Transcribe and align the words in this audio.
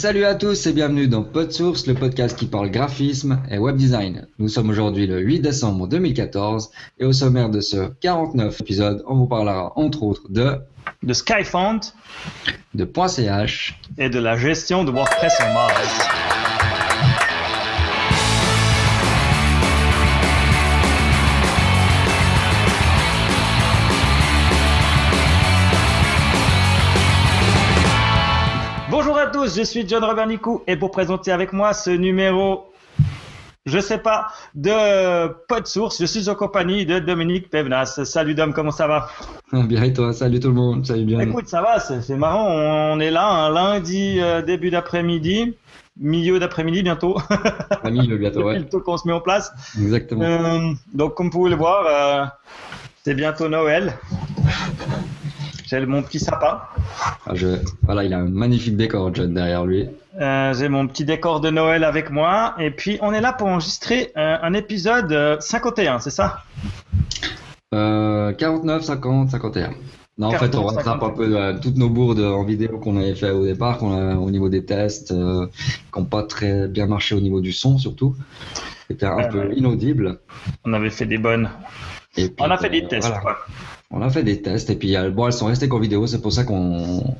salut 0.00 0.24
à 0.24 0.34
tous 0.34 0.66
et 0.66 0.72
bienvenue 0.72 1.08
dans 1.08 1.22
PodSource, 1.22 1.86
le 1.86 1.92
podcast 1.92 2.34
qui 2.34 2.46
parle 2.46 2.70
graphisme 2.70 3.42
et 3.50 3.58
web 3.58 3.76
design. 3.76 4.26
Nous 4.38 4.48
sommes 4.48 4.70
aujourd'hui 4.70 5.06
le 5.06 5.20
8 5.20 5.40
décembre 5.40 5.86
2014 5.88 6.70
et 6.98 7.04
au 7.04 7.12
sommaire 7.12 7.50
de 7.50 7.60
ce 7.60 7.90
49 8.00 8.62
épisode, 8.62 9.04
on 9.06 9.16
vous 9.16 9.26
parlera 9.26 9.74
entre 9.76 10.02
autres 10.04 10.22
de 10.30 10.58
de 11.02 11.12
Skyfont, 11.12 11.80
de 12.72 12.90
.ch 13.08 13.78
et 13.98 14.08
de 14.08 14.18
la 14.18 14.38
gestion 14.38 14.84
de 14.84 14.90
WordPress 14.90 15.38
en 15.38 15.52
Mars. 15.52 16.29
Tous, 29.50 29.58
je 29.58 29.64
suis 29.64 29.88
John 29.88 30.04
Robert 30.04 30.26
Nicou 30.26 30.62
et 30.66 30.76
pour 30.76 30.90
présenter 30.90 31.32
avec 31.32 31.52
moi 31.52 31.72
ce 31.72 31.90
numéro, 31.90 32.66
je 33.66 33.78
sais 33.78 33.98
pas, 33.98 34.28
de 34.54 35.28
PodSource, 35.48 36.00
je 36.00 36.06
suis 36.06 36.28
en 36.28 36.34
compagnie 36.34 36.86
de 36.86 36.98
Dominique 36.98 37.50
Pevnas. 37.50 38.00
Salut 38.04 38.34
Dom, 38.34 38.52
comment 38.52 38.70
ça 38.70 38.86
va? 38.86 39.08
Bien 39.52 39.82
et 39.82 39.92
toi, 39.92 40.12
salut 40.12 40.40
tout 40.40 40.48
le 40.48 40.54
monde, 40.54 40.86
salut 40.86 41.04
bien. 41.04 41.20
Écoute, 41.20 41.48
ça 41.48 41.62
va, 41.62 41.80
c'est 41.80 42.00
c'est 42.02 42.16
marrant, 42.16 42.46
on 42.48 43.00
est 43.00 43.10
là 43.10 43.26
un 43.28 43.50
lundi 43.50 44.18
euh, 44.20 44.42
début 44.42 44.70
d'après-midi, 44.70 45.54
milieu 45.98 46.38
d'après-midi 46.38 46.82
bientôt. 46.82 47.18
À 47.82 47.90
milieu 47.90 48.18
bientôt, 48.18 48.44
ouais. 48.44 48.54
Bientôt 48.58 48.80
qu'on 48.80 48.96
se 48.96 49.06
met 49.06 49.14
en 49.14 49.20
place. 49.20 49.52
Exactement. 49.78 50.22
Euh, 50.22 50.72
donc 50.92 51.14
comme 51.14 51.26
vous 51.26 51.38
pouvez 51.38 51.50
le 51.50 51.56
voir, 51.56 51.84
euh, 51.86 52.24
c'est 53.04 53.14
bientôt 53.14 53.48
Noël. 53.48 53.94
J'ai 55.70 55.86
mon 55.86 56.02
petit 56.02 56.18
sapin. 56.18 56.62
Ah, 57.26 57.34
je... 57.34 57.46
Voilà, 57.82 58.02
il 58.02 58.12
a 58.12 58.18
un 58.18 58.28
magnifique 58.28 58.76
décor, 58.76 59.14
John, 59.14 59.32
derrière 59.32 59.64
lui. 59.64 59.86
Euh, 60.20 60.52
j'ai 60.52 60.68
mon 60.68 60.88
petit 60.88 61.04
décor 61.04 61.40
de 61.40 61.48
Noël 61.48 61.84
avec 61.84 62.10
moi. 62.10 62.56
Et 62.58 62.72
puis, 62.72 62.98
on 63.02 63.12
est 63.12 63.20
là 63.20 63.32
pour 63.32 63.46
enregistrer 63.46 64.10
euh, 64.16 64.36
un 64.42 64.52
épisode 64.54 65.12
euh, 65.12 65.36
51, 65.38 66.00
c'est 66.00 66.10
ça? 66.10 66.42
Euh, 67.72 68.32
49, 68.32 68.82
50, 68.82 69.30
51. 69.30 69.70
Non, 70.18 70.26
en 70.26 70.30
fait, 70.32 70.56
on 70.56 70.66
49, 70.66 70.74
rattrape 70.74 71.02
un 71.04 71.10
peu 71.10 71.36
euh, 71.38 71.54
toutes 71.62 71.76
nos 71.76 71.88
bourdes 71.88 72.18
en 72.18 72.42
vidéo 72.42 72.80
qu'on 72.80 72.96
avait 72.96 73.14
fait 73.14 73.30
au 73.30 73.44
départ, 73.44 73.78
qu'on 73.78 73.92
a, 73.96 74.16
au 74.16 74.32
niveau 74.32 74.48
des 74.48 74.64
tests, 74.64 75.12
euh, 75.12 75.46
qui 75.94 76.00
n'ont 76.00 76.04
pas 76.04 76.24
très 76.24 76.66
bien 76.66 76.86
marché 76.86 77.14
au 77.14 77.20
niveau 77.20 77.40
du 77.40 77.52
son, 77.52 77.78
surtout. 77.78 78.16
C'était 78.88 79.06
un 79.06 79.28
peu 79.28 79.54
inaudible. 79.54 80.18
On 80.64 80.72
avait 80.72 80.90
fait 80.90 81.06
des 81.06 81.18
bonnes. 81.18 81.48
Puis, 82.12 82.34
On 82.40 82.50
a 82.50 82.58
fait 82.58 82.66
euh, 82.66 82.70
des 82.70 82.88
tests, 82.88 83.06
voilà. 83.06 83.20
quoi. 83.20 83.38
On 83.90 84.02
a 84.02 84.10
fait 84.10 84.22
des 84.22 84.40
tests 84.40 84.70
et 84.70 84.76
puis 84.76 84.96
euh, 84.96 85.10
bon, 85.10 85.26
elles 85.26 85.32
sont 85.32 85.46
restées 85.46 85.68
qu'en 85.68 85.80
vidéo, 85.80 86.06
c'est 86.06 86.20
pour 86.20 86.32
ça 86.32 86.44
qu'on 86.44 87.16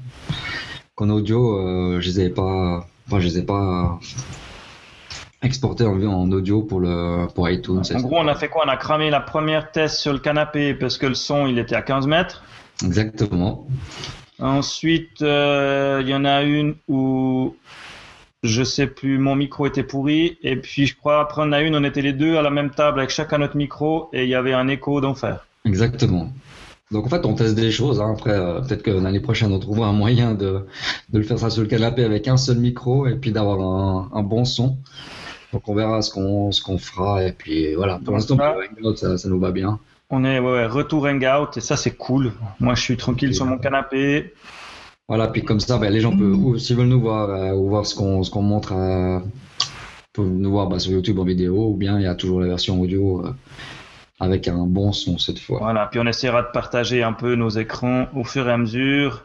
qu'en 0.94 1.08
audio, 1.08 1.58
euh, 1.58 2.00
je 2.00 2.08
les 2.08 2.20
avais 2.20 2.30
pas, 2.30 2.86
enfin, 3.06 3.20
je 3.20 3.26
les 3.26 3.38
ai 3.38 3.42
pas 3.42 3.98
exportées 5.42 5.84
en, 5.84 6.00
en 6.02 6.30
audio 6.30 6.62
pour 6.62 6.80
le 6.80 7.26
pour 7.34 7.48
iTunes. 7.50 7.82
En 7.94 8.00
gros, 8.00 8.18
on 8.18 8.28
a 8.28 8.34
fait 8.34 8.48
quoi? 8.48 8.62
On 8.66 8.68
a 8.68 8.76
cramé 8.76 9.10
la 9.10 9.20
première 9.20 9.72
test 9.72 9.96
sur 9.96 10.12
le 10.12 10.18
canapé 10.18 10.74
parce 10.74 10.96
que 10.98 11.06
le 11.06 11.14
son, 11.14 11.46
il 11.46 11.58
était 11.58 11.74
à 11.74 11.82
15 11.82 12.06
mètres. 12.06 12.44
Exactement. 12.84 13.66
Ensuite, 14.38 15.22
euh, 15.22 16.00
il 16.02 16.08
y 16.08 16.14
en 16.14 16.24
a 16.24 16.42
une 16.42 16.74
où 16.88 17.54
je 18.42 18.62
sais 18.62 18.86
plus, 18.86 19.18
mon 19.18 19.34
micro 19.34 19.66
était 19.66 19.82
pourri. 19.82 20.38
Et 20.42 20.56
puis, 20.56 20.86
je 20.86 20.96
crois, 20.96 21.20
après, 21.20 21.42
on 21.44 21.52
a 21.52 21.60
une, 21.60 21.76
on 21.76 21.84
était 21.84 22.00
les 22.00 22.14
deux 22.14 22.36
à 22.36 22.42
la 22.42 22.50
même 22.50 22.70
table 22.70 23.00
avec 23.00 23.10
chacun 23.10 23.38
notre 23.38 23.56
micro 23.56 24.08
et 24.12 24.22
il 24.24 24.30
y 24.30 24.34
avait 24.34 24.54
un 24.54 24.68
écho 24.68 25.00
d'enfer. 25.00 25.46
Exactement. 25.66 26.32
Donc 26.91 27.06
en 27.06 27.08
fait, 27.08 27.24
on 27.24 27.34
teste 27.34 27.55
des 27.55 27.70
choses. 27.70 28.00
hein. 28.00 28.12
Après, 28.12 28.33
euh, 28.33 28.60
peut-être 28.60 28.83
que 28.83 28.91
l'année 28.91 29.20
prochaine, 29.20 29.52
on 29.52 29.58
trouvera 29.60 29.88
un 29.88 29.92
moyen 29.92 30.34
de, 30.34 30.66
de 31.10 31.19
le 31.19 31.24
faire 31.24 31.38
ça 31.38 31.48
sur 31.50 31.62
le 31.62 31.69
canapé 31.69 32.02
avec 32.05 32.27
un 32.27 32.36
seul 32.36 32.58
micro 32.58 33.06
et 33.06 33.14
puis 33.14 33.30
d'avoir 33.32 33.60
un, 33.60 34.10
un 34.12 34.22
bon 34.22 34.44
son. 34.44 34.77
Donc 35.52 35.69
on 35.69 35.74
verra 35.74 36.02
ce 36.02 36.10
qu'on 36.10 36.50
ce 36.52 36.62
qu'on 36.62 36.78
fera 36.78 37.24
et 37.24 37.32
puis 37.32 37.74
voilà. 37.74 38.00
Pour 38.05 38.14
l'instant, 38.14 38.36
ça- 38.97 39.28
nous 39.28 39.38
va 39.41 39.50
bien. 39.52 39.78
On 40.10 40.24
est 40.24 40.41
ouais, 40.41 40.66
retour 40.66 41.06
hangout 41.06 41.56
et 41.56 41.60
ça, 41.60 41.76
c'est 41.76 41.92
cool. 41.92 42.32
Moi, 42.59 42.75
je 42.75 42.82
suis 42.82 42.97
tranquille 42.97 43.34
sur 43.34 43.47
mon 43.47 43.59
canapé. 43.59 44.34
Voilà, 45.09 45.28
puis 45.28 45.44
comme 45.44 45.60
ça, 45.60 45.78
ben, 45.78 45.93
les 45.93 46.00
gens 46.00 46.16
peuvent, 46.16 46.59
s'ils 46.59 46.76
veulent 46.76 46.87
nous 46.88 47.00
voir 47.00 47.31
euh, 47.31 47.53
ou 47.54 47.69
voir 47.69 47.84
ce 47.87 47.94
qu'on 47.97 48.22
ce 48.25 48.31
qu'on 48.31 48.43
montre, 48.43 48.72
euh, 48.75 49.19
peuvent 50.12 50.28
nous 50.28 50.50
voir 50.50 50.69
bah, 50.69 50.78
sur 50.81 50.93
YouTube 50.93 51.19
en 51.20 51.25
vidéo, 51.25 51.69
ou 51.70 51.76
bien 51.76 51.98
il 51.98 52.03
y 52.04 52.06
a 52.06 52.14
toujours 52.16 52.41
la 52.41 52.47
version 52.48 52.81
audio 52.81 53.25
euh, 53.26 53.32
avec 54.20 54.48
un 54.48 54.66
bon 54.66 54.92
son 54.92 55.19
cette 55.19 55.38
fois. 55.38 55.58
Voilà, 55.60 55.86
puis 55.86 55.98
on 55.98 56.06
essaiera 56.06 56.42
de 56.42 56.48
partager 56.53 57.03
un 57.03 57.14
peu 57.14 57.34
nos 57.34 57.48
écrans 57.48 58.06
au 58.14 58.22
fur 58.22 58.48
et 58.48 58.53
à 58.53 58.58
mesure 58.58 59.25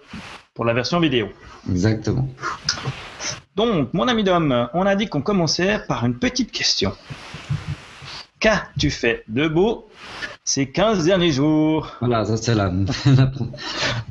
pour 0.54 0.64
la 0.64 0.74
version 0.74 1.00
vidéo. 1.02 1.28
Exactement. 1.70 2.28
Donc, 3.56 3.94
mon 3.94 4.08
ami 4.08 4.24
Dom, 4.24 4.70
on 4.74 4.86
a 4.86 4.96
dit 4.96 5.08
qu'on 5.08 5.22
commençait 5.22 5.80
par 5.88 6.06
une 6.06 6.16
petite 6.16 6.52
question. 6.52 6.94
Qu'as-tu 8.40 8.92
fait 8.92 9.24
de 9.28 9.48
beau 9.48 9.88
ces 10.44 10.70
15 10.70 11.06
derniers 11.06 11.32
jours 11.32 11.92
Voilà, 12.00 12.26
ça 12.26 12.38
c'est 12.38 12.54
la, 12.54 12.72
la, 13.06 13.32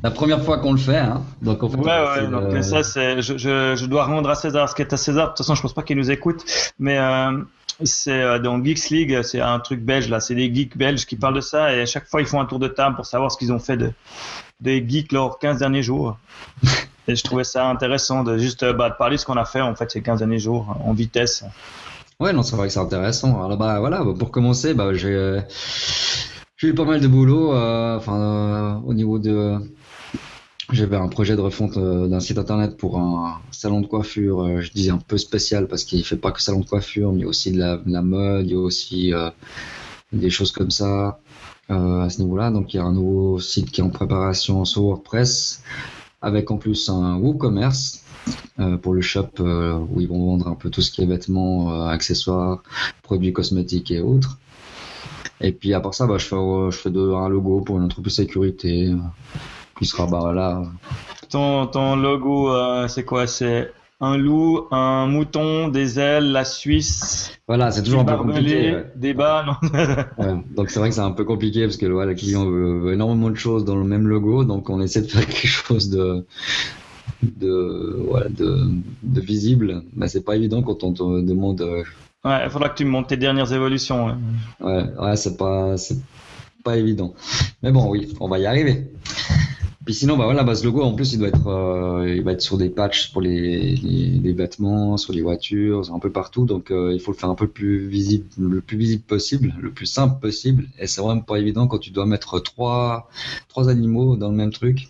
la 0.03 0.11
première 0.11 0.43
fois 0.43 0.57
qu'on 0.57 0.73
le 0.73 0.77
fait. 0.77 0.97
Hein. 0.97 1.23
Donc 1.41 1.63
en 1.63 1.69
fait, 1.69 1.77
Ouais, 1.77 1.83
ouais, 1.85 2.27
donc 2.27 2.63
ça, 2.63 2.83
c'est, 2.83 3.21
je, 3.21 3.37
je, 3.37 3.75
je 3.75 3.85
dois 3.85 4.05
rendre 4.05 4.29
à 4.29 4.35
César 4.35 4.67
ce 4.67 4.75
qui 4.75 4.81
est 4.81 4.93
à 4.93 4.97
César. 4.97 5.25
De 5.25 5.29
toute 5.29 5.37
façon, 5.37 5.55
je 5.55 5.61
pense 5.61 5.73
pas 5.73 5.83
qu'il 5.83 5.97
nous 5.97 6.11
écoute, 6.11 6.43
mais 6.79 6.97
euh, 6.97 7.37
c'est 7.83 8.11
euh, 8.11 8.39
dans 8.39 8.63
Geeks 8.63 8.89
League, 8.89 9.21
c'est 9.23 9.41
un 9.41 9.59
truc 9.59 9.81
belge 9.81 10.09
là, 10.09 10.19
c'est 10.19 10.35
des 10.35 10.53
geeks 10.53 10.77
belges 10.77 11.05
qui 11.05 11.15
parlent 11.15 11.35
de 11.35 11.41
ça 11.41 11.73
et 11.73 11.81
à 11.81 11.85
chaque 11.85 12.07
fois 12.07 12.21
ils 12.21 12.27
font 12.27 12.39
un 12.39 12.45
tour 12.45 12.59
de 12.59 12.67
table 12.67 12.95
pour 12.95 13.05
savoir 13.05 13.31
ce 13.31 13.37
qu'ils 13.37 13.51
ont 13.51 13.59
fait 13.59 13.77
de, 13.77 13.91
des 14.61 14.83
geeks 14.87 15.11
leurs 15.11 15.39
15 15.39 15.59
derniers 15.59 15.83
jours. 15.83 16.17
Et 17.07 17.15
je 17.15 17.23
trouvais 17.23 17.43
ça 17.43 17.67
intéressant 17.67 18.23
de 18.23 18.37
juste 18.39 18.63
euh, 18.63 18.73
bah, 18.73 18.89
de 18.89 18.95
parler 18.95 19.17
de 19.17 19.21
ce 19.21 19.27
qu'on 19.27 19.37
a 19.37 19.45
fait 19.45 19.61
en 19.61 19.75
fait 19.75 19.91
ces 19.91 20.01
15 20.01 20.19
derniers 20.19 20.39
jours 20.39 20.75
en 20.83 20.91
vitesse. 20.93 21.43
Ouais, 22.19 22.33
non, 22.33 22.43
c'est 22.43 22.55
vrai 22.55 22.67
que 22.67 22.73
c'est 22.73 22.79
intéressant. 22.79 23.43
Alors 23.43 23.57
bah 23.57 23.79
voilà, 23.79 24.03
bah, 24.03 24.13
pour 24.17 24.31
commencer, 24.31 24.73
bah, 24.73 24.93
j'ai 24.93 25.13
euh, 25.13 25.41
j'ai 26.57 26.69
eu 26.69 26.73
pas 26.75 26.85
mal 26.85 27.01
de 27.01 27.07
boulot. 27.07 27.53
euh, 27.53 27.97
Enfin, 27.97 28.19
euh, 28.19 28.87
au 28.87 28.93
niveau 28.93 29.19
de, 29.19 29.57
j'avais 30.71 30.97
un 30.97 31.07
projet 31.07 31.35
de 31.35 31.41
refonte 31.41 31.77
euh, 31.77 32.07
d'un 32.07 32.19
site 32.19 32.37
internet 32.37 32.77
pour 32.77 32.97
un 32.97 33.39
salon 33.51 33.81
de 33.81 33.87
coiffure. 33.87 34.41
euh, 34.43 34.61
je 34.61 34.71
dis 34.71 34.89
un 34.89 34.97
peu 34.97 35.17
spécial 35.17 35.67
parce 35.67 35.83
qu'il 35.83 36.03
fait 36.05 36.15
pas 36.17 36.31
que 36.31 36.41
salon 36.41 36.61
de 36.61 36.65
coiffure, 36.65 37.11
mais 37.13 37.25
aussi 37.25 37.51
de 37.51 37.59
la, 37.59 37.77
de 37.77 37.91
la 37.91 38.01
mode, 38.01 38.45
il 38.47 38.51
y 38.53 38.55
a 38.55 38.59
aussi 38.59 39.13
euh, 39.13 39.29
des 40.13 40.29
choses 40.29 40.51
comme 40.51 40.71
ça 40.71 41.19
euh, 41.71 42.01
à 42.03 42.09
ce 42.09 42.21
niveau-là. 42.21 42.51
Donc 42.51 42.73
il 42.73 42.77
y 42.77 42.79
a 42.81 42.85
un 42.85 42.93
nouveau 42.93 43.39
site 43.39 43.71
qui 43.71 43.81
est 43.81 43.83
en 43.83 43.89
préparation 43.91 44.65
sur 44.65 44.83
WordPress, 44.83 45.63
avec 46.21 46.51
en 46.51 46.57
plus 46.57 46.89
un 46.89 47.17
WooCommerce 47.17 48.04
euh, 48.59 48.77
pour 48.77 48.93
le 48.93 49.01
shop 49.01 49.27
euh, 49.39 49.77
où 49.91 50.01
ils 50.01 50.07
vont 50.07 50.25
vendre 50.25 50.47
un 50.47 50.55
peu 50.55 50.69
tout 50.69 50.81
ce 50.81 50.91
qui 50.91 51.01
est 51.01 51.05
vêtements, 51.05 51.73
euh, 51.73 51.87
accessoires, 51.87 52.63
produits 53.03 53.33
cosmétiques 53.33 53.91
et 53.91 54.01
autres. 54.01 54.37
Et 55.41 55.51
puis 55.51 55.73
à 55.73 55.79
part 55.79 55.93
ça, 55.93 56.07
bah, 56.07 56.17
je 56.17 56.25
fais, 56.25 56.35
je 56.35 56.77
fais 56.77 56.89
de, 56.91 57.13
un 57.13 57.27
logo 57.29 57.61
pour 57.61 57.77
une 57.77 57.83
entreprise 57.83 58.15
sécurité 58.15 58.91
qui 59.77 59.85
sera 59.85 60.07
bah, 60.07 60.31
là. 60.33 60.63
Ton, 61.29 61.67
ton 61.67 61.95
logo, 61.95 62.49
c'est 62.87 63.03
quoi? 63.03 63.27
C'est 63.27 63.71
un 64.01 64.17
loup, 64.17 64.67
un 64.71 65.07
mouton, 65.07 65.69
des 65.69 65.99
ailes, 65.99 66.31
la 66.31 66.43
Suisse, 66.43 67.31
Voilà, 67.47 67.71
c'est 67.71 67.81
toujours 67.81 68.01
un 68.01 68.05
peu 68.05 68.17
compliqué. 68.17 68.73
ouais. 68.73 68.91
des 68.95 69.13
Ouais. 70.17 70.43
Donc 70.55 70.69
c'est 70.69 70.79
vrai 70.79 70.89
que 70.89 70.95
c'est 70.95 71.01
un 71.01 71.11
peu 71.11 71.23
compliqué 71.23 71.63
parce 71.63 71.77
que 71.77 71.85
ouais, 71.85 72.05
le 72.05 72.13
client 72.13 72.45
veut 72.45 72.93
énormément 72.93 73.29
de 73.29 73.35
choses 73.35 73.63
dans 73.63 73.75
le 73.75 73.85
même 73.85 74.07
logo, 74.07 74.43
donc 74.43 74.69
on 74.69 74.81
essaie 74.81 75.01
de 75.01 75.07
faire 75.07 75.25
quelque 75.25 75.47
chose 75.47 75.89
de 75.89 76.25
de 77.37 78.03
voilà 78.07 78.29
de, 78.29 78.67
de 79.03 79.21
visible, 79.21 79.83
mais 79.95 80.07
c'est 80.07 80.23
pas 80.23 80.35
évident 80.35 80.61
quand 80.61 80.83
on 80.83 80.93
te 80.93 81.21
demande 81.21 81.61
euh, 81.61 81.83
Ouais, 82.25 82.43
il 82.43 82.49
faudra 82.49 82.69
que 82.69 82.75
tu 82.75 82.85
me 82.85 82.89
montes 82.89 83.07
tes 83.07 83.17
dernières 83.17 83.53
évolutions. 83.53 84.07
ouais. 84.07 84.13
Ouais, 84.59 84.83
ouais, 84.99 85.15
c'est 85.15 85.37
pas, 85.37 85.75
évident. 86.75 87.13
Mais 87.61 87.71
bon, 87.71 87.87
oui, 87.87 88.15
on 88.19 88.27
va 88.27 88.39
y 88.39 88.47
arriver. 88.47 88.87
Puis 89.85 89.93
sinon, 89.93 90.17
bah 90.17 90.25
voilà, 90.25 90.43
bah, 90.43 90.55
ce 90.55 90.63
logo, 90.63 90.81
en 90.81 90.95
plus, 90.95 91.13
il 91.13 91.19
doit 91.19 91.27
être, 91.27 91.45
euh, 91.45 92.11
il 92.11 92.23
va 92.23 92.31
être 92.31 92.41
sur 92.41 92.57
des 92.57 92.69
patchs 92.69 93.11
pour 93.13 93.21
les, 93.21 93.75
les, 93.75 94.07
les 94.19 94.33
vêtements, 94.33 94.97
sur 94.97 95.13
les 95.13 95.21
voitures, 95.21 95.93
un 95.93 95.99
peu 95.99 96.11
partout. 96.11 96.45
Donc, 96.47 96.71
euh, 96.71 96.91
il 96.91 96.99
faut 96.99 97.11
le 97.11 97.17
faire 97.17 97.29
un 97.29 97.35
peu 97.35 97.47
plus 97.47 97.87
visible, 97.87 98.25
le 98.39 98.61
plus 98.61 98.77
visible 98.77 99.03
possible, 99.03 99.53
le 99.61 99.69
plus 99.69 99.85
simple 99.85 100.19
possible. 100.19 100.67
Et 100.79 100.87
c'est 100.87 101.01
vraiment 101.01 101.21
pas 101.21 101.37
évident 101.37 101.67
quand 101.67 101.77
tu 101.77 101.91
dois 101.91 102.07
mettre 102.07 102.39
trois, 102.39 103.07
trois 103.49 103.69
animaux 103.69 104.15
dans 104.15 104.31
le 104.31 104.35
même 104.35 104.51
truc. 104.51 104.89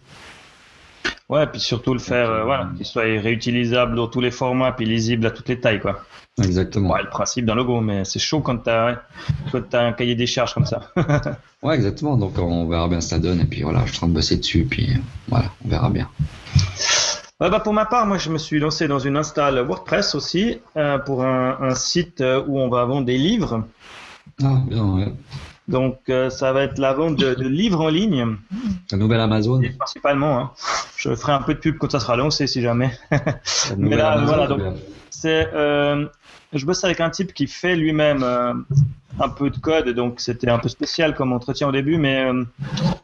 Ouais, 1.28 1.48
puis 1.48 1.60
surtout 1.60 1.94
le 1.94 2.00
faire, 2.00 2.30
euh, 2.30 2.44
voilà, 2.44 2.70
qu'il 2.78 2.86
soit 2.86 3.04
réutilisable 3.04 3.96
dans 3.96 4.08
tous 4.08 4.22
les 4.22 4.32
formats, 4.32 4.72
puis 4.72 4.86
lisible 4.86 5.26
à 5.26 5.32
toutes 5.32 5.50
les 5.50 5.60
tailles, 5.60 5.80
quoi. 5.80 6.02
Exactement. 6.38 6.92
Ouais, 6.92 7.02
le 7.02 7.10
principe 7.10 7.46
d'un 7.46 7.56
logo, 7.56 7.82
mais 7.82 8.06
c'est 8.06 8.20
chaud 8.20 8.42
quand 8.42 8.64
quand 8.64 9.62
t'as 9.70 9.82
un 9.84 9.94
cahier 9.94 10.16
des 10.16 10.28
charges 10.28 10.54
comme 10.54 10.66
ça. 10.66 10.92
Ouais, 11.64 11.74
exactement. 11.74 12.16
Donc, 12.16 12.38
on 12.38 12.68
verra 12.68 12.88
bien 12.88 13.02
ce 13.02 13.08
que 13.08 13.10
ça 13.16 13.20
donne. 13.20 13.40
Et 13.40 13.46
puis 13.46 13.64
voilà, 13.64 13.82
je 13.88 13.92
suis 13.92 13.98
en 13.98 14.02
train 14.02 14.08
de 14.10 14.14
bosser 14.14 14.38
dessus. 14.38 14.68
Puis 14.70 14.88
voilà, 15.30 15.46
on 15.66 15.70
verra 15.70 15.90
bien. 15.90 16.08
Ouais, 17.42 17.50
bah, 17.50 17.60
pour 17.60 17.74
ma 17.74 17.86
part, 17.86 18.06
moi, 18.06 18.20
je 18.20 18.30
me 18.30 18.38
suis 18.38 18.60
lancé 18.60 18.88
dans 18.88 19.00
une 19.00 19.18
install 19.18 19.58
WordPress 19.62 20.14
aussi, 20.14 20.60
euh, 20.78 21.00
pour 21.00 21.24
un, 21.24 21.58
un 21.60 21.74
site 21.74 22.22
euh, 22.22 22.44
où 22.46 22.60
on 22.60 22.70
va 22.70 22.86
vendre 22.86 23.06
des 23.08 23.18
livres. 23.18 23.64
Ah, 24.44 24.62
bien, 24.68 24.84
ouais. 24.84 25.12
Donc, 25.68 25.98
euh, 26.10 26.30
ça 26.30 26.54
va 26.54 26.64
être 26.64 26.78
la 26.78 26.94
vente 26.94 27.16
de, 27.16 27.34
de 27.34 27.48
livres 27.48 27.82
en 27.82 27.90
ligne. 27.90 28.38
La 28.92 28.98
nouvelle 28.98 29.20
Amazon. 29.20 29.62
Et 29.62 29.70
principalement. 29.70 30.40
Hein. 30.40 30.52
Je 30.96 31.16
ferai 31.16 31.34
un 31.34 31.42
peu 31.42 31.54
de 31.56 31.60
pub 31.60 31.78
quand 31.78 31.92
ça 31.92 32.00
sera 32.00 32.16
lancé, 32.16 32.48
si 32.48 32.62
jamais. 32.62 32.92
Mais 33.78 33.96
là, 33.96 34.12
Amazon, 34.12 34.26
voilà, 34.28 34.48
donc, 34.48 34.62
c'est, 35.10 35.50
euh, 35.54 36.06
je 36.54 36.66
bosse 36.66 36.84
avec 36.84 37.02
un 37.02 37.10
type 37.10 37.34
qui 37.34 37.48
fait 37.48 37.76
lui-même 37.76 38.24
euh, 38.24 38.54
un 39.20 39.30
peu 39.30 39.50
de 39.50 39.58
code, 39.58 39.90
donc 39.90 40.20
c'était 40.20 40.50
un 40.50 40.60
peu 40.60 40.70
spécial 40.70 41.16
comme 41.16 41.34
entretien 41.34 41.68
au 41.68 41.72
début, 41.72 41.98
mais 41.98 42.28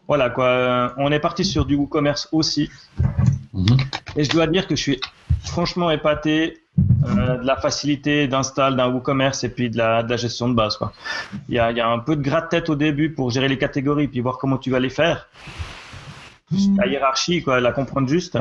voilà 0.07 0.29
quoi. 0.29 0.93
On 0.97 1.11
est 1.11 1.19
parti 1.19 1.45
sur 1.45 1.65
du 1.65 1.75
WooCommerce 1.75 2.27
aussi, 2.31 2.69
Mhm. 3.61 3.77
et 4.17 4.23
je 4.23 4.29
dois 4.29 4.47
dire 4.47 4.67
que 4.67 4.75
je 4.75 4.81
suis 4.81 5.01
franchement 5.43 5.89
épaté 5.91 6.57
euh, 6.79 7.37
de 7.37 7.45
la 7.45 7.57
facilité 7.57 8.27
d'install 8.27 8.75
d'un 8.75 8.87
WooCommerce 8.89 9.43
et 9.43 9.49
puis 9.49 9.69
de 9.69 9.77
la, 9.77 10.03
de 10.03 10.09
la 10.09 10.17
gestion 10.17 10.47
de 10.49 10.53
base. 10.53 10.77
Quoi. 10.77 10.93
Il, 11.49 11.55
y 11.55 11.59
a, 11.59 11.71
il 11.71 11.77
y 11.77 11.81
a 11.81 11.87
un 11.87 11.99
peu 11.99 12.15
de 12.15 12.21
gratte-tête 12.21 12.69
au 12.69 12.75
début 12.75 13.11
pour 13.13 13.29
gérer 13.29 13.47
les 13.47 13.57
catégories 13.57 14.07
puis 14.07 14.19
voir 14.21 14.37
comment 14.37 14.57
tu 14.57 14.71
vas 14.71 14.79
les 14.79 14.89
faire. 14.89 15.27
La 16.77 16.85
hiérarchie, 16.87 17.41
quoi, 17.43 17.59
la 17.61 17.71
comprendre 17.71 18.07
juste. 18.09 18.37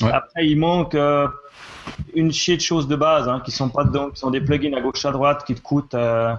Ouais. 0.00 0.12
Après, 0.12 0.46
il 0.46 0.58
manque 0.58 0.94
euh, 0.94 1.26
une 2.14 2.32
chier 2.32 2.56
de 2.56 2.62
choses 2.62 2.86
de 2.86 2.94
base 2.96 3.28
hein, 3.28 3.40
qui 3.44 3.50
sont 3.50 3.68
pas 3.68 3.84
dedans, 3.84 4.10
qui 4.10 4.20
sont 4.20 4.30
des 4.30 4.40
plugins 4.40 4.74
à 4.76 4.80
gauche 4.80 5.04
à 5.04 5.10
droite 5.10 5.44
qui 5.44 5.54
te 5.54 5.60
coûtent 5.60 5.94
euh, 5.94 6.34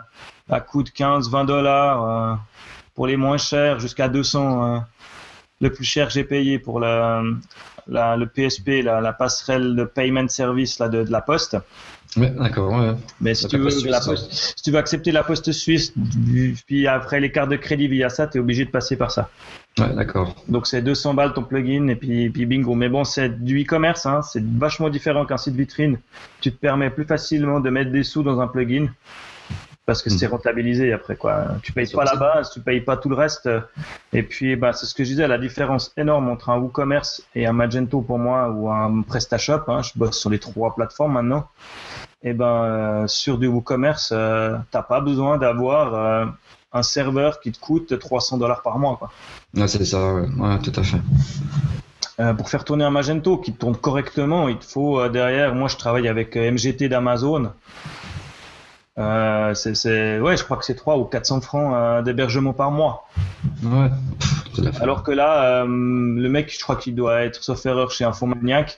à 0.50 0.60
coût 0.62 0.82
de 0.84 0.90
15, 0.90 1.30
20 1.30 1.46
dollars 1.46 2.04
euh, 2.04 2.36
pour 2.96 3.08
les 3.08 3.18
moins 3.18 3.38
chers 3.38 3.80
jusqu'à 3.80 4.08
200. 4.08 4.76
euh. 4.76 4.80
le 5.62 5.72
plus 5.72 5.84
cher 5.84 6.08
que 6.08 6.14
j'ai 6.14 6.24
payé 6.24 6.58
pour 6.58 6.80
la, 6.80 7.22
la- 7.90 8.16
le 8.18 8.28
PSP, 8.28 8.82
la, 8.84 9.02
la 9.02 9.14
passerelle 9.14 9.76
de 9.76 9.84
payment 9.84 10.28
service 10.28 10.80
là, 10.80 10.88
de, 10.90 11.04
de 11.04 11.12
la 11.12 11.22
poste. 11.22 11.58
Ouais, 12.18 12.32
d'accord. 12.32 12.72
ouais. 12.74 12.96
Mais 13.22 13.36
si 13.36 13.48
tu, 13.48 13.58
veux, 13.58 13.66
poste 13.66 13.86
la 13.86 14.02
suisse, 14.02 14.22
poste- 14.22 14.34
si 14.58 14.64
tu 14.64 14.72
veux 14.72 14.78
accepter 14.80 15.12
la 15.12 15.24
poste 15.24 15.52
suisse, 15.52 15.94
puis 16.66 16.88
après 16.88 17.20
les 17.20 17.32
cartes 17.32 17.50
de 17.52 17.56
crédit 17.56 17.88
via 17.88 18.10
ça, 18.10 18.26
tu 18.28 18.38
es 18.38 18.42
obligé 18.42 18.66
de 18.66 18.72
passer 18.72 18.96
par 18.96 19.12
ça. 19.12 19.30
Ouais, 19.78 19.94
d'accord. 19.94 20.36
Donc 20.48 20.66
c'est 20.66 20.82
200 20.82 21.14
balles 21.14 21.34
ton 21.34 21.44
plugin 21.44 21.88
et 21.88 21.96
puis, 21.96 22.30
puis 22.32 22.46
bingo. 22.48 22.74
Mais 22.74 22.90
bon, 22.90 23.04
c'est 23.04 23.30
du 23.44 23.62
e-commerce, 23.62 24.06
hein, 24.08 24.22
c'est 24.24 24.44
vachement 24.44 24.90
différent 24.90 25.26
qu'un 25.26 25.38
site 25.38 25.56
vitrine. 25.56 26.00
Tu 26.42 26.52
te 26.52 26.58
permets 26.58 26.90
plus 26.90 27.06
facilement 27.06 27.60
de 27.60 27.70
mettre 27.70 27.92
des 27.92 28.04
sous 28.04 28.24
dans 28.24 28.40
un 28.42 28.48
plugin 28.48 28.88
parce 29.90 30.04
que 30.04 30.12
c'est 30.12 30.28
rentabilisé 30.28 30.94
après 30.94 31.16
quoi. 31.16 31.48
Tu 31.64 31.74
payes 31.74 31.92
pas 31.92 32.04
la 32.04 32.16
base, 32.16 32.52
tu 32.52 32.60
payes 32.60 32.82
pas 32.82 32.96
tout 32.96 33.10
le 33.10 33.16
reste. 33.16 33.50
Et 34.14 34.22
puis 34.22 34.56
bah 34.56 34.72
c'est 34.72 34.86
ce 34.86 34.94
que 34.94 35.04
je 35.04 35.10
disais, 35.10 35.28
la 35.28 35.40
différence 35.40 35.92
énorme 35.98 36.30
entre 36.30 36.52
un 36.52 36.60
WooCommerce 36.60 37.24
et 37.34 37.48
un 37.48 37.54
Magento 37.54 38.02
pour 38.02 38.20
moi 38.20 38.52
ou 38.52 38.70
un 38.70 39.02
PrestaShop. 39.02 39.64
Hein, 39.68 39.82
je 39.82 39.94
bosse 39.96 40.20
sur 40.20 40.30
les 40.30 40.38
trois 40.38 40.76
plateformes 40.76 41.14
maintenant. 41.14 41.48
Et 42.22 42.34
ben 42.34 42.46
euh, 42.46 43.08
sur 43.08 43.40
du 43.40 43.48
WooCommerce, 43.48 44.12
euh, 44.14 44.58
t'as 44.70 44.84
pas 44.84 45.02
besoin 45.02 45.40
d'avoir 45.40 45.96
euh, 45.96 46.26
un 46.72 46.84
serveur 46.84 47.40
qui 47.40 47.52
te 47.52 47.60
coûte 47.60 47.98
300 47.98 48.38
dollars 48.38 48.62
par 48.62 48.78
mois 48.78 48.96
quoi. 48.98 49.10
Ouais, 49.56 49.68
c'est 49.68 49.84
ça, 49.86 50.14
ouais. 50.14 50.28
Ouais, 50.38 50.60
tout 50.60 50.74
à 50.80 50.84
fait. 50.84 51.00
Euh, 52.20 52.34
pour 52.34 52.50
faire 52.50 52.66
tourner 52.66 52.84
un 52.84 52.92
Magento 52.92 53.38
qui 53.38 53.54
tourne 53.54 53.78
correctement, 53.78 54.50
il 54.50 54.58
te 54.58 54.66
faut 54.66 55.00
euh, 55.00 55.10
derrière. 55.10 55.56
Moi, 55.56 55.70
je 55.70 55.78
travaille 55.78 56.08
avec 56.08 56.36
euh, 56.36 56.52
MGT 56.52 56.90
d'Amazon. 56.90 57.54
Euh, 59.00 59.54
c'est, 59.54 59.76
c'est- 59.76 60.20
ouais, 60.20 60.36
je 60.36 60.44
crois 60.44 60.58
que 60.58 60.66
c'est 60.66 60.76
3 60.76 60.98
ou 60.98 61.06
400 61.06 61.42
francs 61.42 61.74
euh, 61.74 62.02
d'hébergement 62.02 62.54
par 62.54 62.70
mois. 62.72 63.08
Ouais. 63.64 63.90
Alors 64.82 65.04
que 65.04 65.12
là, 65.12 65.62
euh, 65.62 65.66
le 65.66 66.28
mec, 66.28 66.54
je 66.54 66.60
crois 66.60 66.76
qu'il 66.76 66.96
doit 66.96 67.22
être, 67.22 67.42
sauf 67.44 67.66
erreur, 67.66 67.92
chez 67.92 68.04
Infomaniac. 68.04 68.78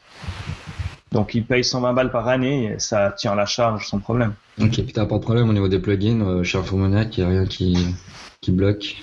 Donc, 1.11 1.33
il 1.33 1.43
paye 1.43 1.63
120 1.63 1.93
balles 1.93 2.11
par 2.11 2.27
année 2.27 2.73
et 2.73 2.79
ça 2.79 3.11
tient 3.17 3.35
la 3.35 3.45
charge 3.45 3.87
sans 3.87 3.99
problème. 3.99 4.33
Ok, 4.61 4.69
puis 4.75 4.93
t'as 4.93 5.05
pas 5.05 5.17
de 5.17 5.23
problème 5.23 5.49
au 5.49 5.53
niveau 5.53 5.67
des 5.67 5.79
plugins. 5.79 6.21
euh, 6.21 6.43
chez 6.43 6.57
Infomaniac, 6.57 7.17
il 7.17 7.21
n'y 7.25 7.29
a 7.29 7.39
rien 7.39 7.45
qui, 7.45 7.95
qui 8.41 8.51
bloque. 8.51 8.97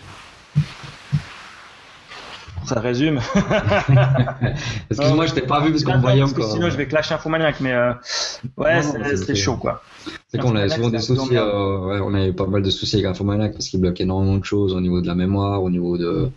Ça 2.68 2.80
résume. 2.80 3.20
Excuse-moi, 4.90 5.26
je 5.26 5.34
t'ai 5.34 5.42
pas 5.42 5.60
vu 5.60 5.70
parce 5.70 5.84
qu'on 5.84 5.98
voyait 5.98 6.20
Parce 6.20 6.32
que 6.32 6.40
encore. 6.40 6.52
Sinon, 6.52 6.70
je 6.70 6.76
vais 6.76 6.86
clasher 6.86 7.14
Infomaniac, 7.14 7.60
mais 7.60 7.72
euh, 7.72 7.92
ouais, 8.56 8.82
c'est, 9.16 9.34
chaud, 9.34 9.56
quoi. 9.56 9.82
C'est 10.28 10.38
qu'on 10.38 10.54
avait 10.54 10.68
souvent 10.68 10.90
des 10.90 10.98
soucis. 10.98 11.36
euh, 11.36 11.78
ouais, 11.86 12.00
on 12.02 12.12
avait 12.14 12.32
pas 12.32 12.46
mal 12.46 12.62
de 12.62 12.70
soucis 12.70 12.96
avec 12.96 13.06
Infomaniac 13.06 13.52
parce 13.52 13.68
qu'il 13.68 13.80
bloque 13.80 14.00
énormément 14.00 14.36
de 14.36 14.44
choses 14.44 14.74
au 14.74 14.80
niveau 14.80 15.00
de 15.00 15.06
la 15.06 15.14
mémoire, 15.14 15.62
au 15.62 15.70
niveau 15.70 15.96
de. 15.96 16.30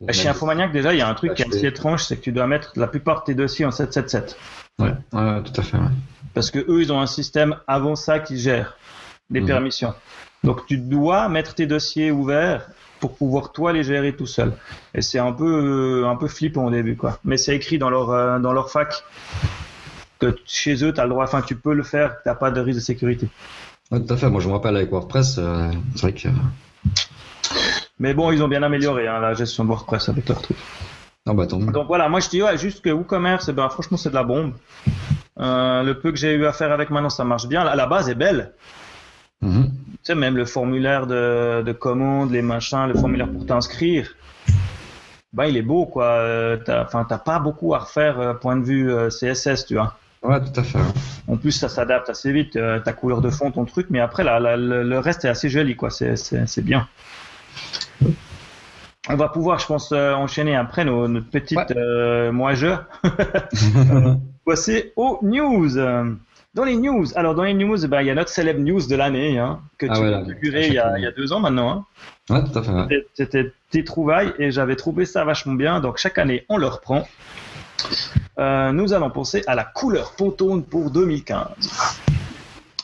Bah, 0.00 0.12
Chez 0.12 0.28
Infomaniac, 0.28 0.72
déjà, 0.72 0.92
il 0.92 0.98
y 0.98 1.02
a 1.02 1.08
un 1.08 1.14
truc 1.14 1.34
qui 1.34 1.42
est 1.42 1.48
assez 1.48 1.66
étrange, 1.66 2.04
c'est 2.04 2.16
que 2.16 2.22
tu 2.22 2.32
dois 2.32 2.46
mettre 2.46 2.72
la 2.76 2.86
plupart 2.88 3.20
de 3.20 3.24
tes 3.26 3.34
dossiers 3.34 3.64
en 3.66 3.70
777. 3.70 4.36
Ouais, 4.80 4.88
ouais, 5.12 5.42
tout 5.42 5.60
à 5.60 5.62
fait. 5.62 5.76
Ouais. 5.76 5.84
Parce 6.34 6.50
que 6.50 6.58
eux, 6.58 6.80
ils 6.80 6.92
ont 6.92 7.00
un 7.00 7.06
système 7.06 7.56
avant 7.66 7.94
ça 7.94 8.18
qui 8.18 8.38
gère 8.38 8.76
les 9.30 9.40
Mhm. 9.40 9.46
permissions. 9.46 9.94
Donc, 10.44 10.66
tu 10.66 10.76
dois 10.76 11.28
mettre 11.28 11.54
tes 11.54 11.66
dossiers 11.66 12.10
ouverts 12.10 12.66
pour 13.00 13.16
pouvoir 13.16 13.52
toi 13.52 13.72
les 13.72 13.82
gérer 13.82 14.14
tout 14.14 14.26
seul. 14.26 14.52
Et 14.94 15.02
c'est 15.02 15.18
un 15.18 15.32
peu, 15.32 16.02
euh, 16.04 16.08
un 16.08 16.16
peu 16.16 16.28
flippant 16.28 16.66
au 16.66 16.70
début, 16.70 16.96
quoi. 16.96 17.18
Mais 17.24 17.36
c'est 17.36 17.54
écrit 17.54 17.78
dans 17.78 17.90
leur, 17.90 18.10
euh, 18.10 18.38
dans 18.38 18.52
leur 18.52 18.70
fac 18.70 19.02
que 20.20 20.36
chez 20.46 20.84
eux, 20.84 20.92
tu 20.92 21.00
as 21.00 21.04
le 21.04 21.10
droit, 21.10 21.24
enfin, 21.24 21.42
tu 21.42 21.56
peux 21.56 21.74
le 21.74 21.82
faire, 21.82 22.16
tu 22.22 22.28
n'as 22.28 22.36
pas 22.36 22.50
de 22.50 22.60
risque 22.60 22.78
de 22.78 22.84
sécurité. 22.84 23.28
Tout 23.90 24.06
à 24.08 24.16
fait. 24.16 24.30
Moi, 24.30 24.40
je 24.40 24.48
me 24.48 24.52
rappelle 24.52 24.76
avec 24.76 24.90
WordPress, 24.90 25.36
euh, 25.38 25.70
c'est 25.96 26.02
vrai 26.02 26.12
que. 26.12 26.28
Mais 27.98 28.14
bon, 28.14 28.30
ils 28.32 28.42
ont 28.42 28.48
bien 28.48 28.62
amélioré 28.62 29.06
hein, 29.08 29.20
la 29.20 29.34
gestion 29.34 29.64
de 29.64 29.68
WordPress 29.68 30.08
avec 30.08 30.28
leur 30.28 30.40
truc. 30.40 30.56
Ah 31.26 31.34
bah. 31.34 31.46
Donc 31.46 31.86
voilà, 31.86 32.08
moi 32.08 32.18
je 32.18 32.28
dis 32.28 32.42
ouais, 32.42 32.58
juste 32.58 32.82
que 32.82 32.90
WooCommerce, 32.90 33.48
eh 33.48 33.52
ben, 33.52 33.68
franchement, 33.68 33.96
c'est 33.96 34.10
de 34.10 34.14
la 34.14 34.24
bombe. 34.24 34.54
Euh, 35.38 35.82
le 35.82 35.98
peu 35.98 36.10
que 36.10 36.18
j'ai 36.18 36.34
eu 36.34 36.46
à 36.46 36.52
faire 36.52 36.72
avec 36.72 36.90
maintenant, 36.90 37.10
ça 37.10 37.24
marche 37.24 37.46
bien. 37.46 37.62
La, 37.64 37.76
la 37.76 37.86
base 37.86 38.08
est 38.08 38.16
belle. 38.16 38.52
Mhm. 39.42 39.70
Tu 39.70 39.98
sais, 40.04 40.14
même 40.14 40.36
le 40.36 40.44
formulaire 40.44 41.06
de, 41.06 41.62
de 41.62 41.72
commande, 41.72 42.30
les 42.32 42.42
machins, 42.42 42.86
le 42.88 42.94
formulaire 42.94 43.28
pour 43.30 43.46
t'inscrire, 43.46 44.14
bah, 45.32 45.46
il 45.48 45.56
est 45.56 45.62
beau, 45.62 45.86
quoi. 45.86 46.04
Euh, 46.06 46.56
t'as, 46.56 46.84
enfin, 46.84 47.04
t'as 47.08 47.18
pas 47.18 47.38
beaucoup 47.38 47.74
à 47.74 47.78
refaire, 47.78 48.18
euh, 48.20 48.34
point 48.34 48.56
de 48.56 48.64
vue 48.64 48.90
euh, 48.92 49.08
CSS, 49.10 49.66
tu 49.66 49.74
vois. 49.74 49.96
Ouais, 50.22 50.40
tout 50.40 50.60
à 50.60 50.62
fait. 50.62 50.78
En 51.28 51.36
plus, 51.36 51.52
ça 51.52 51.68
s'adapte 51.68 52.08
assez 52.10 52.32
vite, 52.32 52.56
ta 52.84 52.92
couleur 52.92 53.20
de 53.20 53.30
fond, 53.30 53.50
ton 53.50 53.64
truc, 53.64 53.88
mais 53.90 53.98
après, 53.98 54.22
la- 54.22 54.56
le, 54.56 54.98
reste 54.98 55.24
est 55.24 55.28
assez 55.28 55.48
joli, 55.48 55.74
quoi. 55.74 55.90
C'est, 55.90 56.62
bien. 56.64 56.86
On 59.08 59.16
va 59.16 59.28
pouvoir, 59.28 59.58
je 59.58 59.66
pense, 59.66 59.90
enchaîner 59.90 60.54
après 60.54 60.84
nos, 60.84 61.08
notre 61.08 61.28
petite 61.28 61.58
Ouais. 61.58 61.76
euh, 61.76 62.30
moi-je. 62.30 62.68
Passer 64.46 64.92
aux 64.96 65.18
news. 65.22 65.76
Dans 66.54 66.64
les 66.64 66.76
news, 66.76 67.06
alors 67.16 67.34
dans 67.34 67.44
les 67.44 67.54
news, 67.54 67.82
eh 67.82 67.88
ben, 67.88 68.02
il 68.02 68.08
y 68.08 68.10
a 68.10 68.14
notre 68.14 68.28
célèbre 68.28 68.60
news 68.60 68.86
de 68.86 68.94
l'année 68.94 69.38
hein, 69.38 69.60
que 69.78 69.86
Ah 69.88 69.94
tu 69.94 70.00
ouais, 70.02 70.12
as 70.12 70.18
à 70.18 70.22
il 70.22 70.52
y, 70.74 70.78
a, 70.78 70.82
chaque 70.90 70.98
il 70.98 71.02
y 71.02 71.06
a 71.06 71.10
deux 71.12 71.32
ans 71.32 71.40
maintenant. 71.40 71.70
Hein. 71.70 72.34
Ouais, 72.34 72.44
tout 72.44 72.58
à 72.58 72.62
fait. 72.62 72.70
ouais. 72.72 73.06
C'était- 73.14 73.52
tes 73.70 73.84
trouvailles 73.84 74.34
et 74.38 74.50
j'avais 74.50 74.76
trouvé 74.76 75.06
ça 75.06 75.24
vachement 75.24 75.54
bien. 75.54 75.80
Donc 75.80 75.96
chaque 75.96 76.18
année, 76.18 76.44
on 76.50 76.58
le 76.58 76.66
reprend. 76.66 77.08
Euh, 78.38 78.70
nous 78.72 78.92
allons 78.92 79.08
penser 79.08 79.42
à 79.46 79.54
la 79.54 79.64
couleur 79.64 80.12
Pantone 80.14 80.62
pour 80.62 80.90
2015. 80.90 81.46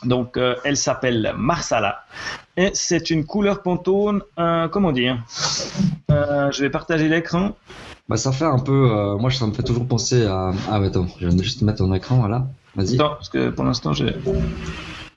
Donc 0.03 0.35
euh, 0.37 0.55
elle 0.63 0.77
s'appelle 0.77 1.33
Marsala 1.37 2.05
et 2.57 2.71
c'est 2.73 3.11
une 3.11 3.23
couleur 3.25 3.61
Pantone, 3.61 4.23
euh, 4.39 4.67
comment 4.67 4.91
dire 4.91 5.19
Euh, 6.09 6.49
Je 6.51 6.61
vais 6.63 6.71
partager 6.71 7.07
l'écran. 7.07 7.55
Bah, 8.07 8.17
ça 8.17 8.31
fait 8.31 8.45
un 8.45 8.57
peu. 8.57 9.15
moi, 9.19 9.29
ça 9.29 9.45
me 9.45 9.53
fait 9.53 9.61
toujours 9.61 9.87
penser 9.87 10.25
à. 10.25 10.51
Ah, 10.71 10.79
ouais, 10.81 10.87
attends, 10.87 11.05
je 11.19 11.27
vais 11.27 11.43
juste 11.43 11.61
mettre 11.61 11.77
ton 11.77 11.93
écran, 11.93 12.17
voilà. 12.17 12.47
Vas-y. 12.79 12.95
Attends, 12.95 13.09
parce 13.15 13.29
que 13.29 13.49
pour 13.49 13.65
l'instant 13.65 13.91
j'ai. 13.93 14.15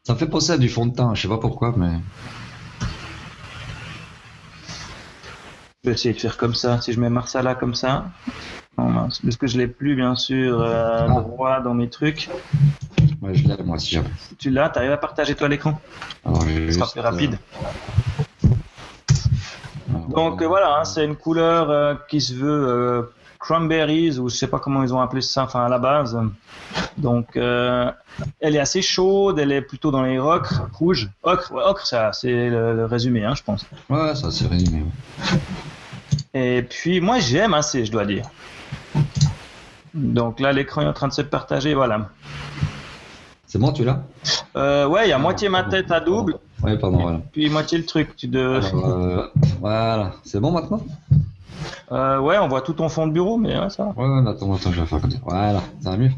Ça 0.04 0.14
me 0.14 0.19
fait 0.19 0.26
penser 0.26 0.50
à 0.52 0.59
du 0.59 0.69
fond 0.69 0.87
de 0.87 0.95
teint, 0.97 1.14
je 1.14 1.23
sais 1.23 1.28
pas 1.28 1.38
pourquoi, 1.38 1.73
mais. 1.76 1.92
Je 5.85 5.90
vais 5.90 5.95
essayer 5.95 6.14
de 6.14 6.21
faire 6.21 6.37
comme 6.37 6.54
ça. 6.54 6.81
Si 6.81 6.92
je 6.92 7.00
mets 7.00 7.09
Marsala 7.11 7.54
comme 7.54 7.75
ça. 7.75 8.07
Non, 8.78 8.88
mince. 8.88 9.21
Parce 9.21 9.37
que 9.37 9.47
je 9.47 9.59
l'ai 9.59 9.66
plus, 9.69 9.95
bien 9.97 10.14
sûr, 10.14 10.61
euh, 10.61 11.07
Ah. 11.09 11.21
droit 11.21 11.61
dans 11.61 11.75
mes 11.75 11.88
trucs. 11.88 12.31
Ouais, 13.21 13.35
je 13.35 13.47
l'ai, 13.47 13.57
moi, 13.62 13.78
si 13.78 13.90
jamais. 13.95 14.09
Tu 14.38 14.50
l'as, 14.50 14.69
tu 14.71 14.78
arrives 14.78 14.92
à 14.92 14.97
partager 14.97 15.35
toi 15.35 15.49
l'écran 15.49 15.81
Alors, 16.25 16.42
je 16.42 16.47
vais 16.49 16.66
Ce 16.73 16.73
sera 16.78 16.85
juste, 16.87 16.92
plus 16.92 17.00
rapide. 17.00 17.38
euh, 18.45 18.49
alors, 19.90 20.09
Donc 20.09 20.42
euh, 20.42 20.47
voilà, 20.49 20.78
hein, 20.78 20.85
c'est 20.85 21.04
une 21.04 21.16
couleur 21.16 21.71
euh, 21.71 21.95
qui 22.09 22.21
se 22.21 22.35
veut 22.35 23.12
cranberries 23.42 24.18
ou 24.18 24.28
je 24.28 24.37
sais 24.37 24.46
pas 24.46 24.58
comment 24.61 24.82
ils 24.84 24.94
ont 24.94 25.00
appelé 25.00 25.20
ça, 25.20 25.42
enfin 25.44 25.64
à 25.64 25.68
la 25.68 25.78
base. 25.78 26.16
Donc 26.96 27.37
euh, 27.37 27.90
elle 28.40 28.54
est 28.56 28.61
assez 28.61 28.82
chaude, 28.82 29.38
elle 29.38 29.50
est 29.52 29.62
plutôt 29.62 29.90
dans 29.90 30.02
les 30.02 30.18
ocres 30.18 30.62
rouges. 30.72 31.11
Ocre, 31.25 31.52
ouais, 31.52 31.62
ocre, 31.64 31.84
ça, 31.87 32.12
c'est 32.12 32.49
le, 32.49 32.75
le 32.76 32.84
résumé, 32.87 33.25
hein, 33.25 33.34
je 33.34 33.42
pense. 33.42 33.66
Ouais, 33.90 34.14
ça, 34.14 34.30
c'est 34.30 34.46
résumé. 34.46 34.84
Et 36.34 36.62
puis 36.62 37.00
moi 37.00 37.18
j'aime 37.18 37.52
assez, 37.54 37.84
je 37.84 37.92
dois 37.92 38.06
dire. 38.06 38.25
Donc 39.94 40.40
là 40.40 40.52
l'écran 40.52 40.82
est 40.82 40.87
en 40.87 40.92
train 40.94 41.08
de 41.08 41.12
se 41.12 41.22
partager, 41.22 41.75
voilà. 41.75 42.08
C'est 43.46 43.58
bon, 43.58 43.70
tu 43.72 43.84
l'as? 43.84 44.02
Euh, 44.56 44.87
ouais, 44.87 45.06
il 45.06 45.11
y 45.11 45.12
a 45.12 45.18
moitié 45.18 45.49
ma 45.50 45.64
tête 45.64 45.90
à 45.90 46.00
double, 46.00 46.38
Ouais, 46.62 46.78
pardon, 46.78 47.02
voilà. 47.02 47.20
puis 47.32 47.50
moitié 47.50 47.76
le 47.76 47.84
truc. 47.84 48.14
Tu 48.16 48.28
de... 48.28 48.61
Alors, 48.64 48.88
euh, 48.88 49.26
voilà, 49.61 50.12
c'est 50.25 50.40
bon 50.40 50.52
maintenant? 50.52 50.80
Euh, 51.90 52.19
ouais, 52.19 52.38
on 52.38 52.49
voit 52.49 52.62
tout 52.62 52.73
ton 52.75 52.88
fond 52.88 53.07
de 53.07 53.12
bureau, 53.12 53.37
mais 53.37 53.59
ouais, 53.59 53.71
ça 53.71 53.85
va. 53.85 54.02
Ouais, 54.02 54.31
attends, 54.31 54.54
attends, 54.54 54.73
je 54.73 54.81
vais 54.81 54.87
faire 54.87 55.00
comme 55.00 55.11
ça. 55.11 55.19
Voilà, 55.25 55.61
ça 55.81 55.90
va 55.90 55.97
mieux 55.97 56.11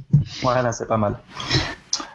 Voilà, 0.42 0.72
c'est 0.72 0.86
pas 0.86 0.96
mal. 0.96 1.18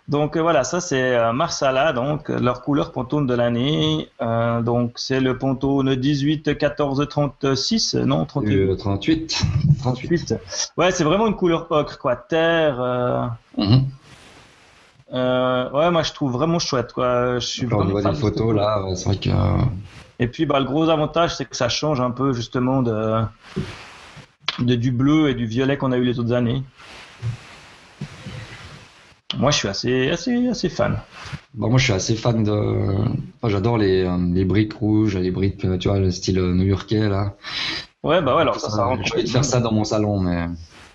Donc 0.09 0.35
euh, 0.35 0.41
voilà, 0.41 0.63
ça 0.63 0.81
c'est 0.81 1.15
euh, 1.15 1.33
Marsala, 1.33 1.93
donc 1.93 2.29
leur 2.29 2.63
couleur 2.63 2.91
Pantone 2.91 3.27
de 3.27 3.33
l'année. 3.35 4.09
Euh, 4.23 4.61
donc 4.61 4.93
c'est 4.95 5.19
le 5.19 5.37
Pantone 5.37 5.93
18 5.93 6.57
14 6.57 7.07
36, 7.07 7.93
non 7.93 8.25
38. 8.25 8.55
Euh, 8.55 8.75
38. 8.75 9.45
38. 9.81 10.35
Ouais, 10.77 10.89
c'est 10.91 11.03
vraiment 11.03 11.27
une 11.27 11.35
couleur 11.35 11.67
ocre 11.69 11.99
quoi, 11.99 12.15
terre. 12.15 13.37
Mhm. 13.55 13.85
ouais, 15.13 15.91
moi 15.91 16.01
je 16.01 16.11
trouve 16.13 16.31
vraiment 16.31 16.57
chouette 16.57 16.91
quoi. 16.91 17.37
Je 17.37 17.45
suis 17.45 17.67
on 17.71 17.85
voit 17.85 18.01
des 18.01 18.13
photos 18.15 18.55
là, 18.55 18.83
c'est 18.95 19.05
vrai 19.05 19.17
que. 19.17 19.29
Et 20.19 20.27
puis 20.27 20.45
bah 20.45 20.59
le 20.59 20.65
gros 20.65 20.89
avantage 20.89 21.35
c'est 21.35 21.45
que 21.45 21.55
ça 21.55 21.69
change 21.69 22.01
un 22.01 22.11
peu 22.11 22.33
justement 22.33 22.81
de, 22.81 23.23
de 24.59 24.75
du 24.75 24.91
bleu 24.91 25.29
et 25.29 25.33
du 25.33 25.45
violet 25.45 25.77
qu'on 25.77 25.91
a 25.91 25.97
eu 25.97 26.03
les 26.03 26.19
autres 26.19 26.33
années. 26.33 26.63
Moi 29.37 29.51
je 29.51 29.57
suis 29.57 29.67
assez 29.67 30.09
assez 30.09 30.47
assez 30.49 30.69
fan. 30.69 30.99
Bah, 31.55 31.67
moi, 31.67 31.79
je 31.79 31.85
suis 31.85 31.93
assez 31.93 32.15
fan 32.15 32.43
de. 32.43 32.51
Enfin, 32.51 33.49
j'adore 33.49 33.77
les, 33.77 34.03
euh, 34.03 34.17
les 34.33 34.45
briques 34.45 34.73
rouges, 34.73 35.17
les 35.17 35.31
briques, 35.31 35.65
euh, 35.65 35.77
tu 35.77 35.87
vois, 35.87 35.97
le 35.99 36.11
style 36.11 36.37
euh, 36.37 36.53
new-yorkais 36.53 37.09
là. 37.09 37.35
Ouais 38.03 38.21
bah 38.21 38.35
ouais 38.35 38.43
alors 38.43 38.59
ça 38.59 38.69
ça 38.69 38.85
rentre. 38.85 39.03
je 39.05 39.15
vais 39.15 39.25
faire 39.25 39.43
ça 39.43 39.59
dans 39.59 39.73
mon 39.73 39.83
salon, 39.83 40.19
mais 40.19 40.47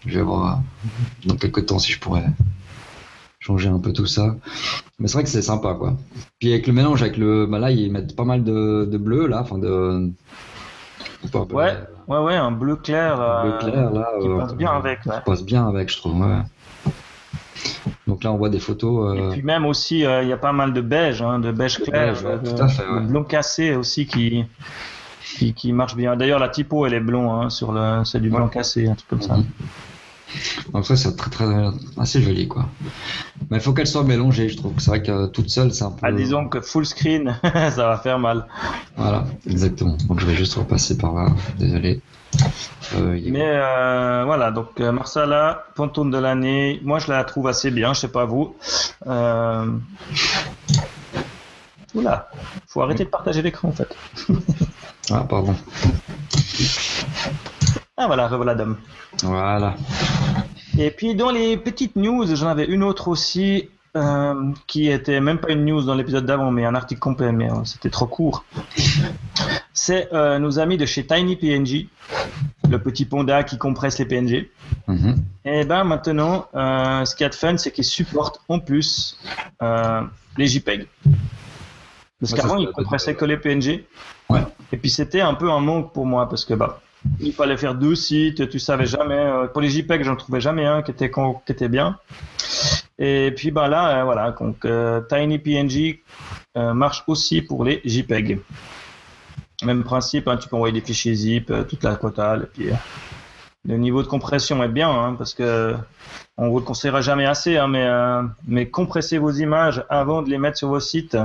je 0.07 0.19
vais 0.19 0.25
voir 0.25 0.61
dans 1.27 1.37
quelques 1.37 1.67
temps 1.67 1.79
si 1.79 1.93
je 1.93 1.99
pourrais 2.01 2.25
changer 3.45 3.69
un 3.69 3.79
peu 3.79 3.93
tout 3.93 4.07
ça. 4.07 4.37
Mais 4.99 5.07
c'est 5.07 5.15
vrai 5.15 5.25
que 5.25 5.29
c'est 5.29 5.43
sympa, 5.43 5.75
quoi. 5.75 5.95
Puis 6.41 6.51
avec 6.53 6.67
le 6.67 6.73
mélange, 6.73 7.03
avec 7.03 7.19
le, 7.19 7.47
bah 7.47 7.59
là, 7.59 7.71
ils 7.71 7.93
mettent 7.93 8.17
pas 8.17 8.25
mal 8.25 8.43
de, 8.43 8.89
de 8.91 8.97
bleu 8.99 9.27
là, 9.27 9.41
enfin 9.43 9.59
de. 9.59 10.11
pas 11.31 11.41
un 11.41 11.45
peu- 11.47 11.55
Ouais, 11.55 11.75
ouais 12.09 12.19
ouais 12.19 12.37
un 12.37 12.51
bleu 12.53 12.77
clair. 12.77 13.17
bleu 13.17 13.53
euh, 13.53 13.59
clair 13.59 13.91
là. 13.91 14.07
qui 14.21 14.29
euh, 14.29 14.39
passe 14.39 14.55
bien 14.55 14.71
avec, 14.73 15.01
ouais. 15.05 15.17
Qui 15.17 15.25
passe 15.27 15.43
bien 15.45 15.69
avec, 15.69 15.91
je 15.93 15.99
trouve. 15.99 16.19
Ouais. 16.21 16.39
Donc 18.07 18.25
là, 18.25 18.33
on 18.33 18.37
voit 18.39 18.49
des 18.51 18.61
photos. 18.61 19.15
Et 19.17 19.21
euh, 19.21 19.31
puis 19.31 19.43
même 19.43 19.67
aussi, 19.67 20.07
euh, 20.07 20.23
il 20.23 20.29
y 20.29 20.33
a 20.33 20.37
pas 20.39 20.53
mal 20.53 20.73
de 20.73 20.81
beige, 20.81 21.21
hein, 21.21 21.39
de 21.39 21.53
beige 21.53 21.79
clair, 21.83 22.15
beige, 22.15 22.23
ouais, 22.25 22.39
de, 22.39 22.51
tout 22.57 22.63
à 22.63 22.69
fait, 22.69 22.87
ouais. 22.87 23.01
de 23.03 23.07
blond 23.07 23.25
cassé 23.25 23.75
aussi 23.75 24.07
qui, 24.07 24.45
qui, 25.37 25.53
qui 25.53 25.73
marche 25.73 25.97
bien. 25.97 26.17
D'ailleurs, 26.17 26.39
la 26.39 26.49
typo, 26.49 26.87
elle 26.87 26.95
est 26.95 27.01
blond, 27.01 27.33
hein, 27.33 27.51
sur 27.51 27.73
le, 27.73 28.05
c'est 28.05 28.21
du 28.21 28.31
blanc 28.31 28.49
cassé, 28.49 28.89
un 28.89 28.95
truc 28.95 29.09
comme 29.09 29.23
ça. 29.23 29.37
Mhm. 29.37 29.45
Donc 30.73 30.87
ça, 30.87 30.97
c'est 30.97 31.17
très, 31.17 31.31
très, 31.31 31.47
assez 31.99 32.23
joli, 32.23 32.49
quoi. 32.49 32.69
Mais 33.51 33.59
il 33.59 33.61
faut 33.61 33.73
qu'elle 33.73 33.87
soit 33.87 34.05
mélangée, 34.05 34.49
je 34.49 34.57
trouve. 34.57 34.75
C'est 34.79 34.91
vrai 34.91 35.03
que 35.03 35.27
toute 35.27 35.51
seule, 35.51 35.73
c'est 35.73 35.85
un 35.85 35.91
peu. 35.91 36.01
Ah, 36.03 36.13
disons 36.13 36.49
que 36.49 36.61
full 36.61 36.87
screen, 36.87 37.39
ça 37.43 37.71
va 37.71 37.99
faire 37.99 38.19
mal. 38.19 38.47
Voilà, 38.97 39.25
exactement. 39.49 39.97
Donc 40.09 40.21
je 40.21 40.27
vais 40.27 40.35
juste 40.35 40.55
repasser 40.55 40.97
par 40.99 41.15
là. 41.15 41.29
Désolé. 41.59 42.01
Euh, 42.95 43.19
Mais 43.25 43.45
euh, 43.45 44.25
voilà, 44.25 44.51
donc 44.51 44.81
euh, 44.81 44.93
Marsala, 44.93 45.65
Pantone 45.75 46.11
de 46.11 46.19
l'année, 46.19 46.81
moi 46.83 46.99
je 46.99 47.11
la 47.11 47.25
trouve 47.25 47.49
assez 47.49 47.71
bien, 47.71 47.95
je 47.95 48.01
sais 48.01 48.09
pas 48.09 48.25
vous. 48.25 48.57
Euh... 49.07 49.67
Oula, 51.95 52.29
faut 52.67 52.83
arrêter 52.83 53.05
de 53.05 53.09
partager 53.09 53.43
l'écran 53.43 53.69
en 53.69 53.73
fait. 53.73 53.97
Ah, 55.11 55.25
pardon. 55.29 55.55
Ah 57.97 58.07
voilà, 58.09 58.27
revoilà 58.27 58.55
Dom. 58.57 58.77
Voilà. 59.23 59.77
Et 60.79 60.91
puis 60.91 61.15
dans 61.15 61.31
les 61.31 61.57
petites 61.57 61.95
news, 61.95 62.27
j'en 62.35 62.49
avais 62.49 62.65
une 62.65 62.83
autre 62.83 63.07
aussi 63.07 63.69
euh, 63.97 64.53
qui 64.67 64.89
était 64.91 65.21
même 65.21 65.39
pas 65.39 65.53
une 65.53 65.65
news 65.65 65.83
dans 65.83 65.95
l'épisode 65.95 66.27
d'avant, 66.27 66.51
mais 66.51 66.65
un 66.65 66.75
article 66.75 67.01
complet, 67.01 67.31
mais 67.31 67.49
euh, 67.49 67.63
c'était 67.65 67.91
trop 67.91 68.07
court. 68.07 68.45
C'est 69.73 70.13
euh, 70.13 70.41
nos 70.41 70.59
amis 70.59 70.77
de 70.77 70.87
chez 70.87 71.07
TinyPNG, 71.07 71.87
le 72.69 72.79
petit 72.79 73.05
panda 73.05 73.45
qui 73.45 73.59
compresse 73.59 74.01
les 74.01 74.07
PNG. 74.07 74.51
Mhm. 74.89 75.15
Et 75.45 75.65
ben 75.65 75.85
maintenant, 75.85 76.49
ce 76.53 77.15
qu'il 77.15 77.23
y 77.23 77.27
a 77.27 77.29
de 77.29 77.35
fun, 77.37 77.57
c'est 77.57 77.71
qu'ils 77.71 77.85
supportent 77.85 78.41
en 78.49 78.59
plus 78.59 79.21
les 80.37 80.47
JPEG. 80.49 80.89
Parce 82.19 82.35
qu'avant, 82.35 82.57
ils 82.57 82.71
compressaient 82.71 83.15
que 83.15 83.25
les 83.25 83.37
PNG. 83.37 83.85
Ouais. 84.29 84.41
Et 84.73 84.77
puis 84.77 84.91
c'était 84.91 85.21
un 85.21 85.35
peu 85.35 85.53
un 85.53 85.61
manque 85.61 85.93
pour 85.93 86.07
moi 86.07 86.29
parce 86.29 86.45
que 86.45 86.55
bah, 86.55 86.81
il 87.21 87.33
fallait 87.33 87.57
faire 87.57 87.75
deux 87.75 87.95
sites, 87.95 88.49
tu 88.49 88.59
savais 88.59 88.87
jamais. 88.87 89.15
euh, 89.15 89.47
pour 89.47 89.61
les 89.61 89.71
JPEG, 89.71 90.05
j'en 90.05 90.17
trouvais 90.17 90.41
jamais 90.41 90.65
un 90.65 90.83
qui 90.83 90.91
était, 90.91 91.11
qui 91.11 91.53
était 91.53 91.69
bien. 91.69 91.99
Et 92.99 93.33
puis 93.37 93.51
bah 93.51 93.69
là, 93.69 94.01
euh, 94.01 94.05
voilà, 94.05 94.31
donc 94.33 94.65
euh, 94.65 95.01
TinyPNG 95.01 96.01
marche 96.57 97.03
aussi 97.07 97.43
pour 97.43 97.65
les 97.65 97.81
JPEG. 97.85 98.41
Même 99.65 99.85
principe, 99.85 100.29
hein, 100.29 100.37
tu 100.37 100.49
peux 100.49 100.57
envoyer 100.57 100.75
des 100.75 100.85
fichiers 100.87 101.15
zip, 101.15 101.53
toute 101.69 101.83
la 101.83 101.97
totale. 101.97 102.43
Et 102.43 102.47
puis, 102.47 102.71
le 103.67 103.77
niveau 103.77 104.03
de 104.03 104.09
compression 104.09 104.63
est 104.63 104.69
bien, 104.69 104.91
hein, 104.91 105.15
parce 105.17 105.33
que 105.33 105.75
on 106.37 106.51
vous 106.51 106.59
le 106.59 106.65
conseillera 106.65 107.01
jamais 107.01 107.27
assez, 107.27 107.57
hein, 107.57 107.69
mais, 107.69 107.85
euh, 107.85 108.23
mais 108.47 108.69
compressez 108.69 109.19
vos 109.19 109.31
images 109.31 109.85
avant 109.89 110.23
de 110.23 110.31
les 110.31 110.39
mettre 110.39 110.59
sur 110.59 110.69
vos 110.69 110.81
sites. 110.81 111.17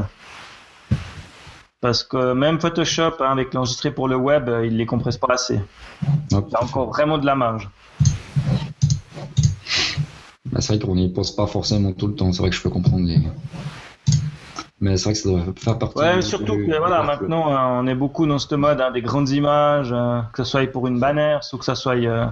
Parce 1.81 2.03
que 2.03 2.33
même 2.33 2.59
Photoshop, 2.59 3.13
hein, 3.21 3.31
avec 3.31 3.53
l'enregistré 3.53 3.91
pour 3.91 4.07
le 4.07 4.17
web, 4.17 4.49
euh, 4.49 4.65
il 4.65 4.75
les 4.75 4.85
compresse 4.85 5.17
pas 5.17 5.33
assez. 5.33 5.59
Il 6.31 6.37
y 6.51 6.55
a 6.55 6.63
encore 6.63 6.89
vraiment 6.89 7.17
de 7.17 7.25
la 7.25 7.35
marge. 7.35 7.69
Bah, 10.51 10.61
c'est 10.61 10.75
vrai 10.75 10.85
qu'on 10.85 10.95
n'y 10.95 11.09
pense 11.09 11.35
pas 11.35 11.47
forcément 11.47 11.93
tout 11.93 12.07
le 12.07 12.15
temps. 12.15 12.31
C'est 12.33 12.41
vrai 12.41 12.49
que 12.49 12.55
je 12.55 12.61
peux 12.61 12.69
comprendre 12.69 13.05
les. 13.05 13.19
Mais 14.81 14.95
c'est 14.95 15.05
vrai 15.05 15.13
que 15.13 15.19
ça 15.19 15.29
doit 15.29 15.41
faire 15.57 15.77
partie. 15.77 15.99
Ouais, 15.99 16.21
surtout 16.21 16.55
que 16.55 16.77
voilà, 16.77 17.03
maintenant, 17.03 17.51
euh, 17.51 17.81
on 17.81 17.87
est 17.87 17.95
beaucoup 17.95 18.25
dans 18.25 18.39
ce 18.39 18.55
mode 18.55 18.79
hein, 18.79 18.91
des 18.91 19.01
grandes 19.01 19.29
images, 19.29 19.91
euh, 19.91 20.21
que 20.31 20.43
ce 20.43 20.51
soit 20.51 20.71
pour 20.71 20.87
une 20.87 20.99
bannière, 20.99 21.41
ou 21.51 21.57
que 21.57 21.65
ce 21.65 21.75
soit 21.75 21.95
euh, 21.95 22.25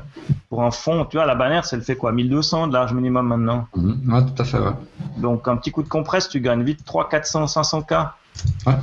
pour 0.50 0.64
un 0.64 0.72
fond. 0.72 1.06
Tu 1.06 1.18
vois, 1.18 1.26
la 1.26 1.36
bannière, 1.36 1.66
ça 1.66 1.76
le 1.76 1.82
fait 1.82 1.98
quoi 1.98 2.14
1200 2.14 2.68
de 2.68 2.74
large 2.74 2.94
minimum 2.94 3.28
maintenant. 3.28 3.68
Ouais, 3.76 4.26
tout 4.26 4.42
à 4.42 4.46
fait, 4.46 4.60
ouais. 4.60 4.72
Donc, 5.18 5.48
un 5.50 5.58
petit 5.58 5.72
coup 5.72 5.84
de 5.84 5.90
compresse, 5.90 6.30
tu 6.30 6.40
gagnes 6.40 6.64
vite 6.64 6.86
3, 6.86 7.10
400, 7.10 7.46
500K. 7.46 8.12
Ouais. 8.66 8.76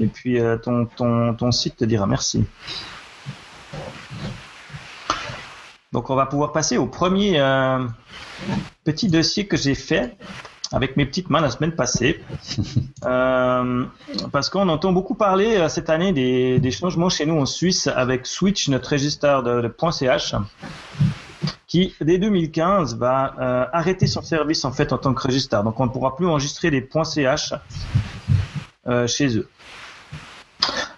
Et 0.00 0.06
puis, 0.06 0.40
euh, 0.40 0.56
ton, 0.56 0.86
ton, 0.86 1.34
ton 1.34 1.52
site 1.52 1.76
te 1.76 1.84
dira 1.84 2.06
merci. 2.06 2.44
Donc, 5.92 6.10
on 6.10 6.16
va 6.16 6.26
pouvoir 6.26 6.52
passer 6.52 6.76
au 6.76 6.86
premier 6.86 7.40
euh, 7.40 7.86
petit 8.84 9.08
dossier 9.08 9.46
que 9.46 9.56
j'ai 9.56 9.74
fait 9.74 10.16
avec 10.72 10.96
mes 10.96 11.06
petites 11.06 11.30
mains 11.30 11.40
la 11.40 11.50
semaine 11.50 11.74
passée. 11.74 12.20
Euh, 13.04 13.84
parce 14.32 14.48
qu'on 14.48 14.66
entend 14.70 14.92
beaucoup 14.92 15.14
parler 15.14 15.56
euh, 15.56 15.68
cette 15.68 15.90
année 15.90 16.14
des, 16.14 16.58
des 16.58 16.70
changements 16.70 17.10
chez 17.10 17.26
nous 17.26 17.38
en 17.38 17.44
Suisse 17.44 17.86
avec 17.86 18.26
Switch, 18.26 18.70
notre 18.70 18.92
registre 18.92 19.42
de, 19.42 19.60
de 19.60 19.90
.ch, 19.90 20.34
qui 21.66 21.94
dès 22.00 22.16
2015 22.16 22.96
va 22.96 23.34
euh, 23.38 23.66
arrêter 23.74 24.06
son 24.06 24.22
service 24.22 24.64
en 24.64 24.72
fait 24.72 24.94
en 24.94 24.96
tant 24.96 25.12
que 25.12 25.20
registre. 25.20 25.62
Donc 25.62 25.78
on 25.80 25.84
ne 25.84 25.90
pourra 25.90 26.16
plus 26.16 26.26
enregistrer 26.26 26.70
des 26.70 26.88
.ch 27.04 27.52
chez 29.06 29.36
eux. 29.38 29.48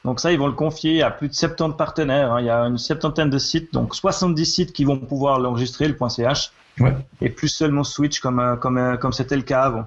Donc 0.05 0.21
ça, 0.21 0.31
ils 0.33 0.39
vont 0.39 0.47
le 0.47 0.53
confier 0.53 1.03
à 1.03 1.11
plus 1.11 1.29
de 1.29 1.35
70 1.35 1.77
partenaires. 1.77 2.33
hein. 2.33 2.41
Il 2.41 2.47
y 2.47 2.51
a 2.51 2.61
une 2.61 2.79
septantaine 2.79 3.29
de 3.31 3.39
sites, 3.39 3.73
donc 3.73 3.95
70 3.95 4.47
sites 4.47 4.73
qui 4.73 4.85
vont 4.85 4.99
pouvoir 4.99 5.41
l'enregistrer, 5.41 5.89
le 5.89 5.97
.ch 6.09 6.53
Ouais. 6.79 6.95
et 7.23 7.31
plus 7.31 7.49
seulement 7.49 7.85
Switch 7.85 8.21
comme 8.21 8.39
euh, 8.39 8.55
comme 8.57 8.77
euh, 8.77 8.97
comme 8.99 9.13
c'était 9.15 9.35
le 9.37 9.41
cas 9.43 9.63
avant. 9.63 9.87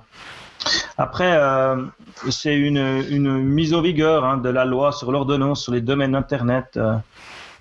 Après, 0.97 1.31
euh, 1.37 1.85
c'est 2.31 2.55
une, 2.55 2.77
une 3.09 3.37
mise 3.37 3.75
en 3.75 3.81
vigueur 3.81 4.25
hein, 4.25 4.37
de 4.37 4.49
la 4.49 4.65
loi 4.65 4.91
sur 4.91 5.11
l'ordonnance 5.11 5.61
sur 5.63 5.71
les 5.71 5.81
domaines 5.81 6.15
Internet. 6.15 6.65
Euh, 6.77 6.95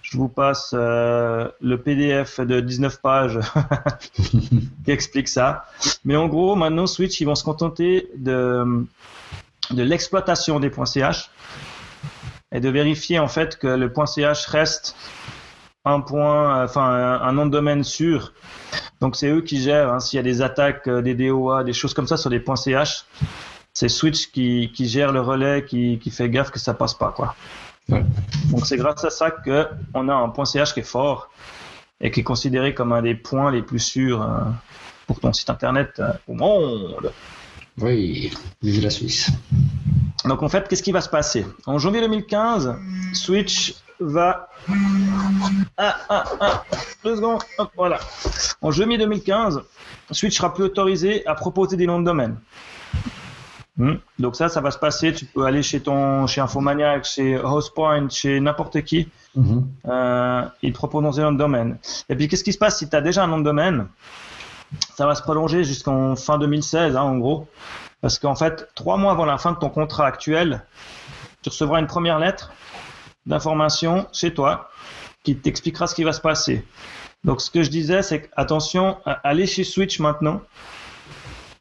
je 0.00 0.16
vous 0.16 0.28
passe 0.28 0.70
euh, 0.74 1.46
le 1.60 1.76
PDF 1.76 2.40
de 2.40 2.60
19 2.60 3.02
pages 3.02 3.38
qui 4.14 4.90
explique 4.90 5.28
ça. 5.28 5.66
Mais 6.06 6.16
en 6.16 6.26
gros, 6.26 6.56
maintenant, 6.56 6.86
Switch, 6.86 7.20
ils 7.20 7.26
vont 7.26 7.34
se 7.34 7.44
contenter 7.44 8.08
de, 8.16 8.64
de 9.70 9.82
l'exploitation 9.82 10.60
des 10.60 10.70
.ch 10.84 11.30
et 12.52 12.60
de 12.60 12.68
vérifier 12.68 13.18
en 13.18 13.28
fait 13.28 13.58
que 13.58 13.66
le 13.66 13.92
.ch 14.06 14.46
reste 14.46 14.96
un 15.84 16.00
point, 16.00 16.64
enfin 16.64 16.82
un, 17.22 17.32
nom 17.32 17.46
de 17.46 17.50
domaine 17.50 17.84
sûr. 17.84 18.32
Donc 19.00 19.16
c'est 19.16 19.28
eux 19.28 19.42
qui 19.42 19.60
gèrent. 19.60 19.92
hein, 19.92 20.00
S'il 20.00 20.16
y 20.16 20.20
a 20.20 20.22
des 20.22 20.42
attaques, 20.42 20.88
euh, 20.88 21.02
des 21.02 21.14
DOA, 21.14 21.64
des 21.64 21.72
choses 21.72 21.94
comme 21.94 22.06
ça 22.06 22.16
sur 22.16 22.30
des 22.30 22.42
.ch, 22.56 23.04
c'est 23.72 23.88
Switch 23.88 24.30
qui, 24.30 24.72
qui 24.74 24.88
gère 24.88 25.12
le 25.12 25.20
relais, 25.20 25.64
qui, 25.64 25.98
qui 25.98 26.10
fait 26.10 26.28
gaffe 26.28 26.50
que 26.50 26.58
ça 26.58 26.74
passe 26.74 26.94
pas 26.94 27.12
quoi. 27.12 27.34
Ouais. 27.88 28.04
Donc 28.50 28.66
c'est 28.66 28.76
grâce 28.76 29.04
à 29.04 29.10
ça 29.10 29.30
que 29.30 29.66
on 29.94 30.08
a 30.08 30.14
un 30.14 30.44
.ch 30.44 30.74
qui 30.74 30.80
est 30.80 30.82
fort 30.82 31.30
et 32.00 32.10
qui 32.10 32.20
est 32.20 32.24
considéré 32.24 32.74
comme 32.74 32.92
un 32.92 33.02
des 33.02 33.14
points 33.14 33.50
les 33.50 33.62
plus 33.62 33.78
sûrs 33.78 34.22
euh, 34.22 34.40
pour 35.06 35.20
ton 35.20 35.32
site 35.32 35.50
internet 35.50 35.92
euh, 35.98 36.12
au 36.26 36.34
monde. 36.34 37.12
Oui, 37.80 38.32
vive 38.62 38.82
la 38.82 38.90
Suisse. 38.90 39.30
Donc 40.24 40.42
en 40.42 40.48
fait, 40.48 40.68
qu'est-ce 40.68 40.82
qui 40.82 40.92
va 40.92 41.00
se 41.00 41.08
passer? 41.08 41.46
En 41.66 41.78
janvier 41.78 42.00
2015, 42.00 42.74
Switch 43.12 43.74
va... 44.00 44.48
Ah, 45.76 45.96
ah, 46.08 46.24
ah, 46.40 46.64
deux 47.04 47.16
secondes, 47.16 47.40
hop, 47.58 47.70
voilà. 47.76 47.98
En 48.60 48.70
janvier 48.70 48.98
2015, 48.98 49.62
Switch 50.10 50.36
sera 50.36 50.52
plus 50.52 50.64
autorisé 50.64 51.26
à 51.26 51.34
proposer 51.34 51.76
des 51.76 51.86
noms 51.86 52.00
de 52.00 52.04
domaine. 52.04 52.36
Hmm. 53.76 53.94
Donc 54.18 54.34
ça, 54.34 54.48
ça 54.48 54.60
va 54.60 54.72
se 54.72 54.78
passer. 54.78 55.12
Tu 55.12 55.24
peux 55.24 55.44
aller 55.44 55.62
chez 55.62 55.80
ton, 55.80 56.26
chez 56.26 56.40
Infomaniac, 56.40 57.04
chez 57.04 57.38
Hostpoint, 57.38 58.08
chez 58.08 58.40
n'importe 58.40 58.82
qui. 58.82 59.08
Mhm. 59.36 59.68
Euh, 59.86 60.42
ils 60.62 60.72
te 60.72 60.78
proposent 60.78 61.20
un 61.20 61.24
nom 61.24 61.32
de 61.32 61.38
domaine. 61.38 61.78
Et 62.08 62.16
puis 62.16 62.26
qu'est-ce 62.26 62.42
qui 62.42 62.52
se 62.52 62.58
passe 62.58 62.78
si 62.78 62.88
tu 62.88 62.96
as 62.96 63.00
déjà 63.00 63.22
un 63.22 63.28
nom 63.28 63.38
de 63.38 63.44
domaine? 63.44 63.86
Ça 64.94 65.06
va 65.06 65.14
se 65.14 65.22
prolonger 65.22 65.64
jusqu'en 65.64 66.16
fin 66.16 66.38
2016, 66.38 66.96
hein, 66.96 67.02
en 67.02 67.18
gros. 67.18 67.48
Parce 68.00 68.18
qu'en 68.18 68.34
fait, 68.34 68.68
trois 68.74 68.96
mois 68.96 69.12
avant 69.12 69.24
la 69.24 69.38
fin 69.38 69.52
de 69.52 69.58
ton 69.58 69.70
contrat 69.70 70.06
actuel, 70.06 70.64
tu 71.42 71.48
recevras 71.48 71.80
une 71.80 71.86
première 71.86 72.18
lettre 72.18 72.52
d'information 73.26 74.06
chez 74.12 74.32
toi 74.34 74.70
qui 75.24 75.36
t'expliquera 75.36 75.86
ce 75.86 75.94
qui 75.94 76.04
va 76.04 76.12
se 76.12 76.20
passer. 76.20 76.64
Donc, 77.24 77.40
ce 77.40 77.50
que 77.50 77.62
je 77.62 77.70
disais, 77.70 78.02
c'est 78.02 78.30
attention, 78.36 78.98
allez 79.24 79.46
chez 79.46 79.64
Switch 79.64 79.98
maintenant 79.98 80.40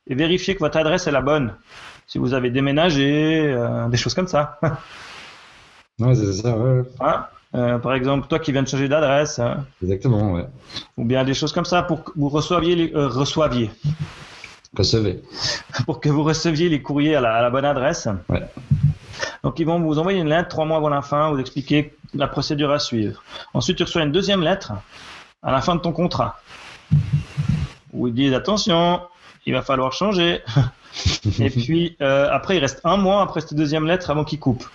et 0.07 0.15
vérifiez 0.15 0.53
que 0.53 0.59
votre 0.59 0.77
adresse 0.77 1.07
est 1.07 1.11
la 1.11 1.21
bonne. 1.21 1.55
Si 2.05 2.17
vous 2.17 2.33
avez 2.33 2.49
déménagé, 2.51 3.41
euh, 3.47 3.87
des 3.89 3.97
choses 3.97 4.13
comme 4.13 4.27
ça. 4.27 4.59
ouais, 5.99 6.15
c'est 6.15 6.33
ça, 6.33 6.55
ouais. 6.55 6.83
Hein? 7.01 7.25
Euh, 7.57 7.79
par 7.79 7.93
exemple, 7.93 8.27
toi 8.27 8.39
qui 8.39 8.51
viens 8.51 8.63
de 8.63 8.67
changer 8.67 8.87
d'adresse. 8.87 9.39
Hein. 9.39 9.65
Exactement, 9.81 10.33
ouais. 10.33 10.45
Ou 10.95 11.03
bien 11.03 11.23
des 11.23 11.33
choses 11.33 11.51
comme 11.51 11.65
ça 11.65 11.83
pour 11.83 12.03
que 12.03 12.11
vous 12.15 12.29
reçoiviez 12.29 12.75
les, 12.75 12.93
euh, 12.93 13.07
reçoiviez. 13.07 13.71
Recevez. 14.77 15.21
pour 15.85 15.99
que 15.99 16.09
vous 16.09 16.23
receviez 16.23 16.69
les 16.69 16.81
courriers 16.81 17.15
à 17.15 17.21
la, 17.21 17.49
bonne 17.49 17.65
adresse. 17.65 18.07
Ouais. 18.29 18.43
Donc 19.43 19.59
ils 19.59 19.65
vont 19.65 19.79
vous 19.79 19.97
envoyer 19.97 20.19
une 20.19 20.29
lettre 20.29 20.49
trois 20.49 20.65
mois 20.65 20.77
avant 20.77 20.89
la 20.89 21.01
fin, 21.01 21.31
vous 21.31 21.39
expliquer 21.39 21.93
la 22.13 22.27
procédure 22.27 22.71
à 22.71 22.79
suivre. 22.79 23.23
Ensuite, 23.53 23.77
tu 23.77 23.83
reçois 23.83 24.03
une 24.03 24.11
deuxième 24.11 24.41
lettre 24.41 24.73
à 25.41 25.51
la 25.51 25.61
fin 25.61 25.75
de 25.75 25.81
ton 25.81 25.91
contrat. 25.91 26.39
Où 27.93 28.07
ils 28.07 28.13
disent 28.13 28.33
attention, 28.33 29.01
il 29.45 29.53
va 29.53 29.61
falloir 29.61 29.93
changer. 29.93 30.41
Et 31.39 31.49
puis 31.49 31.95
euh, 32.01 32.27
après, 32.31 32.57
il 32.57 32.59
reste 32.59 32.81
un 32.83 32.97
mois 32.97 33.21
après 33.21 33.41
cette 33.41 33.55
deuxième 33.55 33.85
lettre 33.85 34.09
avant 34.09 34.23
qu'ils 34.23 34.39
coupent. 34.39 34.65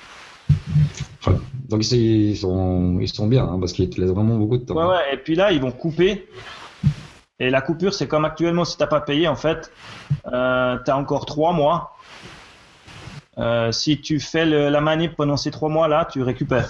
Donc 1.68 1.90
ils 1.90 2.36
sont, 2.36 2.98
ils 3.00 3.08
sont 3.08 3.26
bien 3.26 3.44
hein, 3.44 3.58
parce 3.58 3.72
qu'ils 3.72 3.88
te 3.88 4.00
laissent 4.00 4.10
vraiment 4.10 4.36
beaucoup 4.36 4.58
de 4.58 4.64
temps. 4.64 4.74
Ouais, 4.74 4.86
ouais, 4.86 5.14
et 5.14 5.16
puis 5.16 5.34
là, 5.34 5.52
ils 5.52 5.60
vont 5.60 5.70
couper. 5.70 6.28
Et 7.38 7.50
la 7.50 7.60
coupure, 7.60 7.94
c'est 7.94 8.06
comme 8.06 8.24
actuellement, 8.24 8.64
si 8.64 8.76
tu 8.76 8.82
n'as 8.82 8.88
pas 8.88 9.00
payé, 9.00 9.26
en 9.26 9.36
fait, 9.36 9.72
euh, 10.32 10.78
tu 10.84 10.90
as 10.90 10.96
encore 10.96 11.26
trois 11.26 11.52
mois. 11.52 11.96
Euh, 13.38 13.72
si 13.72 13.98
tu 13.98 14.20
fais 14.20 14.44
la 14.44 14.80
manip 14.82 15.16
pendant 15.16 15.38
ces 15.38 15.50
trois 15.50 15.70
mois-là, 15.70 16.06
tu 16.10 16.22
récupères. 16.22 16.68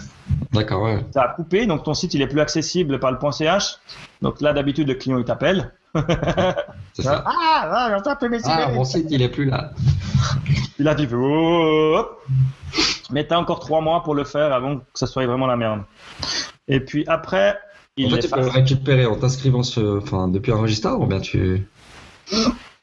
D'accord, 0.52 0.82
ouais. 0.82 1.04
Ça 1.12 1.22
a 1.22 1.28
coupé, 1.28 1.66
donc 1.66 1.82
ton 1.82 1.92
site 1.92 2.14
il 2.14 2.22
est 2.22 2.28
plus 2.28 2.40
accessible 2.40 3.00
par 3.00 3.10
le 3.10 3.18
.ch. 3.32 3.78
Donc 4.20 4.40
là, 4.40 4.52
d'habitude, 4.52 4.86
le 4.86 4.94
client 4.94 5.18
il 5.18 5.24
t'appelle. 5.24 5.72
c'est 6.94 7.02
ça. 7.02 7.24
Ah, 7.26 7.90
ah, 7.92 8.00
ah 8.44 8.68
mon 8.72 8.84
site 8.84 9.08
il 9.10 9.22
est 9.22 9.28
plus 9.28 9.46
là. 9.46 9.72
Là, 10.78 10.94
tu 10.94 11.06
fais 11.06 11.16
oh, 11.16 12.06
Mais 13.12 13.26
tu 13.26 13.34
as 13.34 13.38
encore 13.38 13.60
trois 13.60 13.80
mois 13.80 14.02
pour 14.02 14.14
le 14.14 14.24
faire 14.24 14.52
avant 14.52 14.78
que 14.78 14.84
ça 14.94 15.06
soit 15.06 15.26
vraiment 15.26 15.46
la 15.46 15.56
merde. 15.56 15.82
Et 16.68 16.80
puis 16.80 17.04
après, 17.06 17.58
il 17.96 18.06
en 18.06 18.10
fait, 18.16 18.20
tu 18.20 18.28
peux 18.28 18.48
récupérer 18.48 19.06
en 19.06 19.16
t'inscrivant 19.16 19.60
enfin, 19.60 20.28
depuis 20.28 20.52
un 20.52 20.56
registre 20.56 20.90
ou 20.98 21.06
bien 21.06 21.20
tu 21.20 21.66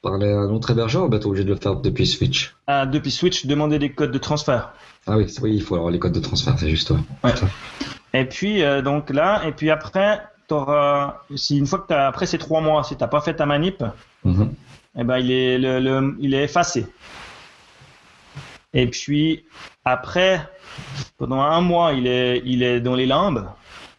parlais 0.02 0.32
à 0.32 0.38
un 0.38 0.50
autre 0.50 0.72
hébergeur 0.72 1.06
ou 1.06 1.10
bien 1.10 1.20
tu 1.20 1.26
es 1.26 1.28
obligé 1.28 1.44
de 1.44 1.50
le 1.50 1.56
faire 1.60 1.76
depuis 1.76 2.08
Switch? 2.08 2.56
Ah, 2.68 2.86
Depuis 2.86 3.12
Switch, 3.12 3.46
demander 3.46 3.80
des 3.80 3.92
codes 3.92 4.12
de 4.12 4.18
transfert. 4.18 4.74
Ah 5.08 5.18
oui, 5.18 5.26
oui 5.42 5.56
il 5.56 5.62
faut 5.62 5.76
avoir 5.76 5.92
les 5.92 6.00
codes 6.00 6.14
de 6.14 6.20
transfert, 6.20 6.56
c'est 6.58 6.70
juste. 6.70 6.92
Ouais. 7.24 7.34
Et 8.14 8.26
puis, 8.26 8.64
euh, 8.64 8.82
donc 8.82 9.10
là, 9.10 9.42
et 9.46 9.52
puis 9.52 9.70
après, 9.70 10.22
auras, 10.52 11.22
si 11.36 11.58
une 11.58 11.66
fois 11.68 11.80
que 11.80 11.88
tu 11.88 11.94
après 11.94 12.26
ces 12.26 12.38
trois 12.38 12.62
mois, 12.62 12.84
si 12.84 12.96
tu 12.96 13.02
n'as 13.04 13.08
pas 13.08 13.22
fait 13.22 13.36
ta 13.36 13.46
manip, 13.46 13.84
eh 14.26 15.04
ben, 15.04 15.18
il, 15.18 15.32
est, 15.32 15.58
le, 15.58 16.16
il 16.20 16.34
est 16.34 16.44
effacé. 16.44 16.88
Et 18.74 18.88
puis 18.88 19.46
après, 19.86 20.48
pendant 21.18 21.42
un 21.42 21.62
mois, 21.62 21.94
il 21.94 22.08
est, 22.08 22.42
il 22.46 22.64
est 22.64 22.80
dans 22.80 22.96
les 22.96 23.06
limbes, 23.06 23.46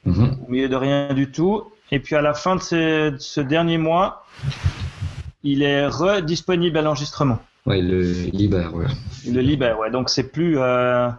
mhm. 0.05 0.39
au 0.47 0.51
milieu 0.51 0.69
de 0.69 0.77
rien 0.77 1.13
du 1.13 1.31
tout. 1.31 1.65
Et 1.91 1.99
puis 1.99 2.15
à 2.15 2.23
la 2.23 2.35
fin 2.35 2.57
de 2.57 2.61
ce, 2.61 3.41
dernier 3.41 3.79
mois, 3.79 4.25
il 5.43 5.63
est 5.63 5.87
redisponible 5.87 6.79
à 6.79 6.83
l'enregistrement. 6.83 7.39
Ouais, 7.67 7.81
il 7.81 7.91
le 7.91 8.01
libère, 8.33 8.75
ouais. 8.75 8.87
Il 9.27 9.35
le 9.35 9.41
libère, 9.41 9.79
ouais. 9.79 9.91
Donc 9.91 10.09
c'est 10.09 10.31
plus, 10.31 10.59
euh, 10.59 11.11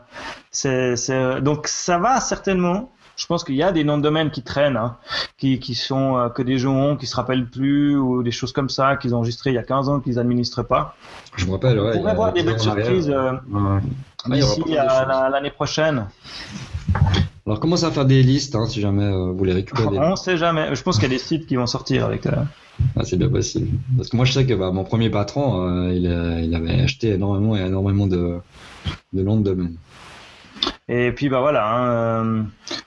c'est, 0.50 0.96
donc 1.42 1.68
ça 1.68 1.98
va 1.98 2.20
certainement 2.22 2.92
je 3.16 3.26
pense 3.26 3.44
qu'il 3.44 3.56
y 3.56 3.64
a 3.64 3.72
des 3.72 3.84
noms 3.84 3.98
de 3.98 4.04
domaine 4.04 4.32
qui 4.32 4.42
traînent, 4.42 4.78
hein, 4.78 4.98
qui, 5.38 5.60
qui 5.60 5.76
sont 5.76 6.18
euh, 6.18 6.30
que 6.30 6.42
des 6.42 6.58
gens 6.58 6.76
ont, 6.76 6.98
qui 6.98 7.08
se 7.08 7.16
rappellent 7.16 7.48
plus, 7.48 7.96
ou 7.98 8.24
des 8.24 8.32
choses 8.32 8.52
comme 8.52 8.70
ça, 8.70 8.96
qu'ils 8.96 9.14
ont 9.14 9.20
enregistré 9.20 9.52
il 9.52 9.56
y 9.56 9.60
a 9.60 9.64
15 9.64 9.90
ans, 9.90 10.00
qu'ils 10.00 10.16
n'administrent 10.16 10.64
pas. 10.64 10.96
Je 11.36 11.46
me 11.46 11.52
rappelle, 11.52 11.80
ouais. 11.80 11.92
On 11.96 12.00
pourrait 12.00 12.16
voir 12.16 12.34
des 12.34 12.44
belles 12.44 12.60
surprises 12.60 13.10
euh, 13.10 13.34
d'ici 14.28 14.78
à 14.78 15.30
l'année 15.30 15.52
prochaine. 15.52 16.08
Alors 17.46 17.60
commence 17.60 17.84
à 17.84 17.92
faire 17.92 18.06
des 18.06 18.22
listes 18.22 18.56
hein, 18.56 18.66
si 18.68 18.82
jamais 18.82 19.04
euh, 19.04 19.32
vous 19.32 19.44
les 19.44 19.54
récupérez. 19.54 19.98
On 20.00 20.12
ne 20.12 20.16
sait 20.16 20.38
jamais. 20.38 20.74
Je 20.76 20.82
pense 20.84 20.96
qu'il 20.96 21.04
y 21.04 21.12
a 21.12 21.18
des 21.18 21.24
sites 21.24 21.48
qui 21.48 21.56
vont 21.56 21.68
sortir 21.68 22.06
avec. 22.06 22.28
Ah, 22.28 23.04
c'est 23.04 23.18
bien 23.18 23.30
possible. 23.30 23.68
Parce 23.98 24.10
que 24.10 24.16
moi 24.16 24.26
je 24.26 24.32
sais 24.32 24.46
que 24.46 24.54
bah, 24.54 24.72
mon 24.72 24.84
premier 24.84 25.10
patron, 25.10 25.90
il, 25.90 26.06
il, 26.44 26.56
avait 26.56 26.82
acheté 26.82 27.10
énormément 27.10 27.56
et 27.56 27.62
énormément 27.62 28.08
de, 28.08 28.38
de 29.14 29.24
noms 29.24 29.38
de 29.38 29.44
domaine. 29.44 29.76
Et 30.94 31.14
puis 31.14 31.30
bah 31.30 31.40
voilà, 31.40 31.72
hein, 31.72 31.88
euh, 31.88 32.44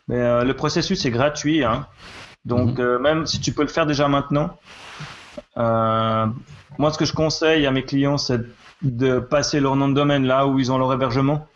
mais, 0.08 0.20
euh, 0.20 0.44
le 0.44 0.52
processus 0.54 1.06
est 1.06 1.10
gratuit, 1.10 1.64
hein. 1.64 1.86
donc 2.44 2.76
mhm. 2.76 2.84
euh, 2.84 2.98
même 2.98 3.26
si 3.26 3.40
tu 3.40 3.52
peux 3.52 3.62
le 3.62 3.68
faire 3.68 3.86
déjà 3.86 4.08
maintenant, 4.08 4.58
moi 5.56 6.92
ce 6.92 6.98
que 6.98 7.06
je 7.06 7.14
conseille 7.14 7.66
à 7.66 7.70
mes 7.70 7.82
clients 7.82 8.18
c'est 8.18 8.42
de 8.82 9.20
passer 9.20 9.58
leur 9.58 9.74
nom 9.76 9.88
de 9.88 9.94
domaine 9.94 10.26
là 10.26 10.46
où 10.46 10.58
ils 10.58 10.70
ont 10.70 10.76
leur 10.76 10.92
hébergement. 10.92 11.46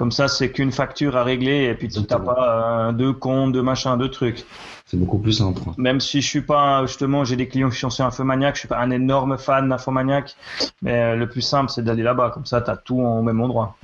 Comme 0.00 0.12
ça, 0.12 0.28
c'est 0.28 0.50
qu'une 0.50 0.72
facture 0.72 1.14
à 1.18 1.24
régler 1.24 1.64
et 1.64 1.74
puis 1.74 1.88
tu 1.88 2.00
n'as 2.00 2.18
pas 2.18 2.90
deux 2.94 3.12
comptes, 3.12 3.52
deux 3.52 3.60
machins, 3.60 3.98
deux 3.98 4.08
trucs. 4.08 4.46
C'est 4.86 4.96
beaucoup 4.96 5.18
plus 5.18 5.34
simple. 5.34 5.60
Même 5.76 6.00
si 6.00 6.22
je 6.22 6.26
suis 6.26 6.40
pas, 6.40 6.86
justement, 6.86 7.22
j'ai 7.22 7.36
des 7.36 7.48
clients 7.48 7.68
qui 7.68 7.78
sont 7.78 7.90
sur 7.90 8.06
Infomaniac, 8.06 8.54
je 8.54 8.60
suis 8.60 8.68
pas 8.68 8.78
un 8.78 8.90
énorme 8.92 9.36
fan 9.36 9.68
d'Infomaniac, 9.68 10.34
mais 10.80 11.14
le 11.16 11.28
plus 11.28 11.42
simple, 11.42 11.70
c'est 11.70 11.84
d'aller 11.84 12.02
là-bas. 12.02 12.30
Comme 12.32 12.46
ça, 12.46 12.62
tu 12.62 12.70
as 12.70 12.78
tout 12.78 12.98
au 12.98 13.20
même 13.20 13.42
endroit. 13.42 13.76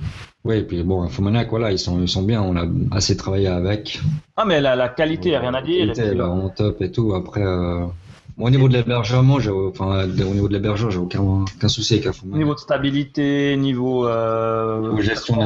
Oui, 0.43 0.55
et 0.55 0.63
puis 0.63 0.81
bon, 0.81 1.03
Infomaniac, 1.03 1.51
voilà, 1.51 1.71
ils 1.71 1.77
sont, 1.77 2.01
ils 2.01 2.09
sont 2.09 2.23
bien, 2.23 2.41
on 2.41 2.55
a 2.55 2.65
assez 2.89 3.15
travaillé 3.15 3.49
avec. 3.49 3.99
Ah, 4.37 4.43
mais 4.43 4.59
la, 4.59 4.75
la 4.75 4.89
qualité, 4.89 5.37
rien 5.37 5.53
à 5.53 5.61
dire. 5.61 5.85
La 5.85 5.93
qualité, 5.93 6.15
est 6.15 6.19
vraiment 6.19 6.49
top 6.49 6.81
et 6.81 6.91
tout. 6.91 7.13
Après, 7.13 7.43
euh, 7.43 7.85
au 8.39 8.49
niveau 8.49 8.67
de 8.67 8.73
l'hébergement, 8.73 9.37
enfin, 9.69 10.05
au 10.05 10.33
niveau 10.33 10.47
de 10.47 10.53
l'hébergeur, 10.53 10.91
j'ai 10.91 10.99
aucun, 10.99 11.21
aucun 11.21 11.67
souci 11.67 11.95
avec 11.95 12.07
Infomaniac. 12.07 12.37
Niveau 12.37 12.53
de 12.53 12.59
stabilité, 12.59 13.57
niveau. 13.57 14.07
Euh, 14.07 14.95
gestion 15.01 15.37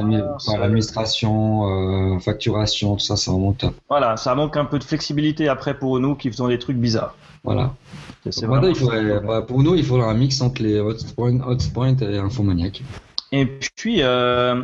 l'administration, 0.60 2.16
euh, 2.16 2.20
facturation, 2.20 2.96
tout 2.96 3.06
ça, 3.06 3.16
c'est 3.16 3.32
vraiment 3.32 3.54
top. 3.54 3.76
Voilà, 3.90 4.18
ça 4.18 4.36
manque 4.36 4.58
un 4.58 4.66
peu 4.66 4.78
de 4.78 4.84
flexibilité 4.84 5.48
après 5.48 5.78
pour 5.78 6.00
nous 6.00 6.16
qui 6.16 6.30
faisons 6.30 6.48
des 6.50 6.60
trucs 6.60 6.78
bizarres. 6.78 7.16
Voilà. 7.44 7.74
Bah, 8.26 9.42
pour 9.42 9.64
nous, 9.64 9.76
il 9.76 9.84
faudrait 9.86 10.08
un 10.08 10.14
mix 10.14 10.42
entre 10.42 10.62
les 10.62 10.80
Hotpoint, 10.80 11.40
Hotpoint 11.42 11.98
et 11.98 12.18
Infomaniac. 12.18 12.84
Et 13.32 13.46
puis, 13.46 14.02
euh, 14.02 14.62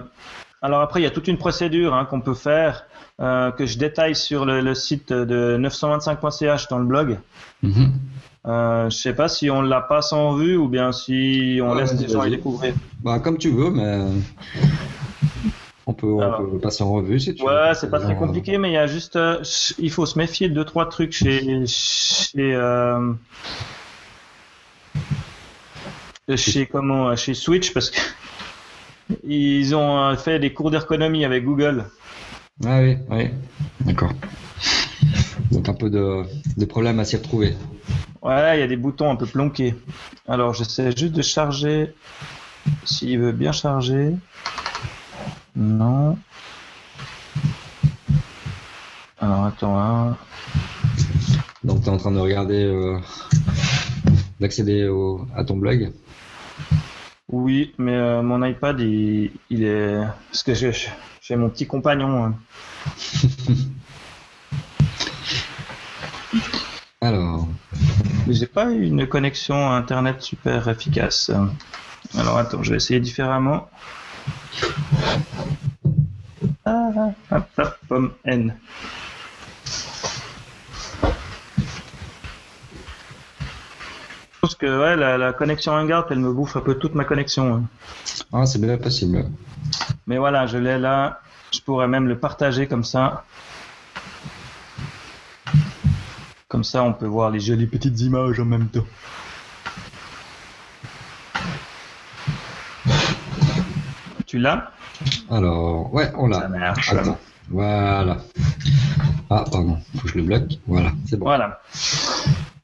alors 0.61 0.81
après, 0.81 0.99
il 0.99 1.03
y 1.03 1.07
a 1.07 1.11
toute 1.11 1.27
une 1.27 1.37
procédure 1.37 1.95
hein, 1.95 2.05
qu'on 2.05 2.21
peut 2.21 2.35
faire, 2.35 2.85
euh, 3.19 3.51
que 3.51 3.65
je 3.65 3.77
détaille 3.79 4.15
sur 4.15 4.45
le, 4.45 4.75
site 4.75 5.11
de 5.11 5.57
925.ch 5.57 6.67
dans 6.67 6.77
le 6.79 6.85
blog. 6.85 7.17
Mm 7.63 7.85
euh, 8.47 8.89
je 8.89 8.95
sais 8.95 9.13
pas 9.13 9.27
si 9.27 9.49
on 9.49 9.61
la 9.61 9.81
passe 9.81 10.13
en 10.13 10.35
vue 10.35 10.55
ou 10.55 10.67
bien 10.67 10.91
si 10.91 11.59
on 11.61 11.73
laisse 11.75 11.99
les 11.99 12.07
gens 12.07 12.23
y 12.23 12.31
découvrir. 12.31 12.73
Bah, 13.03 13.19
comme 13.19 13.37
tu 13.37 13.49
veux, 13.49 13.69
mais 13.69 14.05
on 15.85 15.93
peut, 15.93 16.17
passer 16.61 16.83
en 16.83 16.93
revue 16.93 17.19
si 17.19 17.35
tu 17.35 17.43
ouais, 17.43 17.51
veux. 17.51 17.55
Ouais, 17.55 17.73
c'est 17.75 17.89
pas 17.89 17.99
très 17.99 18.15
compliqué, 18.15 18.57
mais 18.57 18.69
il 18.69 18.73
y 18.73 18.77
a 18.77 18.87
juste, 18.87 19.19
il 19.77 19.91
faut 19.91 20.05
se 20.05 20.17
méfier 20.17 20.49
de 20.49 20.53
deux 20.53 20.65
trois 20.65 20.87
trucs 20.87 21.13
chez 21.13 21.65
chez 21.65 22.57
chez 26.35 26.65
comment 26.65 27.15
chez 27.15 27.33
Switch 27.33 27.73
parce 27.73 27.89
que 27.89 27.99
ils 29.23 29.75
ont 29.75 29.97
euh, 29.97 30.15
fait 30.15 30.39
des 30.39 30.53
cours 30.53 30.71
d'économie 30.71 31.25
avec 31.25 31.43
Google. 31.43 31.85
Ah 32.65 32.81
oui, 32.81 32.97
oui, 33.09 33.29
d'accord. 33.81 34.11
Donc 35.51 35.69
un 35.69 35.73
peu 35.73 35.89
de, 35.89 36.65
problèmes 36.65 36.99
à 36.99 37.05
s'y 37.05 37.15
retrouver. 37.15 37.55
Ouais, 38.27 38.57
il 38.57 38.59
y 38.59 38.63
a 38.63 38.67
des 38.67 38.75
boutons 38.75 39.09
un 39.09 39.15
peu 39.15 39.25
planqués. 39.25 39.73
Alors 40.27 40.53
j'essaie 40.53 40.91
juste 40.91 41.13
de 41.13 41.21
charger. 41.21 41.93
S'il 42.83 43.19
veut 43.19 43.31
bien 43.31 43.53
charger. 43.53 44.17
Non. 45.55 46.17
Alors 49.21 49.45
attends. 49.45 49.79
Hein. 49.79 50.17
Donc 51.63 51.83
tu 51.83 51.87
es 51.87 51.89
en 51.89 51.95
train 51.95 52.11
de 52.11 52.19
regarder, 52.19 52.65
euh, 52.65 52.99
d'accéder 54.41 54.91
à 55.33 55.45
ton 55.45 55.55
blog? 55.55 55.93
Oui, 57.31 57.73
mais 57.77 57.95
euh, 57.95 58.21
mon 58.21 58.43
iPad, 58.43 58.77
il, 58.81 59.31
est. 59.49 60.01
Parce 60.31 60.43
que 60.43 60.53
j'ai 60.53 61.35
mon 61.37 61.47
petit 61.47 61.65
compagnon. 61.65 62.25
Hein. 62.25 62.35
Alors. 66.99 67.36
J'ai 68.29 68.45
pas 68.47 68.65
une 68.71 69.07
connexion 69.07 69.71
Internet 69.71 70.21
super 70.21 70.67
efficace. 70.67 71.31
Alors 72.17 72.37
attends, 72.37 72.63
je 72.63 72.71
vais 72.71 72.77
essayer 72.77 72.99
différemment. 72.99 73.69
Ah, 76.65 76.89
hop, 77.31 77.43
hop, 77.57 77.77
pomme 77.87 78.11
N. 78.25 78.53
que 84.57 84.65
ouais, 84.65 84.95
la, 84.95 85.17
la 85.17 85.33
connexion 85.33 85.73
Hangout, 85.73 86.05
elle 86.09 86.19
me 86.19 86.31
bouffe 86.33 86.55
un 86.57 86.61
peu 86.61 86.75
toute 86.75 86.95
ma 86.95 87.03
connexion. 87.03 87.55
hein. 87.55 87.63
Ah, 88.33 88.45
c'est 88.45 88.59
bien 88.59 88.77
possible. 88.77 89.25
Mais 90.07 90.17
voilà, 90.17 90.47
je 90.47 90.57
l'ai 90.57 90.77
là. 90.77 91.21
Je 91.53 91.61
pourrais 91.61 91.87
même 91.87 92.07
le 92.07 92.17
partager 92.17 92.67
comme 92.67 92.83
ça. 92.83 93.23
Comme 96.47 96.63
ça, 96.63 96.81
on 96.83 96.93
peut 96.93 97.05
voir 97.07 97.29
les 97.29 97.39
jolies 97.41 97.67
petites 97.67 97.99
images 97.99 98.39
en 98.39 98.45
même 98.45 98.67
temps. 98.69 98.85
Tu 104.25 104.39
l'as? 104.39 104.71
Alors, 105.29 105.93
ouais, 105.93 106.11
on 106.17 106.31
Ça 106.31 106.41
l'a. 106.41 106.47
marche. 106.47 106.93
Attends. 106.93 107.17
Voilà. 107.49 108.17
Ah, 109.29 109.43
pardon, 109.51 109.77
faut 109.95 110.03
que 110.03 110.07
je 110.09 110.15
le 110.15 110.23
bloque. 110.23 110.53
Voilà, 110.67 110.91
c'est 111.09 111.17
bon. 111.17 111.25
Voilà. 111.25 111.61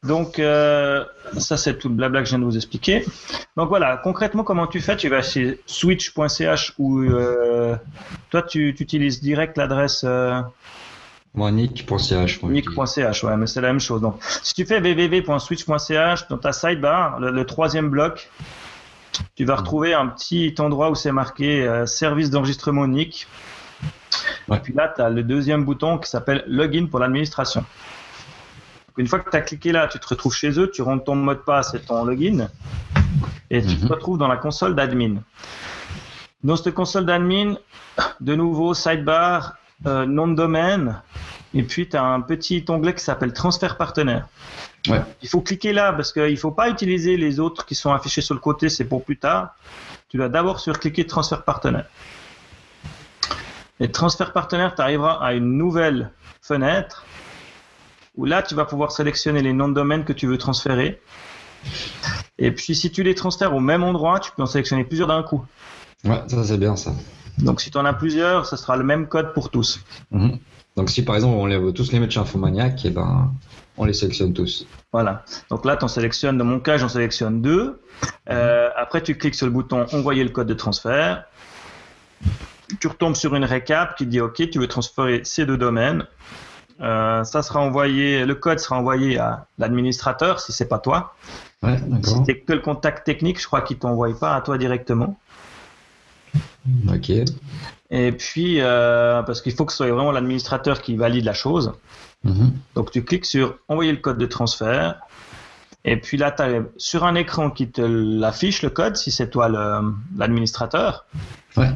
Donc, 0.03 0.39
euh, 0.39 1.03
ça, 1.37 1.55
c'est 1.57 1.77
tout 1.77 1.87
le 1.89 1.95
blabla 1.95 2.19
que 2.19 2.25
je 2.25 2.31
viens 2.31 2.39
de 2.39 2.43
vous 2.45 2.55
expliquer. 2.55 3.05
Donc, 3.55 3.69
voilà, 3.69 3.97
concrètement, 3.97 4.43
comment 4.43 4.67
tu 4.67 4.81
fais? 4.81 4.95
Tu 4.97 5.07
vas 5.09 5.21
chez 5.21 5.61
switch.ch 5.65 6.73
ou 6.79 7.01
euh, 7.01 7.75
toi, 8.29 8.41
tu, 8.41 8.73
tu 8.75 8.83
utilises 8.83 9.21
direct 9.21 9.57
l'adresse 9.57 10.03
euh, 10.05 10.41
Moi, 11.35 11.51
nick.ch. 11.51 12.43
nick.ch, 12.43 13.23
ouais, 13.23 13.37
mais 13.37 13.47
c'est 13.47 13.61
la 13.61 13.69
même 13.69 13.79
chose. 13.79 14.01
Donc, 14.01 14.21
si 14.43 14.53
tu 14.53 14.65
fais 14.65 14.79
www.switch.ch, 14.79 16.27
dans 16.27 16.37
ta 16.37 16.51
sidebar, 16.51 17.19
le, 17.19 17.31
le 17.31 17.45
troisième 17.45 17.89
bloc, 17.89 18.29
tu 19.35 19.43
vas 19.45 19.55
retrouver 19.55 19.93
un 19.95 20.07
petit 20.07 20.53
endroit 20.59 20.89
où 20.91 20.95
c'est 20.95 21.11
marqué 21.11 21.67
euh, 21.67 21.85
service 21.87 22.29
d'enregistrement 22.29 22.85
Nick. 22.87 23.27
Ouais. 24.47 24.57
Et 24.57 24.59
puis 24.59 24.73
là, 24.73 24.91
tu 24.95 25.01
as 25.01 25.09
le 25.09 25.23
deuxième 25.23 25.65
bouton 25.65 25.97
qui 25.97 26.09
s'appelle 26.09 26.43
Login 26.47 26.85
pour 26.85 26.99
l'administration. 26.99 27.65
Une 28.97 29.07
fois 29.07 29.19
que 29.19 29.29
tu 29.31 29.35
as 29.37 29.41
cliqué 29.41 29.71
là, 29.71 29.87
tu 29.87 29.97
te 29.99 30.07
retrouves 30.07 30.35
chez 30.35 30.59
eux, 30.59 30.69
tu 30.69 30.83
rentres 30.83 31.05
ton 31.05 31.15
mot 31.15 31.33
de 31.33 31.39
passe 31.39 31.73
et 31.73 31.79
ton 31.79 32.05
login, 32.05 32.47
et 33.49 33.61
tu 33.63 33.75
te 33.75 33.85
Mhm. 33.85 33.91
retrouves 33.91 34.17
dans 34.19 34.27
la 34.27 34.37
console 34.37 34.75
d'admin. 34.75 35.15
Dans 36.43 36.55
cette 36.55 36.75
console 36.75 37.05
d'admin, 37.07 37.55
de 38.19 38.35
nouveau, 38.35 38.75
sidebar, 38.75 39.55
euh, 39.85 40.05
nom 40.05 40.27
de 40.27 40.35
domaine, 40.35 41.01
et 41.53 41.63
puis 41.63 41.87
tu 41.87 41.97
as 41.97 42.03
un 42.03 42.21
petit 42.21 42.63
onglet 42.69 42.93
qui 42.93 43.03
s'appelle 43.03 43.33
transfert 43.33 43.77
partenaire. 43.77 44.27
Ouais. 44.87 45.01
Il 45.21 45.29
faut 45.29 45.41
cliquer 45.41 45.71
là 45.71 45.93
parce 45.93 46.11
qu'il 46.11 46.31
ne 46.31 46.35
faut 46.35 46.51
pas 46.51 46.69
utiliser 46.69 47.15
les 47.17 47.39
autres 47.39 47.65
qui 47.65 47.75
sont 47.75 47.93
affichés 47.93 48.21
sur 48.21 48.33
le 48.33 48.39
côté, 48.39 48.69
c'est 48.69 48.85
pour 48.85 49.03
plus 49.03 49.17
tard. 49.17 49.55
Tu 50.09 50.17
dois 50.17 50.29
d'abord 50.29 50.59
sur 50.59 50.79
cliquer 50.79 51.05
transfert 51.05 51.43
partenaire. 51.43 51.85
Et 53.79 53.91
transfert 53.91 54.33
partenaire, 54.33 54.75
tu 54.75 54.81
arriveras 54.81 55.13
à 55.21 55.33
une 55.33 55.57
nouvelle 55.57 56.11
fenêtre 56.41 57.05
où 58.15 58.25
là, 58.25 58.43
tu 58.43 58.55
vas 58.55 58.65
pouvoir 58.65 58.91
sélectionner 58.91 59.41
les 59.41 59.53
noms 59.53 59.67
de 59.67 59.73
domaine 59.73 60.03
que 60.05 60.13
tu 60.13 60.27
veux 60.27 60.37
transférer. 60.37 61.01
Et 62.37 62.51
puis, 62.51 62.75
si 62.75 62.91
tu 62.91 63.03
les 63.03 63.15
transfères 63.15 63.55
au 63.55 63.59
même 63.59 63.83
endroit, 63.83 64.19
tu 64.19 64.31
peux 64.31 64.43
en 64.43 64.45
sélectionner 64.45 64.83
plusieurs 64.83 65.07
d'un 65.07 65.23
coup. 65.23 65.45
Ouais, 66.03 66.21
ça 66.27 66.43
c'est 66.43 66.57
bien 66.57 66.75
ça. 66.75 66.91
Donc, 67.39 67.61
si 67.61 67.71
tu 67.71 67.77
en 67.77 67.85
as 67.85 67.93
plusieurs, 67.93 68.45
ce 68.45 68.55
sera 68.55 68.77
le 68.77 68.83
même 68.83 69.07
code 69.07 69.33
pour 69.33 69.49
tous. 69.49 69.79
Mhm. 70.11 70.39
Donc 70.75 70.89
si 70.89 71.03
par 71.03 71.15
exemple 71.15 71.35
on 71.37 71.45
les 71.45 71.57
veut 71.57 71.71
tous 71.71 71.91
les 71.91 71.99
mettre 71.99 72.13
chez 72.13 72.19
Infomaniac, 72.19 72.83
et 72.85 72.89
ben 72.89 73.31
on 73.77 73.85
les 73.85 73.93
sélectionne 73.93 74.33
tous. 74.33 74.67
Voilà. 74.91 75.23
Donc 75.49 75.65
là, 75.65 75.77
tu 75.77 75.85
en 75.85 75.87
sélectionnes, 75.87 76.37
dans 76.37 76.45
mon 76.45 76.59
cas, 76.59 76.77
j'en 76.77 76.89
sélectionne 76.89 77.41
deux. 77.41 77.81
Euh, 78.29 78.69
après, 78.75 79.01
tu 79.01 79.17
cliques 79.17 79.33
sur 79.33 79.47
le 79.47 79.51
bouton 79.51 79.87
Envoyer 79.93 80.23
le 80.23 80.29
code 80.29 80.47
de 80.47 80.53
transfert. 80.53 81.25
Tu 82.79 82.87
retombes 82.87 83.15
sur 83.15 83.33
une 83.35 83.45
récap 83.45 83.95
qui 83.97 84.05
dit 84.05 84.21
OK, 84.21 84.49
tu 84.49 84.59
veux 84.59 84.67
transférer 84.67 85.21
ces 85.23 85.45
deux 85.45 85.57
domaines. 85.57 86.05
Euh, 86.81 87.23
ça 87.23 87.41
sera 87.43 87.61
envoyé, 87.61 88.25
le 88.25 88.35
code 88.35 88.59
sera 88.59 88.77
envoyé 88.77 89.17
à 89.17 89.47
l'administrateur 89.57 90.39
si 90.39 90.51
c'est 90.51 90.67
pas 90.67 90.79
toi. 90.79 91.15
Ouais, 91.61 91.77
Si 92.03 92.23
t'es 92.23 92.39
que 92.39 92.53
le 92.53 92.59
contact 92.59 93.05
technique, 93.05 93.39
je 93.39 93.47
crois 93.47 93.61
qu'il 93.61 93.77
t'envoie 93.77 94.13
pas 94.19 94.35
à 94.35 94.41
toi 94.41 94.57
directement. 94.57 95.17
Ok. 96.89 97.11
Et 97.89 98.11
puis, 98.11 98.59
euh, 98.59 99.21
parce 99.23 99.41
qu'il 99.41 99.53
faut 99.53 99.65
que 99.65 99.71
ce 99.71 99.77
soit 99.77 99.91
vraiment 99.91 100.11
l'administrateur 100.11 100.81
qui 100.81 100.95
valide 100.95 101.25
la 101.25 101.33
chose. 101.33 101.73
Mhm. 102.23 102.53
Donc 102.75 102.91
tu 102.91 103.03
cliques 103.03 103.25
sur 103.25 103.57
envoyer 103.67 103.91
le 103.91 103.99
code 103.99 104.17
de 104.17 104.25
transfert. 104.25 104.99
Et 105.85 105.97
puis 105.97 106.17
là, 106.17 106.31
tu 106.31 106.41
as 106.41 106.61
sur 106.77 107.03
un 107.03 107.15
écran 107.15 107.49
qui 107.51 107.69
te 107.69 107.81
l'affiche 107.81 108.61
le 108.61 108.69
code 108.69 108.95
si 108.95 109.11
c'est 109.11 109.29
toi 109.29 109.49
l'administrateur. 110.15 111.05
Ouais. 111.57 111.69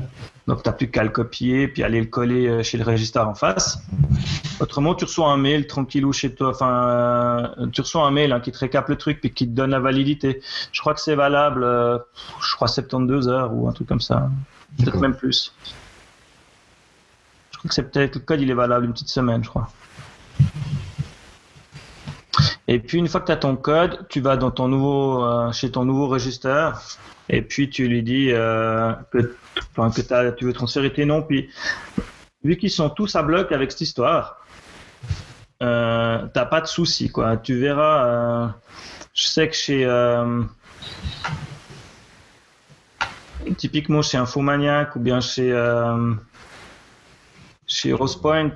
Donc 0.48 0.64
tu 0.64 0.70
n'as 0.70 0.74
plus 0.74 0.90
qu'à 0.90 1.04
le 1.04 1.10
copier 1.10 1.68
puis 1.68 1.84
aller 1.84 2.00
le 2.00 2.08
coller 2.08 2.48
euh, 2.48 2.64
chez 2.64 2.78
le 2.78 2.84
registre 2.86 3.20
en 3.20 3.36
face. 3.36 3.80
Autrement, 4.60 4.96
tu 4.96 5.06
reçois 5.06 5.30
un 5.30 5.38
mail 5.38 5.68
tranquillou 5.68 6.14
chez 6.14 6.34
toi. 6.34 6.50
Enfin, 6.50 6.88
euh, 6.88 7.68
tu 7.72 7.82
reçois 7.82 8.08
un 8.08 8.12
mail 8.12 8.32
hein, 8.32 8.40
qui 8.40 8.52
te 8.52 8.58
récap 8.58 8.88
le 8.88 8.96
truc 8.96 9.20
puis 9.20 9.32
qui 9.32 9.46
te 9.46 9.54
donne 9.54 9.72
la 9.72 9.80
validité. 9.80 10.42
Je 10.72 10.80
crois 10.80 10.94
que 10.94 11.02
c'est 11.02 11.16
valable, 11.16 11.64
euh, 11.64 12.00
je 12.42 12.56
crois 12.56 12.70
72 12.70 13.28
heures 13.28 13.54
ou 13.54 13.68
un 13.68 13.74
truc 13.74 13.88
comme 13.88 14.02
ça. 14.02 14.30
Peut-être 14.78 15.00
même 15.00 15.16
plus. 15.16 15.54
Je 17.52 17.58
crois 17.58 17.70
que 17.70 17.76
c'est 17.76 17.92
peut-être 17.92 18.16
le 18.16 18.22
code, 18.22 18.42
il 18.42 18.50
est 18.50 18.56
valable 18.56 18.86
une 18.86 18.94
petite 18.94 19.10
semaine, 19.10 19.44
je 19.44 19.50
crois. 19.50 19.70
Et 22.68 22.80
puis 22.80 22.98
une 22.98 23.08
fois 23.08 23.22
que 23.22 23.28
tu 23.28 23.32
as 23.32 23.38
ton 23.38 23.56
code, 23.56 24.08
tu 24.10 24.22
vas 24.22 24.38
dans 24.38 24.52
ton 24.52 24.68
nouveau, 24.68 25.24
euh, 25.24 25.52
chez 25.52 25.72
ton 25.72 25.86
nouveau 25.86 26.08
registre 26.08 26.74
et 27.30 27.42
puis 27.42 27.70
tu 27.70 27.88
lui 27.88 28.04
dis 28.04 28.32
euh, 28.32 28.94
que, 29.12 29.36
tu 30.38 30.46
veux 30.46 30.54
transférer 30.54 30.94
tes 30.94 31.06
noms. 31.06 31.24
Puis 31.24 31.50
vu 32.44 32.58
qu'ils 32.58 32.72
sont 32.72 32.90
tous 32.90 33.16
à 33.16 33.24
bloc 33.24 33.52
avec 33.52 33.72
cette 33.72 33.82
histoire, 33.82 34.46
euh, 35.62 36.26
t'as 36.34 36.46
pas 36.46 36.62
de 36.62 36.68
souci 36.68 37.10
quoi. 37.10 37.38
Tu 37.38 37.56
verras. 37.56 38.06
euh, 38.06 38.48
je 39.14 39.26
sais 39.26 39.50
que 39.50 39.56
chez 39.56 39.88
typiquement 43.58 44.02
chez 44.02 44.18
Infomaniac 44.18 44.96
ou 44.96 45.00
bien 45.00 45.20
chez 45.20 45.52
chez 47.66 47.92
Rosepoint, 47.92 48.56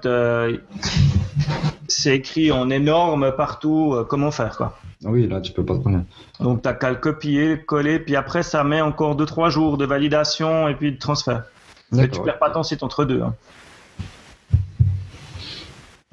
c'est 1.87 2.15
écrit 2.15 2.51
en 2.51 2.69
énorme 2.69 3.31
partout 3.35 3.93
euh, 3.93 4.03
comment 4.03 4.31
faire 4.31 4.55
quoi. 4.57 4.77
Ah 5.03 5.09
Oui, 5.09 5.27
là 5.27 5.41
tu 5.41 5.51
peux 5.51 5.65
pas 5.65 5.75
te 5.75 5.79
prendre. 5.81 6.03
Donc 6.39 6.61
t'as 6.61 6.73
qu'à 6.73 6.89
le 6.89 6.95
copier, 6.97 7.49
le 7.55 7.57
coller, 7.57 7.99
puis 7.99 8.15
après 8.15 8.43
ça 8.43 8.63
met 8.63 8.81
encore 8.81 9.15
2-3 9.15 9.49
jours 9.49 9.77
de 9.77 9.85
validation 9.85 10.67
et 10.67 10.75
puis 10.75 10.91
de 10.91 10.97
transfert. 10.99 11.43
Mais 11.91 12.03
tu 12.03 12.09
D'accord. 12.11 12.25
perds 12.25 12.39
pas 12.39 12.49
ton 12.51 12.63
site 12.63 12.83
entre 12.83 13.03
deux. 13.05 13.21
hein. 13.21 13.33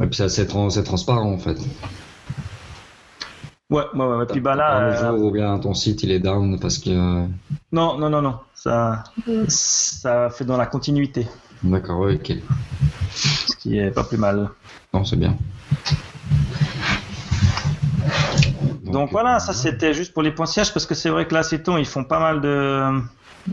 Et 0.01 0.07
puis 0.07 0.15
c'est 0.15 0.25
assez 0.25 0.47
tran- 0.47 0.71
c'est 0.71 0.85
transparent 0.85 1.31
en 1.33 1.39
fait. 1.39 1.57
Ouais, 3.71 3.83
ouais, 3.95 4.01
ouais. 4.07 4.17
ouais. 4.17 4.27
Puis 4.27 4.41
bah 4.41 4.55
là, 4.55 4.81
le 4.81 4.87
euh, 4.95 5.11
jour 5.11 5.27
où 5.27 5.31
bien 5.31 5.59
ton 5.59 5.75
site 5.75 6.03
il 6.03 6.11
est 6.11 6.21
down 6.21 6.59
parce 6.59 6.79
que. 6.79 6.91
euh, 6.91 7.27
non, 7.73 7.99
non, 7.99 8.09
non, 8.09 8.23
non, 8.23 8.39
ça, 8.55 9.05
ça 9.49 10.31
fait 10.31 10.45
dans 10.45 10.57
la 10.57 10.67
continuité, 10.67 11.27
D'accord, 11.63 12.01
ouais, 12.01 12.15
ok. 12.15 12.33
Ce 13.69 13.75
qui 13.75 13.79
est 13.79 13.91
pas 13.91 14.05
plus 14.05 14.19
mal. 14.19 14.49
Non, 14.93 15.05
c'est 15.05 15.17
bien. 15.17 15.37
Donc, 18.85 19.09
euh, 19.09 19.13
voilà, 19.13 19.39
ça 19.39 19.53
c'était 19.53 19.93
juste 19.93 20.13
pour 20.15 20.23
les 20.23 20.33
points 20.33 20.47
sièges 20.47 20.73
parce 20.73 20.87
que 20.87 20.95
c'est 20.95 21.11
vrai 21.11 21.27
que 21.27 21.35
là, 21.35 21.43
ces 21.43 21.63
temps, 21.63 21.77
ils 21.77 21.87
font 21.87 22.05
pas 22.05 22.19
mal 22.19 22.41
de, 22.41 23.01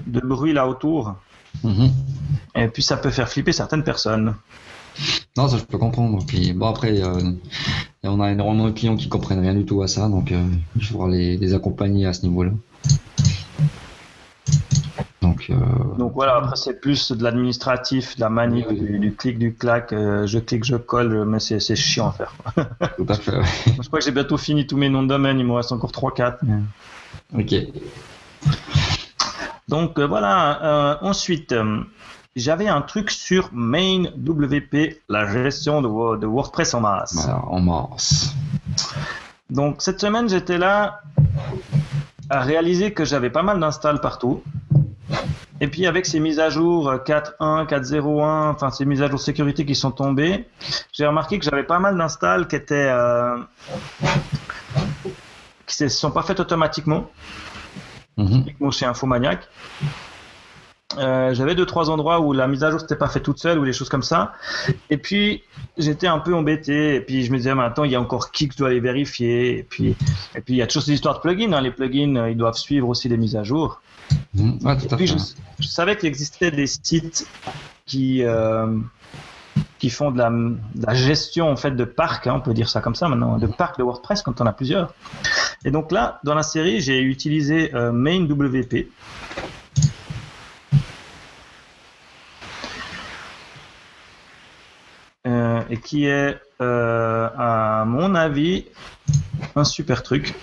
de 0.06 0.20
bruit 0.22 0.54
là 0.54 0.68
autour. 0.68 1.16
mhm. 1.64 1.92
Et 2.56 2.68
puis 2.70 2.82
ça 2.82 2.96
peut 2.96 3.12
faire 3.12 3.28
flipper 3.28 3.52
certaines 3.52 3.84
personnes. 3.84 4.34
Non, 5.36 5.50
ça 5.50 5.58
je 5.58 5.64
peux 5.64 5.78
comprendre. 5.78 6.24
Puis 6.26 6.54
bon 6.54 6.68
après, 6.68 7.02
euh, 7.02 7.34
on 8.04 8.22
a 8.22 8.32
énormément 8.32 8.68
de 8.68 8.72
clients 8.72 8.96
qui 8.96 9.10
comprennent 9.10 9.42
rien 9.42 9.54
du 9.54 9.66
tout 9.66 9.82
à 9.82 9.88
ça, 9.90 10.08
donc 10.08 10.32
euh, 10.32 10.42
il 10.78 10.86
faudra 10.86 11.10
les, 11.10 11.36
les 11.36 11.54
accompagner 11.54 12.06
à 12.06 12.14
ce 12.14 12.22
niveau-là. 12.22 12.52
Donc, 15.26 15.48
euh, 15.50 15.56
Donc 15.98 16.14
voilà, 16.14 16.36
après 16.38 16.56
c'est 16.56 16.80
plus 16.80 17.12
de 17.12 17.24
l'administratif, 17.24 18.16
de 18.16 18.22
la 18.22 18.30
manip, 18.30 18.66
Oui, 18.70 18.78
oui. 18.80 18.88
du, 18.88 19.00
du 19.00 19.14
clic, 19.16 19.40
du 19.40 19.54
clac, 19.54 19.92
euh, 19.94 20.28
je 20.28 20.40
clique, 20.40 20.64
je 20.66 20.76
colle, 20.76 21.26
mais 21.26 21.40
c'est 21.40 21.60
c'est 21.60 21.76
chiant 21.76 22.10
à 22.10 22.12
faire. 22.12 22.34
tout 22.98 23.06
à 23.10 23.16
fait. 23.16 23.36
ouais. 23.38 23.44
Je 23.82 23.88
crois 23.88 24.00
que 24.00 24.06
j'ai 24.06 24.12
bientôt 24.12 24.38
fini 24.38 24.68
tous 24.68 24.78
mes 24.78 24.90
noms 24.90 25.04
de 25.04 25.08
domaine, 25.08 25.40
il 25.40 25.46
me 25.46 25.54
reste 25.54 25.72
encore 25.72 25.92
3-4. 25.92 26.38
Ok. 27.38 27.54
Donc 29.68 29.98
euh, 29.98 30.06
voilà, 30.06 31.00
ensuite, 31.02 31.56
j'avais 32.36 32.68
un 32.68 32.82
truc 32.82 33.10
sur 33.10 33.50
MainWP, 33.54 35.02
la 35.10 35.26
gestion 35.32 35.82
de, 35.82 35.88
Wo- 35.88 36.18
de 36.18 36.28
WordPress 36.28 36.74
en 36.76 36.82
masse. 36.82 37.16
Voilà, 37.16 37.44
en 37.48 37.62
mars. 37.62 38.34
Donc 39.50 39.78
cette 39.80 40.00
semaine, 40.00 40.30
j'étais 40.30 40.58
là 40.58 41.02
à 42.30 42.42
réaliser 42.42 42.92
que 42.94 43.06
j'avais 43.06 43.30
pas 43.30 43.44
mal 43.44 43.60
d'installs 43.60 44.02
partout. 44.02 44.42
Et 45.62 45.68
puis 45.68 45.88
avec 45.88 46.06
ces 46.06 46.20
mises 46.20 46.40
à 46.40 46.50
jour 46.50 46.90
euh, 46.90 46.98
4.1, 46.98 47.68
4.0.1, 47.68 48.52
enfin 48.52 48.72
ces 48.72 48.86
mises 48.86 49.02
à 49.02 49.10
jour 49.10 49.20
sécurité 49.20 49.66
qui 49.66 49.76
sont 49.76 49.92
tombées, 49.92 50.48
j'ai 50.92 51.06
remarqué 51.06 51.40
que 51.40 51.46
j'avais 51.46 51.64
pas 51.64 51.80
mal 51.80 51.98
d'installs 51.98 52.48
qui 52.48 52.58
étaient 52.58 52.90
euh, 52.90 53.38
qui 55.66 55.76
se 55.76 55.88
sont 55.88 56.12
pas 56.12 56.24
faites 56.24 56.40
automatiquement. 56.40 57.10
Mhm. 58.18 58.44
typiquement 58.44 58.72
chez 58.72 58.86
Infomaniac. 58.86 59.48
Euh, 60.98 61.34
j'avais 61.34 61.56
deux 61.56 61.66
trois 61.66 61.90
endroits 61.90 62.20
où 62.20 62.34
la 62.34 62.48
mise 62.48 62.64
à 62.64 62.72
jour 62.72 62.80
s'était 62.80 62.96
pas 62.96 63.08
fait 63.08 63.20
toute 63.20 63.40
seule 63.40 63.60
ou 63.60 63.66
des 63.66 63.74
choses 63.74 63.90
comme 63.90 64.04
ça. 64.04 64.34
Et 64.90 64.98
puis 64.98 65.44
j'étais 65.78 66.08
un 66.08 66.20
peu 66.20 66.34
embêté. 66.34 66.96
Et 66.96 67.02
puis 67.02 67.24
je 67.24 67.32
me 67.32 67.38
disais 67.38 67.54
maintenant 67.56 67.84
il 67.84 67.92
y 67.92 67.96
a 67.96 68.02
encore 68.02 68.32
qui 68.32 68.48
que 68.48 68.54
je 68.54 68.58
dois 68.60 68.70
aller 68.70 68.80
vérifier. 68.80 69.58
Et 69.60 69.64
puis 69.64 69.96
et 70.36 70.42
puis 70.42 70.54
il 70.56 70.58
y 70.58 70.62
a 70.62 70.68
toujours 70.68 70.84
ces 70.84 70.94
histoires 70.94 71.16
de 71.16 71.20
plugins. 71.22 71.54
Hein. 71.54 71.62
Les 71.62 71.72
plugins 71.72 72.16
euh, 72.16 72.30
ils 72.30 72.38
doivent 72.38 72.58
suivre 72.58 72.88
aussi 72.90 73.10
les 73.10 73.18
mises 73.18 73.36
à 73.36 73.44
jour. 73.44 73.82
Mmh. 74.34 74.60
Tout 74.60 74.68
Et 74.90 74.94
à 74.94 74.98
puis 74.98 75.08
fait. 75.08 75.18
je, 75.18 75.64
je 75.64 75.68
savais 75.68 75.98
qu'il 75.98 76.08
existait 76.08 76.52
des 76.52 76.68
sites 76.68 77.28
qui 77.86 78.24
euh, 78.24 78.78
qui 79.80 79.90
font 79.90 80.12
de 80.12 80.18
la, 80.18 80.30
de 80.30 80.86
la 80.86 80.94
gestion 80.94 81.50
en 81.50 81.56
fait 81.56 81.72
de 81.72 81.84
parcs, 81.86 82.28
hein, 82.28 82.34
on 82.38 82.42
peut 82.42 82.54
dire 82.54 82.70
ça 82.70 82.82
comme 82.82 82.96
ça 82.96 83.08
maintenant, 83.08 83.38
de 83.38 83.48
parcs 83.48 83.78
de 83.78 83.84
WordPress 83.84 84.22
quand 84.22 84.42
on 84.42 84.46
a 84.46 84.54
plusieurs. 84.54 84.94
Et 85.64 85.72
donc 85.72 85.92
là, 85.92 86.20
dans 86.24 86.36
la 86.36 86.44
série, 86.44 86.82
j'ai 86.82 87.02
utilisé 87.02 87.74
euh, 87.74 87.92
MainWP. 87.92 88.88
Euh, 95.28 95.55
et 95.70 95.78
qui 95.78 96.06
est, 96.06 96.38
euh, 96.62 97.30
à 97.38 97.84
mon 97.86 98.16
avis, 98.16 98.66
un 99.56 99.64
super 99.64 100.04
truc. 100.04 100.36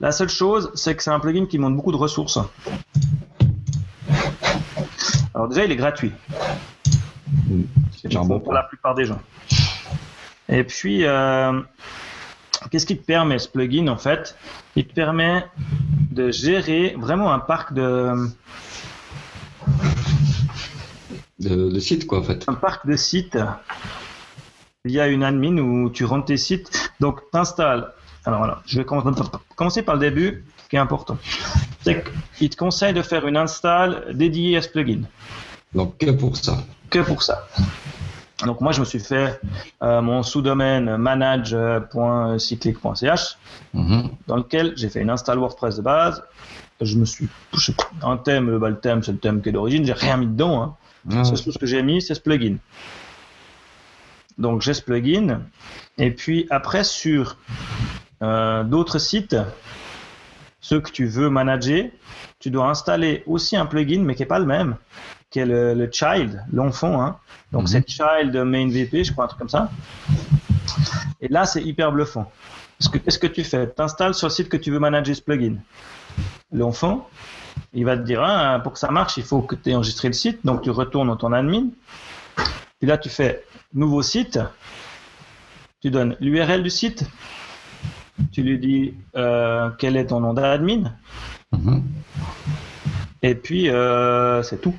La 0.00 0.12
seule 0.12 0.28
chose, 0.28 0.70
c'est 0.74 0.96
que 0.96 1.02
c'est 1.02 1.10
un 1.10 1.20
plugin 1.20 1.46
qui 1.46 1.56
demande 1.56 1.76
beaucoup 1.76 1.92
de 1.92 1.96
ressources. 1.96 2.38
Alors 5.34 5.48
déjà, 5.48 5.64
il 5.64 5.72
est 5.72 5.76
gratuit. 5.76 6.12
Mmh. 7.46 7.62
C'est 8.00 8.14
bon 8.14 8.40
pour 8.40 8.52
la 8.52 8.64
plupart 8.64 8.94
des 8.94 9.04
gens. 9.04 9.20
Et 10.48 10.64
puis, 10.64 11.04
euh, 11.04 11.60
qu'est-ce 12.70 12.86
qui 12.86 12.96
te 12.96 13.04
permet 13.04 13.38
ce 13.38 13.48
plugin 13.48 13.88
en 13.88 13.96
fait? 13.96 14.36
Il 14.76 14.86
te 14.86 14.92
permet 14.92 15.46
de 16.10 16.30
gérer 16.30 16.94
vraiment 16.98 17.32
un 17.32 17.38
parc 17.38 17.72
de 17.72 18.12
Le 21.44 21.80
site, 21.80 22.06
quoi, 22.06 22.20
en 22.20 22.22
fait. 22.22 22.44
un 22.48 22.54
parc 22.54 22.86
de 22.86 22.94
sites. 22.96 23.36
Il 24.84 24.92
y 24.92 25.00
a 25.00 25.08
une 25.08 25.22
admin 25.24 25.58
où 25.58 25.90
tu 25.90 26.04
rentres 26.04 26.26
tes 26.26 26.36
sites. 26.36 26.90
Donc, 27.00 27.20
tu 27.32 27.38
installes. 27.38 27.88
Alors 28.24 28.38
voilà, 28.40 28.62
je 28.66 28.78
vais 28.78 28.84
comm- 28.84 29.12
commencer 29.56 29.82
par 29.82 29.94
le 29.96 30.00
début, 30.00 30.44
qui 30.70 30.76
est 30.76 30.78
important. 30.78 31.18
C'est 31.82 32.04
qu'il 32.38 32.48
te 32.50 32.56
conseille 32.56 32.94
de 32.94 33.02
faire 33.02 33.26
une 33.26 33.36
install 33.36 34.06
dédiée 34.14 34.56
à 34.56 34.62
ce 34.62 34.68
plugin. 34.68 35.02
Donc, 35.74 35.98
que 35.98 36.10
pour 36.10 36.36
ça. 36.36 36.58
que 36.90 37.00
pour 37.00 37.22
ça. 37.22 37.46
Donc 38.46 38.60
moi 38.60 38.72
je 38.72 38.80
me 38.80 38.84
suis 38.84 38.98
fait 38.98 39.38
euh, 39.84 40.02
mon 40.02 40.24
sous-domaine 40.24 40.96
manage.cyclic.ch 40.96 43.38
Mhm. 43.74 44.10
dans 44.26 44.36
lequel 44.36 44.72
j'ai 44.76 44.88
fait 44.88 45.00
une 45.00 45.10
install 45.10 45.38
WordPress 45.38 45.76
de 45.76 45.82
base. 45.82 46.22
Je 46.80 46.96
me 46.96 47.04
suis 47.04 47.28
un 48.02 48.16
thème, 48.16 48.58
bah, 48.58 48.68
le 48.68 48.78
thème 48.80 49.00
c'est 49.02 49.12
le 49.12 49.18
thème 49.18 49.40
qui 49.42 49.50
est 49.50 49.52
d'origine, 49.52 49.84
j'ai 49.86 49.92
rien 49.92 50.16
mis 50.16 50.26
dedans. 50.26 50.62
Hein. 50.62 50.74
Ah, 51.10 51.24
C'est 51.24 51.42
tout 51.42 51.52
ce 51.52 51.58
que 51.58 51.66
j'ai 51.66 51.82
mis, 51.82 52.00
c'est 52.02 52.14
ce 52.14 52.20
plugin. 52.20 52.56
Donc 54.38 54.62
j'ai 54.62 54.74
ce 54.74 54.82
plugin. 54.82 55.42
Et 55.98 56.10
puis 56.10 56.46
après 56.50 56.84
sur 56.84 57.36
euh, 58.22 58.64
d'autres 58.64 58.98
sites, 58.98 59.36
ceux 60.60 60.80
que 60.80 60.90
tu 60.90 61.06
veux 61.06 61.28
manager, 61.28 61.86
tu 62.38 62.50
dois 62.50 62.68
installer 62.68 63.22
aussi 63.26 63.56
un 63.56 63.66
plugin, 63.66 64.02
mais 64.02 64.14
qui 64.14 64.22
n'est 64.22 64.26
pas 64.26 64.38
le 64.38 64.46
même, 64.46 64.76
qui 65.30 65.40
est 65.40 65.46
le, 65.46 65.74
le 65.74 65.88
child, 65.90 66.42
l'enfant. 66.52 67.02
Hein. 67.02 67.16
Donc 67.52 67.62
Mhm. 67.62 67.66
c'est 67.68 67.88
child 67.88 68.36
main 68.36 68.68
VP, 68.68 69.04
je 69.04 69.12
crois, 69.12 69.24
un 69.24 69.28
truc 69.28 69.40
comme 69.40 69.48
ça. 69.48 69.70
Et 71.20 71.28
là, 71.28 71.44
c'est 71.46 71.62
hyper 71.62 71.92
bluffant. 71.92 72.30
Parce 72.78 72.88
que 72.90 72.98
qu'est-ce 72.98 73.18
que 73.18 73.26
tu 73.28 73.44
fais 73.44 73.72
Tu 73.72 73.80
installes 73.82 74.14
sur 74.14 74.26
le 74.28 74.32
site 74.32 74.48
que 74.48 74.56
tu 74.56 74.70
veux 74.72 74.78
manager 74.80 75.14
ce 75.14 75.22
plugin? 75.22 75.56
L'enfant, 76.52 77.08
il 77.74 77.84
va 77.84 77.96
te 77.96 78.02
dire, 78.02 78.22
ah, 78.22 78.60
pour 78.62 78.72
que 78.72 78.78
ça 78.78 78.90
marche, 78.90 79.16
il 79.16 79.24
faut 79.24 79.42
que 79.42 79.54
tu 79.54 79.70
aies 79.70 79.74
enregistré 79.74 80.08
le 80.08 80.14
site. 80.14 80.40
Donc 80.44 80.62
tu 80.62 80.70
retournes 80.70 81.08
dans 81.08 81.16
ton 81.16 81.32
admin. 81.32 81.68
Puis 82.78 82.88
là, 82.88 82.98
tu 82.98 83.08
fais 83.08 83.44
nouveau 83.74 84.02
site. 84.02 84.38
Tu 85.80 85.90
donnes 85.90 86.16
l'URL 86.20 86.62
du 86.62 86.70
site. 86.70 87.06
Tu 88.30 88.42
lui 88.42 88.58
dis 88.58 88.94
euh, 89.16 89.70
quel 89.78 89.96
est 89.96 90.06
ton 90.06 90.20
nom 90.20 90.34
d'admin. 90.34 90.92
Mhm. 91.52 91.82
Et 93.22 93.34
puis, 93.34 93.68
euh, 93.68 94.42
c'est 94.42 94.60
tout. 94.60 94.74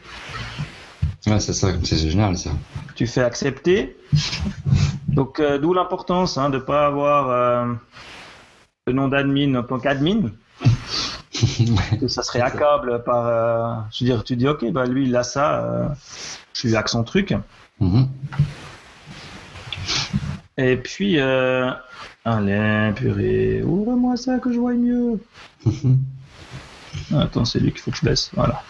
Ouais, 1.25 1.39
c'est 1.39 1.53
ça, 1.53 1.69
c'est 1.83 1.97
génial, 1.97 2.38
ça. 2.38 2.51
Tu 2.95 3.07
fais 3.07 3.23
accepter. 3.23 3.97
Donc, 5.07 5.39
euh, 5.39 5.57
d'où 5.57 5.73
l'importance 5.73 6.38
hein, 6.38 6.49
de 6.49 6.57
ne 6.57 6.62
pas 6.62 6.86
avoir 6.86 7.77
le 8.86 8.93
nom 8.93 9.07
d'admin 9.07 9.55
en 9.55 9.63
tant 9.63 9.79
qu'admin. 9.79 10.29
Que 11.99 12.08
ça 12.08 12.23
serait 12.23 12.41
hackable 12.41 13.03
par. 13.03 13.27
euh, 13.27 13.82
je 13.91 14.03
veux 14.03 14.12
dire, 14.12 14.23
tu 14.23 14.36
dis, 14.36 14.47
ok, 14.47 14.71
bah 14.71 14.86
lui, 14.86 15.08
il 15.08 15.15
a 15.15 15.23
ça, 15.23 15.63
euh, 15.63 15.88
je 16.53 16.67
lui 16.67 16.75
hack 16.75 16.89
son 16.89 17.03
truc. 17.03 17.34
Mhm. 17.79 18.08
Et 20.58 20.77
puis, 20.77 21.19
euh, 21.19 21.71
allez, 22.25 22.91
purée, 22.95 23.63
ouvre-moi 23.63 24.17
ça 24.17 24.38
que 24.39 24.53
je 24.53 24.60
vois 24.60 24.73
mieux. 24.73 25.19
Attends, 27.15 27.45
c'est 27.45 27.60
lui 27.60 27.71
qu'il 27.71 27.82
faut 27.82 27.91
que 27.91 27.97
je 27.97 28.06
baisse. 28.06 28.32
Voilà. 28.34 28.62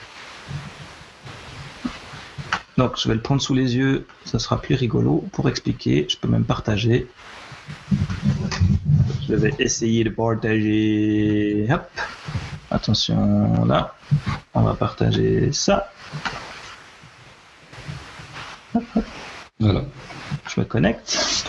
Donc, 2.77 2.97
je 2.97 3.07
vais 3.07 3.13
le 3.13 3.21
prendre 3.21 3.41
sous 3.41 3.53
les 3.53 3.75
yeux, 3.75 4.07
ça 4.25 4.39
sera 4.39 4.59
plus 4.59 4.75
rigolo 4.75 5.23
pour 5.31 5.47
expliquer. 5.47 6.07
Je 6.09 6.17
peux 6.17 6.27
même 6.27 6.45
partager. 6.45 7.07
Je 9.27 9.35
vais 9.35 9.53
essayer 9.59 10.03
de 10.03 10.09
partager. 10.09 11.67
Hop. 11.69 11.89
Attention, 12.73 13.65
là. 13.65 13.93
On 14.55 14.61
va 14.61 14.73
partager 14.73 15.53
ça. 15.53 15.91
Voilà. 19.59 19.81
Je 20.47 20.59
me 20.59 20.65
connecte. 20.65 21.45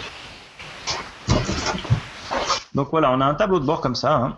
Donc 2.75 2.89
voilà, 2.91 3.11
on 3.13 3.21
a 3.23 3.25
un 3.25 3.35
tableau 3.35 3.59
de 3.59 3.65
bord 3.65 3.81
comme 3.81 3.95
ça. 3.95 4.15
hein. 4.17 4.37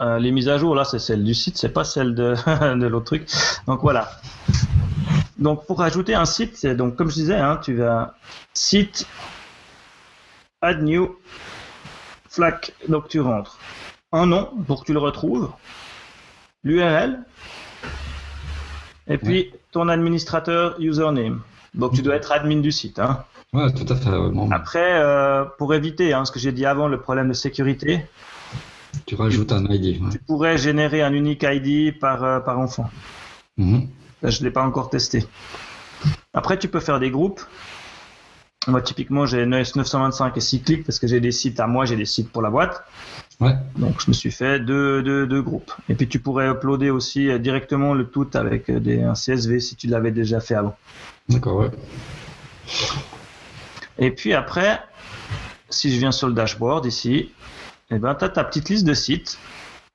Euh, 0.00 0.18
les 0.18 0.32
mises 0.32 0.48
à 0.48 0.58
jour, 0.58 0.74
là, 0.74 0.84
c'est 0.84 0.98
celle 0.98 1.22
du 1.22 1.34
site, 1.34 1.56
c'est 1.56 1.68
pas 1.68 1.84
celle 1.84 2.14
de, 2.16 2.34
de 2.76 2.86
l'autre 2.88 3.06
truc. 3.06 3.28
Donc 3.66 3.80
voilà. 3.82 4.10
Donc 5.38 5.66
pour 5.66 5.80
ajouter 5.82 6.16
un 6.16 6.24
site, 6.26 6.66
donc 6.66 6.96
comme 6.96 7.10
je 7.10 7.14
disais, 7.14 7.36
hein, 7.38 7.60
tu 7.62 7.76
vas 7.76 8.14
site, 8.54 9.06
add 10.62 10.82
new, 10.82 11.16
flac, 12.28 12.72
donc 12.88 13.08
tu 13.08 13.20
rentres 13.20 13.56
un 14.12 14.26
nom 14.26 14.50
pour 14.66 14.80
que 14.80 14.86
tu 14.86 14.92
le 14.92 14.98
retrouves, 14.98 15.50
l'URL, 16.64 17.20
et 19.06 19.18
puis 19.18 19.52
ton 19.72 19.88
administrateur 19.88 20.76
username. 20.80 21.40
Donc 21.74 21.92
tu 21.94 22.02
dois 22.02 22.16
être 22.16 22.32
admin 22.32 22.60
du 22.60 22.72
site. 22.72 22.98
Hein. 22.98 23.24
Ouais, 23.52 23.72
tout 23.72 23.90
à 23.92 23.96
fait. 23.96 24.10
ouais, 24.10 24.30
bon. 24.30 24.50
Après, 24.50 25.00
euh, 25.00 25.44
pour 25.58 25.74
éviter 25.74 26.12
hein, 26.12 26.24
ce 26.24 26.32
que 26.32 26.38
j'ai 26.38 26.52
dit 26.52 26.66
avant, 26.66 26.88
le 26.88 27.00
problème 27.00 27.28
de 27.28 27.32
sécurité, 27.34 28.04
Tu 29.06 29.14
rajoutes 29.14 29.52
un 29.52 29.64
ID. 29.66 30.02
ouais. 30.02 30.10
tu 30.10 30.18
pourrais 30.18 30.58
générer 30.58 31.02
un 31.02 31.12
unique 31.12 31.44
ID 31.48 31.98
par, 31.98 32.24
euh, 32.24 32.40
par 32.40 32.58
enfant. 32.58 32.90
Mhm. 33.56 33.88
Là, 34.22 34.30
je 34.30 34.40
ne 34.40 34.44
l'ai 34.44 34.50
pas 34.50 34.62
encore 34.62 34.90
testé. 34.90 35.24
Après, 36.34 36.58
tu 36.58 36.68
peux 36.68 36.80
faire 36.80 36.98
des 37.00 37.10
groupes. 37.10 37.40
Moi, 38.66 38.82
typiquement, 38.82 39.24
j'ai 39.24 39.46
NES 39.46 39.62
925 39.76 40.36
et 40.36 40.40
Cyclic 40.40 40.84
parce 40.84 40.98
que 40.98 41.06
j'ai 41.06 41.20
des 41.20 41.32
sites 41.32 41.60
à 41.60 41.66
moi, 41.66 41.86
j'ai 41.86 41.96
des 41.96 42.04
sites 42.04 42.30
pour 42.30 42.42
la 42.42 42.50
boîte. 42.50 42.84
Ouais. 43.40 43.54
Donc, 43.76 44.02
je 44.02 44.08
me 44.08 44.12
suis 44.12 44.32
fait 44.32 44.58
deux, 44.58 45.02
deux, 45.02 45.26
deux 45.26 45.40
groupes. 45.40 45.72
Et 45.88 45.94
puis, 45.94 46.08
tu 46.08 46.18
pourrais 46.18 46.48
uploader 46.48 46.90
aussi 46.90 47.30
euh, 47.30 47.38
directement 47.38 47.94
le 47.94 48.06
tout 48.06 48.28
avec 48.34 48.68
euh, 48.68 48.80
des, 48.80 49.02
un 49.02 49.14
CSV 49.14 49.60
si 49.60 49.76
tu 49.76 49.86
l'avais 49.86 50.10
déjà 50.10 50.40
fait 50.40 50.56
avant. 50.56 50.76
D'accord, 51.28 51.56
ouais. 51.56 51.70
Et 53.98 54.10
puis 54.10 54.34
après, 54.34 54.80
si 55.70 55.92
je 55.92 55.98
viens 55.98 56.12
sur 56.12 56.28
le 56.28 56.34
dashboard 56.34 56.86
ici, 56.86 57.32
eh 57.90 57.98
ben, 57.98 58.14
tu 58.14 58.24
as 58.24 58.28
ta 58.28 58.44
petite 58.44 58.68
liste 58.68 58.84
de 58.84 58.94
sites. 58.94 59.38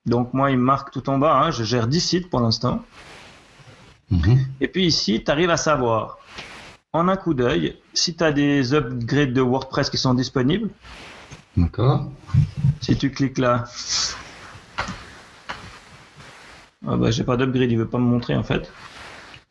Donc 0.05 0.33
moi, 0.33 0.51
il 0.51 0.57
me 0.57 0.63
marque 0.63 0.91
tout 0.91 1.09
en 1.09 1.17
bas, 1.17 1.35
hein, 1.35 1.51
je 1.51 1.63
gère 1.63 1.87
10 1.87 1.99
sites 2.01 2.29
pour 2.29 2.41
l'instant. 2.41 2.83
Mhm. 4.11 4.39
Et 4.59 4.67
puis 4.67 4.85
ici, 4.85 5.23
tu 5.23 5.31
arrives 5.31 5.49
à 5.49 5.57
savoir, 5.57 6.17
en 6.93 7.07
un 7.07 7.17
coup 7.17 7.33
d'œil, 7.33 7.75
si 7.93 8.15
tu 8.15 8.23
as 8.23 8.31
des 8.31 8.73
upgrades 8.73 9.33
de 9.33 9.41
WordPress 9.41 9.89
qui 9.89 9.97
sont 9.97 10.13
disponibles. 10.13 10.69
D'accord. 11.57 12.11
Si 12.81 12.95
tu 12.95 13.11
cliques 13.11 13.39
là, 13.39 13.65
ah 16.87 16.95
bah, 16.97 17.11
j'ai 17.11 17.23
pas 17.23 17.35
d'upgrade, 17.35 17.71
il 17.71 17.77
veut 17.77 17.87
pas 17.87 17.97
me 17.97 18.05
montrer 18.05 18.35
en 18.35 18.43
fait. 18.43 18.71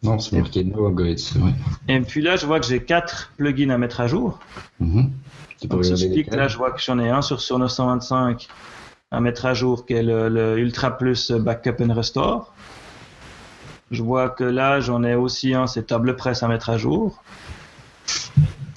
Non, 0.02 0.18
c'est 0.18 0.36
marqué 0.36 0.64
no 0.64 0.88
upgrade, 0.88 1.18
c'est 1.18 1.38
vrai. 1.38 1.52
Et 1.88 2.00
puis 2.00 2.22
là, 2.22 2.36
je 2.36 2.46
vois 2.46 2.58
que 2.58 2.66
j'ai 2.66 2.82
4 2.82 3.32
plugins 3.36 3.70
à 3.70 3.78
mettre 3.78 4.00
à 4.00 4.08
jour. 4.08 4.38
Mhm. 4.80 5.10
Donc, 5.64 5.84
si 5.84 5.96
je 5.96 6.06
clique 6.08 6.34
là, 6.34 6.48
je 6.48 6.56
vois 6.56 6.72
que 6.72 6.80
j'en 6.80 6.98
ai 6.98 7.08
un 7.08 7.22
sur, 7.22 7.40
sur 7.40 7.58
925 7.58 8.48
à 9.12 9.20
mettre 9.20 9.46
à 9.46 9.54
jour 9.54 9.86
qui 9.86 9.92
est 9.92 10.02
le, 10.02 10.28
le 10.28 10.58
Ultra 10.58 10.96
Plus 10.98 11.30
Backup 11.30 11.80
and 11.80 11.94
Restore. 11.94 12.52
Je 13.92 14.02
vois 14.02 14.30
que 14.30 14.42
là, 14.42 14.80
j'en 14.80 15.04
ai 15.04 15.14
aussi 15.14 15.52
un, 15.54 15.66
c'est 15.66 15.86
Table 15.88 16.16
Press 16.16 16.42
à 16.42 16.48
mettre 16.48 16.70
à 16.70 16.78
jour. 16.78 17.22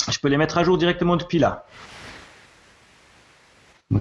Je 0.09 0.19
peux 0.19 0.27
les 0.27 0.37
mettre 0.37 0.57
à 0.57 0.63
jour 0.63 0.77
directement 0.77 1.15
depuis 1.15 1.39
là. 1.39 1.65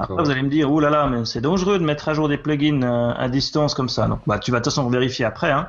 Après, 0.00 0.22
vous 0.24 0.30
allez 0.30 0.42
me 0.42 0.48
dire, 0.48 0.72
oulala, 0.72 0.96
là 0.96 1.04
là, 1.04 1.18
mais 1.18 1.24
c'est 1.24 1.40
dangereux 1.40 1.78
de 1.78 1.84
mettre 1.84 2.08
à 2.08 2.14
jour 2.14 2.28
des 2.28 2.36
plugins 2.36 2.82
euh, 2.82 3.12
à 3.16 3.28
distance 3.28 3.74
comme 3.74 3.88
ça. 3.88 4.08
Donc, 4.08 4.20
bah, 4.26 4.40
tu 4.40 4.50
vas 4.50 4.58
de 4.58 4.64
toute 4.64 4.72
façon 4.72 4.88
vérifier 4.88 5.24
après. 5.24 5.52
Hein. 5.52 5.68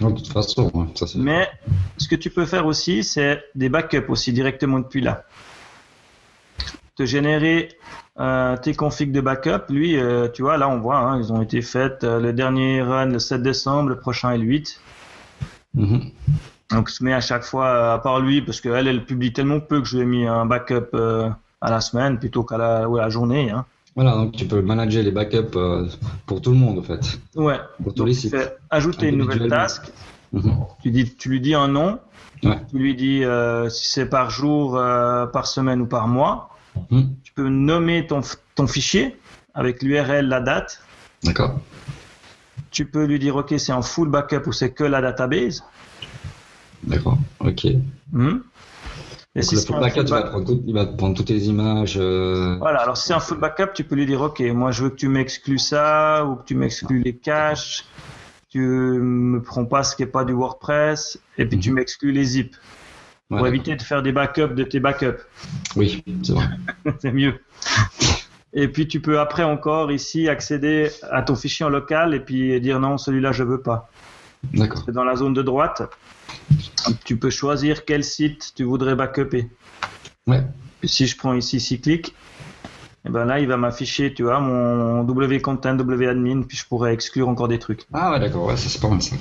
de 0.00 0.10
toute 0.10 0.28
façon, 0.28 0.70
ça 0.94 1.08
c'est. 1.08 1.18
Mais 1.18 1.50
ce 1.98 2.06
que 2.06 2.14
tu 2.14 2.30
peux 2.30 2.46
faire 2.46 2.64
aussi, 2.64 3.02
c'est 3.02 3.42
des 3.56 3.68
backups 3.68 4.08
aussi 4.08 4.32
directement 4.32 4.78
depuis 4.78 5.00
là. 5.00 5.24
Te 6.96 7.04
générer 7.04 7.70
euh, 8.20 8.56
tes 8.56 8.74
configs 8.74 9.10
de 9.10 9.20
backup, 9.20 9.68
lui, 9.68 9.96
euh, 9.96 10.28
tu 10.28 10.42
vois, 10.42 10.56
là 10.56 10.68
on 10.68 10.78
voit, 10.78 10.98
hein, 10.98 11.18
ils 11.18 11.32
ont 11.32 11.42
été 11.42 11.60
faites. 11.60 12.04
le 12.04 12.32
dernier 12.32 12.82
run 12.82 13.06
le 13.06 13.18
7 13.18 13.42
décembre, 13.42 13.88
le 13.88 13.98
prochain 13.98 14.30
est 14.32 14.38
le 14.38 14.44
8. 14.44 14.80
Mm-hmm. 15.76 16.12
Donc, 16.70 16.90
je 16.90 17.04
mets 17.04 17.12
à 17.12 17.20
chaque 17.20 17.42
fois, 17.42 17.94
à 17.94 17.98
part 17.98 18.20
lui, 18.20 18.42
parce 18.42 18.60
qu'elle, 18.60 18.86
elle 18.86 19.04
publie 19.04 19.32
tellement 19.32 19.60
peu 19.60 19.80
que 19.80 19.88
je 19.88 19.96
lui 19.96 20.02
ai 20.02 20.06
mis 20.06 20.26
un 20.26 20.46
backup 20.46 20.96
à 21.64 21.70
la 21.70 21.80
semaine 21.80 22.18
plutôt 22.18 22.44
qu'à 22.44 22.58
la, 22.58 22.86
la, 22.86 23.08
journée. 23.08 23.50
Hein. 23.50 23.64
Voilà, 23.96 24.12
donc 24.12 24.32
tu 24.32 24.44
peux 24.46 24.60
manager 24.60 25.02
les 25.02 25.10
backups 25.10 25.56
euh, 25.56 25.88
pour 26.26 26.42
tout 26.42 26.50
le 26.50 26.58
monde 26.58 26.78
en 26.78 26.82
fait. 26.82 27.18
Ouais. 27.34 27.58
Pour 27.82 27.94
tous 27.94 28.04
les 28.04 28.14
sites. 28.14 28.36
ajouter 28.70 29.08
une 29.08 29.18
nouvelle 29.18 29.48
task. 29.48 29.90
Mhm. 30.32 30.66
tu, 30.82 30.90
dis, 30.90 31.14
tu 31.14 31.28
lui 31.30 31.40
dis 31.40 31.54
un 31.54 31.68
nom. 31.68 31.98
Ouais. 32.42 32.60
Tu 32.70 32.78
lui 32.78 32.94
dis 32.94 33.24
euh, 33.24 33.68
si 33.70 33.86
c'est 33.88 34.06
par 34.06 34.30
jour, 34.30 34.76
euh, 34.76 35.26
par 35.26 35.46
semaine 35.46 35.80
ou 35.80 35.86
par 35.86 36.06
mois. 36.06 36.50
Mhm. 36.90 37.14
Tu 37.22 37.32
peux 37.32 37.48
nommer 37.48 38.06
ton, 38.06 38.20
ton 38.54 38.66
fichier 38.66 39.16
avec 39.54 39.82
l'URL, 39.82 40.26
la 40.26 40.40
date. 40.40 40.82
D'accord. 41.22 41.60
Tu 42.70 42.86
peux 42.86 43.04
lui 43.04 43.18
dire 43.18 43.36
ok 43.36 43.54
c'est 43.58 43.72
en 43.72 43.82
full 43.82 44.08
backup 44.08 44.46
ou 44.46 44.52
c'est 44.52 44.72
que 44.72 44.84
la 44.84 45.00
database. 45.00 45.62
D'accord. 46.82 47.18
Ok. 47.40 47.66
Hmm. 48.12 48.38
Et 49.36 49.42
si 49.42 49.56
le 49.56 49.60
full 49.60 49.80
backup, 49.80 50.04
il 50.66 50.74
va 50.74 50.86
prendre 50.86 51.16
toutes 51.16 51.26
tes 51.26 51.38
images. 51.38 51.96
Euh, 51.96 52.56
voilà, 52.58 52.80
alors 52.80 52.96
si 52.96 53.08
c'est 53.08 53.14
un 53.14 53.20
full 53.20 53.38
backup, 53.38 53.72
tu 53.74 53.82
peux 53.82 53.96
lui 53.96 54.06
dire 54.06 54.20
Ok, 54.20 54.40
moi 54.40 54.70
je 54.70 54.84
veux 54.84 54.90
que 54.90 54.96
tu 54.96 55.08
m'exclues 55.08 55.58
ça, 55.58 56.24
ou 56.24 56.36
que 56.36 56.44
tu 56.44 56.54
m'exclues 56.54 57.02
les 57.02 57.14
caches, 57.14 57.84
tu 58.48 58.60
me 58.60 59.42
prends 59.42 59.64
pas 59.64 59.82
ce 59.82 59.96
qui 59.96 60.02
n'est 60.02 60.08
pas 60.08 60.24
du 60.24 60.32
WordPress, 60.32 61.18
et 61.36 61.46
puis 61.46 61.58
tu 61.58 61.70
mhm. 61.70 61.76
m'exclus 61.76 62.12
les 62.12 62.24
zips. 62.24 62.56
Pour 63.28 63.46
éviter 63.46 63.74
de 63.74 63.82
faire 63.82 64.02
des 64.02 64.12
backups 64.12 64.54
de 64.54 64.64
tes 64.64 64.80
backups. 64.80 65.22
Oui, 65.76 66.04
c'est 66.22 66.32
vrai. 66.32 66.46
c'est 67.00 67.12
mieux. 67.12 67.34
Et 68.52 68.68
puis 68.68 68.86
tu 68.86 69.00
peux 69.00 69.18
après 69.18 69.42
encore 69.42 69.90
ici 69.90 70.28
accéder 70.28 70.90
à 71.10 71.22
ton 71.22 71.34
fichier 71.34 71.66
en 71.66 71.70
local 71.70 72.14
et 72.14 72.20
puis 72.20 72.60
dire 72.60 72.78
non, 72.78 72.98
celui-là 72.98 73.32
je 73.32 73.42
veux 73.42 73.60
pas. 73.60 73.90
D'accord. 74.52 74.82
C'est 74.86 74.92
dans 74.92 75.04
la 75.04 75.16
zone 75.16 75.32
de 75.34 75.42
droite 75.42 75.82
tu 77.04 77.16
peux 77.16 77.30
choisir 77.30 77.84
quel 77.84 78.04
site 78.04 78.52
tu 78.54 78.64
voudrais 78.64 78.94
backuper. 78.94 79.48
Ouais. 80.26 80.42
Si 80.82 81.06
je 81.06 81.16
prends 81.16 81.34
ici 81.34 81.60
Cyclic, 81.60 82.08
et 82.08 83.08
eh 83.08 83.10
ben 83.10 83.26
là, 83.26 83.38
il 83.38 83.46
va 83.46 83.58
m'afficher, 83.58 84.14
tu 84.14 84.22
vois, 84.22 84.40
mon 84.40 85.04
wcontent, 85.04 85.76
wadmin, 85.78 86.42
puis 86.42 86.56
je 86.56 86.66
pourrais 86.66 86.94
exclure 86.94 87.28
encore 87.28 87.48
des 87.48 87.58
trucs. 87.58 87.82
Ah 87.92 88.12
ouais, 88.12 88.20
d'accord, 88.20 88.46
ouais, 88.46 88.56
c'est 88.56 88.80
pas 88.80 88.88
mal 88.88 89.02
ça. 89.02 89.14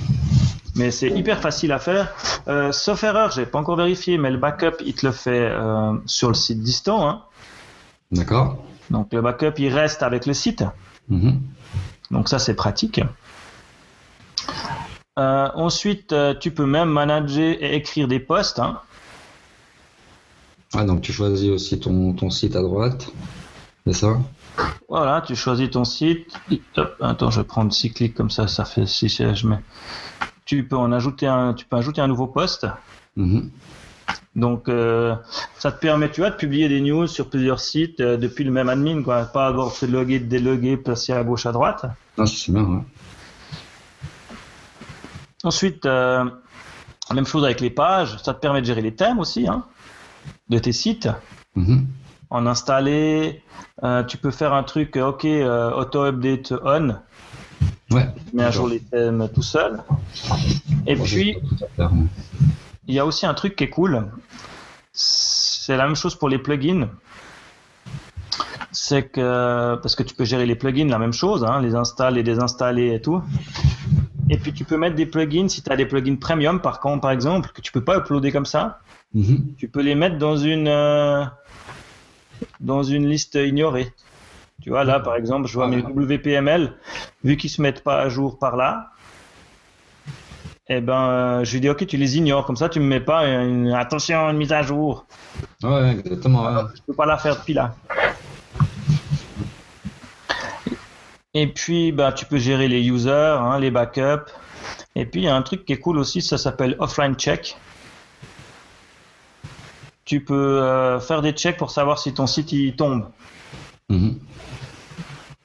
Mais 0.75 0.89
c'est 0.89 1.09
hyper 1.09 1.39
facile 1.39 1.71
à 1.71 1.79
faire. 1.79 2.13
Euh, 2.47 2.71
sauf 2.71 3.03
erreur, 3.03 3.31
j'ai 3.31 3.45
pas 3.45 3.59
encore 3.59 3.75
vérifié, 3.75 4.17
mais 4.17 4.31
le 4.31 4.37
backup, 4.37 4.81
il 4.85 4.95
te 4.95 5.05
le 5.05 5.11
fait 5.11 5.49
euh, 5.51 5.93
sur 6.05 6.29
le 6.29 6.33
site 6.33 6.61
distant. 6.61 7.07
Hein. 7.07 7.21
D'accord. 8.11 8.63
Donc 8.89 9.13
le 9.13 9.21
backup, 9.21 9.53
il 9.59 9.73
reste 9.73 10.01
avec 10.01 10.25
le 10.25 10.33
site. 10.33 10.63
Mm-hmm. 11.11 11.35
Donc 12.11 12.29
ça, 12.29 12.39
c'est 12.39 12.55
pratique. 12.55 13.01
Euh, 15.19 15.49
ensuite, 15.53 16.15
tu 16.39 16.51
peux 16.51 16.65
même 16.65 16.89
manager 16.89 17.55
et 17.59 17.75
écrire 17.75 18.07
des 18.07 18.19
posts. 18.19 18.59
Hein. 18.59 18.79
Ah, 20.73 20.85
donc 20.85 21.01
tu 21.01 21.13
choisis 21.13 21.49
aussi 21.49 21.79
ton, 21.79 22.13
ton 22.13 22.31
site 22.31 22.55
à 22.55 22.61
droite, 22.63 23.11
c'est 23.85 23.93
ça? 23.93 24.17
Voilà, 24.89 25.21
tu 25.21 25.35
choisis 25.35 25.69
ton 25.69 25.83
site. 25.83 26.33
attends, 26.99 27.29
je 27.29 27.41
vais 27.41 27.45
prendre 27.45 27.71
six 27.71 27.91
clics 27.91 28.15
comme 28.15 28.31
ça, 28.31 28.47
ça 28.47 28.65
fait 28.65 28.87
si 28.87 29.07
je 29.07 29.47
mets. 29.47 29.59
Tu 30.45 30.67
peux 30.67 30.77
en 30.77 30.91
ajouter 30.91 31.27
un, 31.27 31.53
tu 31.53 31.65
peux 31.65 31.77
ajouter 31.77 32.01
un 32.01 32.07
nouveau 32.07 32.27
post. 32.27 32.67
Mm-hmm. 33.17 33.49
Donc, 34.35 34.67
euh, 34.67 35.15
ça 35.57 35.71
te 35.71 35.79
permet, 35.79 36.09
tu 36.09 36.21
vois, 36.21 36.31
de 36.31 36.35
publier 36.35 36.67
des 36.67 36.81
news 36.81 37.07
sur 37.07 37.29
plusieurs 37.29 37.59
sites 37.59 38.01
depuis 38.01 38.43
le 38.43 38.51
même 38.51 38.67
admin, 38.67 39.03
quoi. 39.03 39.25
Pas 39.25 39.47
avoir 39.47 39.71
se 39.71 39.85
loguer, 39.85 40.19
déloguer, 40.19 40.75
passer 40.75 41.13
à 41.13 41.23
gauche, 41.23 41.45
à 41.45 41.51
droite. 41.51 41.85
Ah, 42.17 42.25
c'est 42.25 42.51
bien, 42.51 42.63
ouais. 42.63 42.81
Ensuite, 45.43 45.85
euh, 45.85 46.23
même 47.13 47.25
chose 47.25 47.43
avec 47.43 47.59
les 47.59 47.69
pages, 47.69 48.17
ça 48.23 48.33
te 48.33 48.39
permet 48.39 48.61
de 48.61 48.65
gérer 48.65 48.81
les 48.81 48.95
thèmes 48.95 49.19
aussi 49.19 49.47
hein, 49.47 49.65
de 50.49 50.57
tes 50.57 50.71
sites. 50.71 51.09
Mhm. 51.55 51.85
En 52.29 52.47
installer, 52.47 53.43
euh, 53.83 54.03
tu 54.03 54.17
peux 54.17 54.31
faire 54.31 54.53
un 54.53 54.63
truc, 54.63 54.95
euh, 54.95 55.09
ok, 55.09 55.25
auto-update 55.77 56.53
on. 56.63 56.95
Ouais. 57.91 58.07
Tu 58.29 58.35
mets 58.35 58.43
à 58.43 58.51
jour 58.51 58.67
les 58.67 58.79
thèmes 58.79 59.29
tout 59.33 59.43
seul. 59.43 59.83
Et 60.87 60.95
puis, 60.95 61.37
il 62.87 62.95
y 62.95 62.99
a 62.99 63.05
aussi 63.05 63.25
un 63.25 63.33
truc 63.33 63.55
qui 63.55 63.65
est 63.65 63.69
cool. 63.69 64.07
C'est 64.91 65.77
la 65.77 65.85
même 65.85 65.95
chose 65.95 66.15
pour 66.15 66.29
les 66.29 66.37
plugins. 66.37 66.89
C'est 68.71 69.03
que, 69.03 69.75
parce 69.75 69.95
que 69.95 70.03
tu 70.03 70.15
peux 70.15 70.25
gérer 70.25 70.45
les 70.45 70.55
plugins, 70.55 70.87
la 70.87 70.97
même 70.97 71.13
chose, 71.13 71.43
hein, 71.43 71.61
les 71.61 71.75
installer, 71.75 72.17
les 72.17 72.23
désinstaller 72.23 72.93
et 72.93 73.01
tout. 73.01 73.21
Et 74.29 74.37
puis 74.37 74.53
tu 74.53 74.63
peux 74.63 74.77
mettre 74.77 74.95
des 74.95 75.05
plugins, 75.05 75.47
si 75.47 75.61
tu 75.61 75.71
as 75.71 75.75
des 75.75 75.85
plugins 75.85 76.15
premium 76.15 76.59
par 76.61 76.79
contre, 76.79 77.01
par 77.01 77.11
exemple, 77.11 77.51
que 77.53 77.61
tu 77.61 77.71
peux 77.71 77.83
pas 77.83 77.97
uploader 77.97 78.31
comme 78.31 78.45
ça, 78.45 78.79
mhm. 79.13 79.53
tu 79.57 79.67
peux 79.67 79.81
les 79.81 79.95
mettre 79.95 80.17
dans 80.17 80.37
une, 80.37 80.67
euh, 80.67 81.23
dans 82.59 82.83
une 82.83 83.07
liste 83.07 83.35
ignorée. 83.35 83.91
Tu 84.61 84.69
vois, 84.69 84.85
là 84.85 84.99
par 84.99 85.15
exemple, 85.15 85.47
je 85.47 85.53
vois 85.53 85.67
mes 85.67 85.81
WPML, 85.81 86.73
vu 87.23 87.37
qu'ils 87.37 87.49
se 87.49 87.61
mettent 87.61 87.83
pas 87.83 88.01
à 88.01 88.09
jour 88.09 88.37
par 88.37 88.55
là, 88.55 88.91
eh 90.69 90.79
ben, 90.79 91.09
euh, 91.09 91.43
je 91.43 91.53
lui 91.53 91.61
dis 91.61 91.69
ok, 91.69 91.85
tu 91.85 91.97
les 91.97 92.17
ignores, 92.17 92.45
comme 92.45 92.55
ça 92.55 92.69
tu 92.69 92.79
me 92.79 92.85
mets 92.85 93.01
pas 93.01 93.25
une, 93.25 93.71
attention, 93.71 94.29
une 94.29 94.37
mise 94.37 94.53
à 94.53 94.61
jour. 94.61 95.05
Ouais, 95.61 95.91
exactement. 95.91 96.43
Ouais. 96.43 96.63
Je 96.75 96.81
peux 96.87 96.93
pas 96.93 97.05
la 97.05 97.17
faire 97.17 97.37
depuis 97.37 97.53
là. 97.53 97.75
Et 101.33 101.47
puis, 101.47 101.91
bah, 101.91 102.11
tu 102.11 102.25
peux 102.25 102.37
gérer 102.37 102.67
les 102.67 102.81
users, 102.87 103.37
hein, 103.39 103.59
les 103.59 103.71
backups. 103.71 104.31
Et 104.95 105.05
puis, 105.05 105.21
il 105.21 105.23
y 105.23 105.27
a 105.27 105.35
un 105.35 105.41
truc 105.41 105.65
qui 105.65 105.73
est 105.73 105.79
cool 105.79 105.97
aussi, 105.97 106.21
ça 106.21 106.37
s'appelle 106.37 106.75
Offline 106.79 107.15
Check. 107.15 107.57
Tu 110.05 110.23
peux 110.23 110.61
euh, 110.61 110.99
faire 110.99 111.21
des 111.21 111.31
checks 111.31 111.57
pour 111.57 111.71
savoir 111.71 111.97
si 111.97 112.13
ton 112.13 112.27
site 112.27 112.51
il 112.51 112.75
tombe. 112.75 113.09
Mhm. 113.89 114.19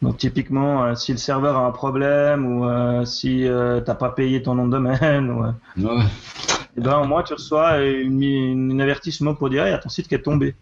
Donc, 0.01 0.17
typiquement, 0.17 0.85
euh, 0.85 0.95
si 0.95 1.13
le 1.13 1.19
serveur 1.19 1.57
a 1.57 1.67
un 1.67 1.73
problème 1.73 2.47
ou 2.47 2.65
euh, 2.67 3.05
si 3.05 3.43
tu 3.43 3.49
n'as 3.49 3.95
pas 3.95 4.11
payé 4.11 4.43
ton 4.43 4.55
nom 4.55 4.67
de 4.67 4.73
domaine, 4.73 5.31
ou, 5.31 5.43
ouais. 5.43 6.05
et 6.77 6.81
ben, 6.81 6.99
au 6.99 7.05
moins, 7.05 7.23
tu 7.23 7.35
reçois 7.35 7.73
un 7.73 8.79
avertissement 8.81 9.35
pour 9.35 9.51
dire 9.51 9.67
il 9.67 9.71
y 9.71 9.75
a 9.75 9.79
ton 9.79 9.89
site 9.89 10.09
qui 10.09 10.15
est 10.15 10.23
tombé. 10.23 10.55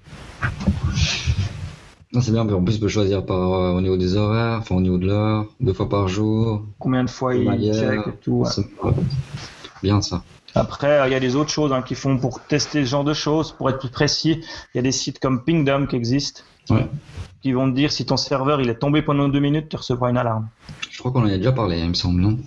C'est 2.20 2.33
bien, 2.33 2.49
en 2.49 2.64
plus, 2.64 2.75
tu 2.75 2.81
peux 2.81 2.88
choisir 2.88 3.25
par, 3.25 3.53
euh, 3.53 3.72
au 3.72 3.81
niveau 3.81 3.96
des 3.96 4.16
horaires, 4.16 4.59
enfin 4.61 4.77
au 4.77 4.81
niveau 4.81 4.96
de 4.96 5.07
l'heure, 5.07 5.46
deux 5.61 5.72
fois 5.72 5.88
par 5.88 6.09
jour. 6.09 6.64
Combien 6.79 7.05
de 7.05 7.11
fois 7.11 7.35
il 7.35 7.75
check 7.75 8.01
et 8.07 8.16
tout. 8.22 8.44
Bien 9.83 10.01
ça. 10.01 10.22
Après, 10.55 11.07
il 11.07 11.12
y 11.12 11.14
a 11.14 11.20
des 11.20 11.37
autres 11.37 11.51
choses 11.51 11.72
hein, 11.72 11.83
qui 11.83 11.94
font 11.94 12.16
pour 12.16 12.40
tester 12.40 12.85
ce 12.85 12.88
genre 12.88 13.05
de 13.05 13.12
choses, 13.12 13.53
pour 13.53 13.68
être 13.68 13.79
plus 13.79 13.90
précis. 13.90 14.40
Il 14.75 14.77
y 14.77 14.79
a 14.79 14.83
des 14.83 14.92
sites 14.92 15.18
comme 15.18 15.44
Pingdom 15.44 15.87
qui 15.87 15.96
existent, 15.96 16.42
qui 17.42 17.53
vont 17.53 17.70
te 17.70 17.75
dire 17.77 17.92
si 17.92 18.07
ton 18.07 18.16
serveur 18.16 18.61
il 18.61 18.68
est 18.68 18.79
tombé 18.79 19.03
pendant 19.03 19.29
deux 19.29 19.40
minutes, 19.40 19.68
tu 19.68 19.77
recevras 19.77 20.11
une 20.11 20.18
alarme. 20.18 20.49
Je 20.90 20.99
crois 20.99 21.12
qu'on 21.12 21.22
en 21.22 21.27
a 21.27 21.37
déjà 21.37 21.53
parlé, 21.53 21.79
il 21.79 21.88
me 21.88 21.94
semble, 21.94 22.20
non? 22.20 22.38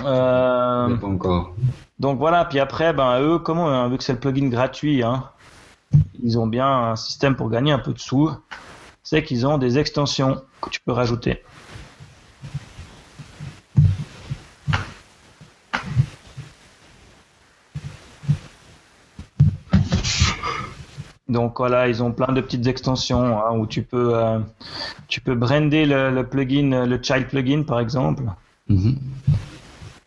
Euh... 0.00 0.96
Pas 0.96 1.06
encore. 1.06 1.54
Donc 1.98 2.18
voilà, 2.18 2.44
puis 2.44 2.58
après, 2.58 2.92
ben 2.92 3.20
eux, 3.20 3.38
comment, 3.38 3.68
hein, 3.68 3.88
vu 3.88 3.98
que 3.98 4.04
c'est 4.04 4.12
le 4.12 4.18
plugin 4.18 4.48
gratuit, 4.48 5.02
hein, 5.02 5.24
ils 6.22 6.38
ont 6.38 6.46
bien 6.46 6.66
un 6.66 6.96
système 6.96 7.36
pour 7.36 7.50
gagner 7.50 7.72
un 7.72 7.78
peu 7.78 7.92
de 7.92 7.98
sous, 7.98 8.30
c'est 9.02 9.22
qu'ils 9.22 9.46
ont 9.46 9.58
des 9.58 9.78
extensions 9.78 10.42
que 10.60 10.70
tu 10.70 10.80
peux 10.80 10.92
rajouter. 10.92 11.42
Donc 21.42 21.58
voilà, 21.58 21.88
ils 21.88 22.02
ont 22.04 22.12
plein 22.12 22.32
de 22.32 22.40
petites 22.40 22.68
extensions 22.68 23.36
hein, 23.36 23.58
où 23.58 23.66
tu 23.66 23.82
peux, 23.82 24.14
euh, 24.14 24.38
tu 25.08 25.20
peux 25.20 25.34
brander 25.34 25.86
le, 25.86 26.22
plugin, 26.22 26.86
le 26.86 27.02
child 27.02 27.26
plugin 27.26 27.64
par 27.64 27.80
exemple. 27.80 28.22
Mm-hmm 28.70 28.94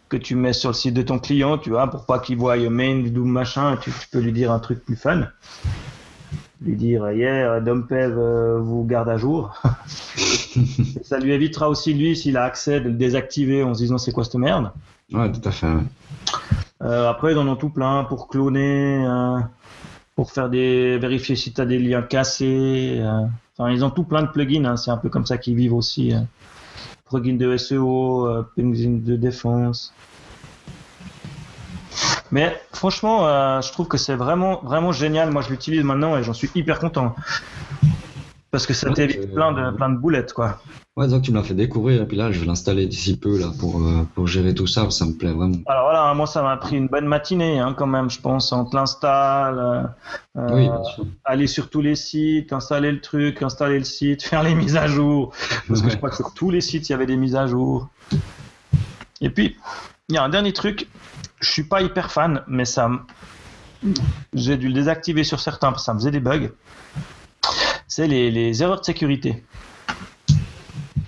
que 0.08 0.18
tu 0.18 0.36
mets 0.36 0.54
sur 0.54 0.70
le 0.70 0.76
site 0.76 0.94
de 0.94 1.02
ton 1.02 1.20
client, 1.20 1.58
tu 1.58 1.72
vois, 1.72 1.90
pour 1.90 2.06
pas 2.06 2.20
qu'il 2.20 2.38
voie 2.38 2.58
main 2.70 3.04
ou 3.04 3.26
machin, 3.26 3.76
tu, 3.82 3.92
peux 4.12 4.20
lui 4.20 4.32
dire 4.32 4.52
un 4.52 4.60
truc 4.60 4.86
plus 4.86 4.96
fun. 4.96 5.28
Lui 6.62 6.76
dire, 6.76 7.12
yeah, 7.12 7.60
Dompev 7.60 8.14
euh, 8.18 8.60
vous 8.60 8.86
garde 8.86 9.10
à 9.10 9.18
jour. 9.18 9.62
ça 11.04 11.20
lui 11.20 11.32
évitera 11.34 11.70
aussi, 11.70 11.94
lui, 11.94 12.16
s'il 12.16 12.38
a 12.38 12.44
accès, 12.44 12.80
de 12.80 12.90
le 12.90 12.96
désactiver 12.96 13.64
en 13.64 13.74
se 13.74 13.80
disant 13.80 13.98
c'est 13.98 14.12
quoi 14.12 14.24
cette 14.24 14.36
merde? 14.36 14.72
Ouais, 15.12 15.32
tout 15.32 15.48
à 15.48 15.52
fait. 15.52 15.68
Euh, 16.82 17.10
après, 17.10 17.34
ils 17.34 17.38
en 17.38 17.48
ont 17.48 17.56
tout 17.56 17.70
plein 17.70 18.04
pour 18.06 18.28
cloner, 18.28 19.04
euh, 19.06 19.40
pour 20.16 20.32
faire 20.32 20.50
des, 20.50 20.98
vérifier 20.98 21.36
si 21.36 21.54
tu 21.54 21.62
as 21.62 21.66
des 21.66 21.80
liens 21.80 22.02
cassés. 22.02 23.02
Enfin, 23.58 23.70
ils 23.72 23.84
ont 23.86 23.90
tout 23.90 24.04
plein 24.04 24.22
de 24.24 24.28
plugins. 24.28 24.66
hein. 24.66 24.78
C'est 24.78 24.92
un 24.92 24.98
peu 24.98 25.10
comme 25.10 25.26
ça 25.26 25.38
qu'ils 25.38 25.56
vivent 25.56 25.74
aussi. 25.74 26.14
euh. 26.14 26.20
Plugin 27.10 27.36
de 27.36 27.56
SEO, 27.58 28.28
euh, 28.28 28.42
plugin 28.56 29.00
de 29.04 29.16
défense. 29.16 29.94
Mais 32.32 32.60
franchement, 32.74 33.28
euh, 33.28 33.62
je 33.62 33.72
trouve 33.72 33.88
que 33.88 33.98
c'est 33.98 34.16
vraiment, 34.16 34.60
vraiment 34.64 34.92
génial. 34.92 35.32
Moi, 35.32 35.42
je 35.42 35.50
l'utilise 35.50 35.84
maintenant 35.84 36.18
et 36.18 36.24
j'en 36.24 36.34
suis 36.34 36.50
hyper 36.56 36.80
content. 36.80 37.16
Parce 38.52 38.66
que 38.66 38.74
ça 38.74 38.88
Ouais, 38.88 38.94
t'évite 38.96 39.20
euh, 39.20 39.34
plein 39.34 39.52
de, 39.52 39.76
plein 39.76 39.90
de 39.90 39.98
boulettes, 39.98 40.34
quoi. 40.34 40.60
Ouais, 40.98 41.08
donc 41.10 41.24
tu 41.24 41.32
me 41.32 41.36
l'as 41.38 41.44
fait 41.44 41.54
découvrir, 41.54 42.02
et 42.02 42.06
puis 42.06 42.16
là, 42.16 42.32
je 42.32 42.40
vais 42.40 42.46
l'installer 42.46 42.88
d'ici 42.88 43.18
peu, 43.18 43.38
là, 43.38 43.48
pour, 43.60 43.82
euh, 43.82 44.08
pour 44.16 44.28
gérer 44.28 44.54
tout 44.56 44.66
ça, 44.66 44.90
ça 44.92 45.06
me 45.06 45.12
plaît 45.12 45.32
vraiment. 45.34 45.58
Alors 45.66 45.84
voilà, 45.84 45.95
moi, 46.14 46.28
ça 46.28 46.42
m'a 46.42 46.58
pris 46.58 46.76
une 46.78 46.88
bonne 46.88 47.06
matinée, 47.06 47.60
hein, 47.60 47.74
quand 47.78 47.88
même, 47.88 48.10
je 48.10 48.20
pense. 48.20 48.52
On 48.52 48.66
te 48.66 48.76
l'installe, 48.76 49.58
euh, 49.58 49.84
euh, 50.38 50.50
Oui, 50.52 50.70
aller 51.24 51.48
sur 51.48 51.70
tous 51.70 51.82
les 51.82 51.96
sites, 51.96 52.54
installer 52.54 52.92
le 52.92 53.02
truc, 53.02 53.42
installer 53.42 53.80
le 53.80 53.86
site, 53.86 54.24
faire 54.28 54.44
les 54.44 54.56
mises 54.56 54.76
à 54.76 54.88
jour. 54.88 55.34
Parce 55.68 55.82
que 55.82 55.90
je 55.90 55.98
crois 55.98 56.10
que 56.10 56.16
sur 56.16 56.34
tous 56.34 56.50
les 56.50 56.62
sites, 56.62 56.90
il 56.90 56.92
y 56.92 56.96
avait 56.96 57.06
des 57.06 57.18
mises 57.18 57.36
à 57.36 57.48
jour. 57.48 57.88
Et 59.22 59.30
puis, 59.30 59.58
il 60.10 60.16
y 60.16 60.18
a 60.18 60.24
un 60.24 60.30
dernier 60.30 60.54
truc. 60.54 60.88
Je 61.40 61.50
suis 61.50 61.64
pas 61.64 61.82
hyper 61.82 62.12
fan, 62.12 62.44
mais 62.48 62.66
ça, 62.66 62.90
j'ai 64.34 64.58
dû 64.58 64.68
le 64.68 64.74
désactiver 64.74 65.24
sur 65.24 65.40
certains 65.40 65.72
parce 65.72 65.84
que 65.84 65.86
ça 65.86 65.94
me 65.94 66.00
faisait 66.00 66.12
des 66.12 66.20
bugs. 66.20 66.50
C'est 67.88 68.08
les, 68.08 68.32
les 68.32 68.62
erreurs 68.62 68.80
de 68.80 68.86
sécurité. 68.86 69.44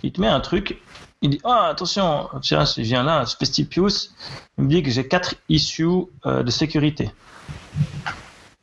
Il 0.04 0.12
te 0.12 0.22
met 0.22 0.28
un 0.28 0.40
truc. 0.40 0.82
Il 1.22 1.32
dit 1.32 1.42
Ah, 1.44 1.68
attention, 1.70 2.30
tiens, 2.42 2.64
je 2.66 2.82
viens 2.82 3.04
là, 3.04 3.26
Spestipius, 3.26 4.14
il 4.58 4.66
me 4.66 4.70
dit 4.70 4.84
que 4.84 4.92
j'ai 4.92 5.08
quatre 5.08 5.36
issues 5.50 5.88
euh, 6.26 6.44
de 6.44 6.52
sécurité. 6.52 7.12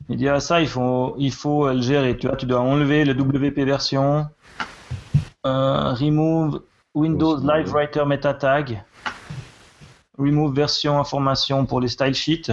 Il 0.09 0.17
dit 0.17 0.29
Ah, 0.29 0.41
ça, 0.41 0.61
il 0.61 0.69
faut, 0.69 1.15
il 1.19 1.33
faut 1.33 1.69
le 1.69 1.81
gérer. 1.81 2.17
Tu 2.17 2.27
vois, 2.29 2.37
tu 2.37 2.47
dois 2.47 2.61
enlever 2.61 3.05
le 3.05 3.13
WP 3.15 3.59
version, 3.65 4.27
euh, 5.47 5.93
remove 5.95 6.63
Windows 6.95 7.39
Live. 7.41 7.71
Writer 7.73 8.05
Meta 8.07 8.35
Tag, 8.35 8.83
remove 10.19 10.55
version 10.55 10.99
information 11.01 11.67
pour 11.67 11.81
les 11.81 11.89
style 11.89 12.15
sheets 12.15 12.53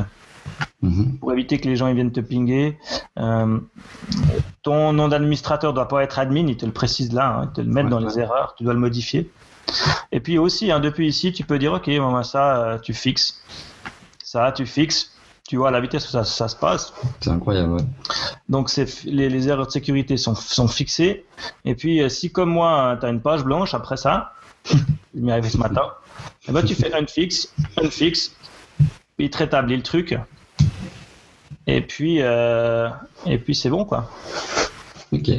Mhm. 0.82 1.20
pour 1.20 1.32
éviter 1.32 1.60
que 1.60 1.68
les 1.68 1.76
gens 1.76 1.86
ils 1.88 1.94
viennent 1.94 2.12
te 2.12 2.20
pinguer. 2.22 2.76
Euh, 3.20 3.60
ton 4.64 4.94
nom 4.94 5.08
d'administrateur 5.10 5.74
doit 5.74 5.88
pas 5.88 6.02
être 6.02 6.18
admin, 6.18 6.48
il 6.48 6.58
te 6.58 6.66
le 6.66 6.72
précise 6.72 7.14
là, 7.14 7.28
hein, 7.38 7.50
il 7.52 7.54
te 7.54 7.62
le 7.62 7.68
met 7.72 7.84
Ouais, 7.84 7.90
dans 7.92 8.02
ouais. 8.02 8.10
les 8.10 8.18
erreurs, 8.20 8.56
tu 8.58 8.64
dois 8.64 8.74
le 8.74 8.80
modifier. 8.80 9.30
Et 10.12 10.20
puis 10.20 10.38
aussi, 10.38 10.72
hein, 10.72 10.80
depuis 10.80 11.08
ici, 11.08 11.32
tu 11.32 11.44
peux 11.44 11.60
dire 11.60 11.74
ok, 11.74 11.86
bon, 11.98 12.24
ça 12.24 12.58
euh, 12.58 12.78
tu 12.80 12.94
fixes, 12.94 13.42
ça 14.24 14.52
tu 14.52 14.66
fixes, 14.66 15.12
tu 15.48 15.58
vois 15.58 15.70
à 15.70 15.72
la 15.72 15.82
vitesse 15.82 16.08
où 16.08 16.12
ça, 16.12 16.24
ça 16.24 16.48
se 16.48 16.56
passe. 16.56 16.94
C'est 17.20 17.30
incroyable, 17.30 17.74
ouais. 17.74 17.84
Donc 18.50 18.72
les, 19.06 19.30
les 19.30 19.50
erreurs 19.50 19.68
de 19.68 19.72
sécurité 19.72 20.18
sont, 20.18 20.36
sont 20.36 20.68
fixées. 20.68 21.26
Et 21.66 21.76
puis 21.76 22.02
euh, 22.02 22.10
si 22.10 22.32
comme 22.32 22.50
moi, 22.52 22.98
tu 23.00 23.06
as 23.06 23.10
une 23.10 23.22
page 23.22 23.44
blanche 23.44 23.74
après 23.74 23.98
ça, 23.98 24.34
il 25.14 25.24
m'est 25.24 25.32
arrivé 25.32 25.50
ce 25.50 25.58
matin, 25.58 25.84
eh 26.48 26.52
ben, 26.52 26.64
tu 26.64 26.76
fais 26.76 26.94
unfix, 26.94 27.54
unfix, 27.78 28.36
puis 29.18 29.26
il 29.26 29.30
te 29.30 29.38
rétablit 29.38 29.76
le 29.76 29.84
truc. 29.84 30.18
Et 31.68 31.82
puis, 31.82 32.18
euh, 32.22 32.90
et 33.26 33.38
puis 33.38 33.56
c'est 33.56 33.70
bon 33.70 33.86
quoi. 33.86 34.10
Ok. 35.12 35.30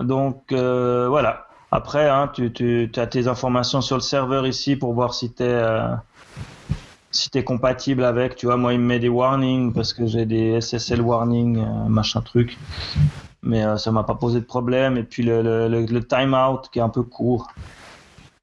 Donc 0.00 0.52
euh, 0.52 1.08
voilà. 1.08 1.47
Après, 1.70 2.08
hein, 2.08 2.30
tu, 2.32 2.50
tu 2.52 2.90
as 2.96 3.06
tes 3.06 3.28
informations 3.28 3.80
sur 3.80 3.96
le 3.96 4.02
serveur 4.02 4.46
ici 4.46 4.76
pour 4.76 4.94
voir 4.94 5.12
si 5.12 5.32
tu 5.32 5.42
es, 5.42 5.62
si 7.10 7.30
t'es 7.30 7.44
compatible 7.44 8.04
avec. 8.04 8.36
Tu 8.36 8.46
vois, 8.46 8.56
moi, 8.56 8.72
il 8.72 8.80
me 8.80 8.86
met 8.86 8.98
des 8.98 9.08
warnings 9.10 9.72
parce 9.72 9.92
que 9.92 10.06
j'ai 10.06 10.24
des 10.24 10.60
SSL 10.60 11.00
warnings, 11.02 11.58
euh, 11.58 11.88
machin 11.88 12.20
truc. 12.22 12.56
Mais 13.42 13.64
euh, 13.64 13.76
ça 13.76 13.92
m'a 13.92 14.02
pas 14.02 14.14
posé 14.14 14.40
de 14.40 14.44
problème. 14.44 14.96
Et 14.96 15.02
puis 15.04 15.22
le, 15.22 15.42
le, 15.42 15.68
le, 15.68 15.84
le 15.84 16.04
timeout 16.06 16.62
qui 16.72 16.78
est 16.78 16.82
un 16.82 16.88
peu 16.88 17.02
court. 17.02 17.48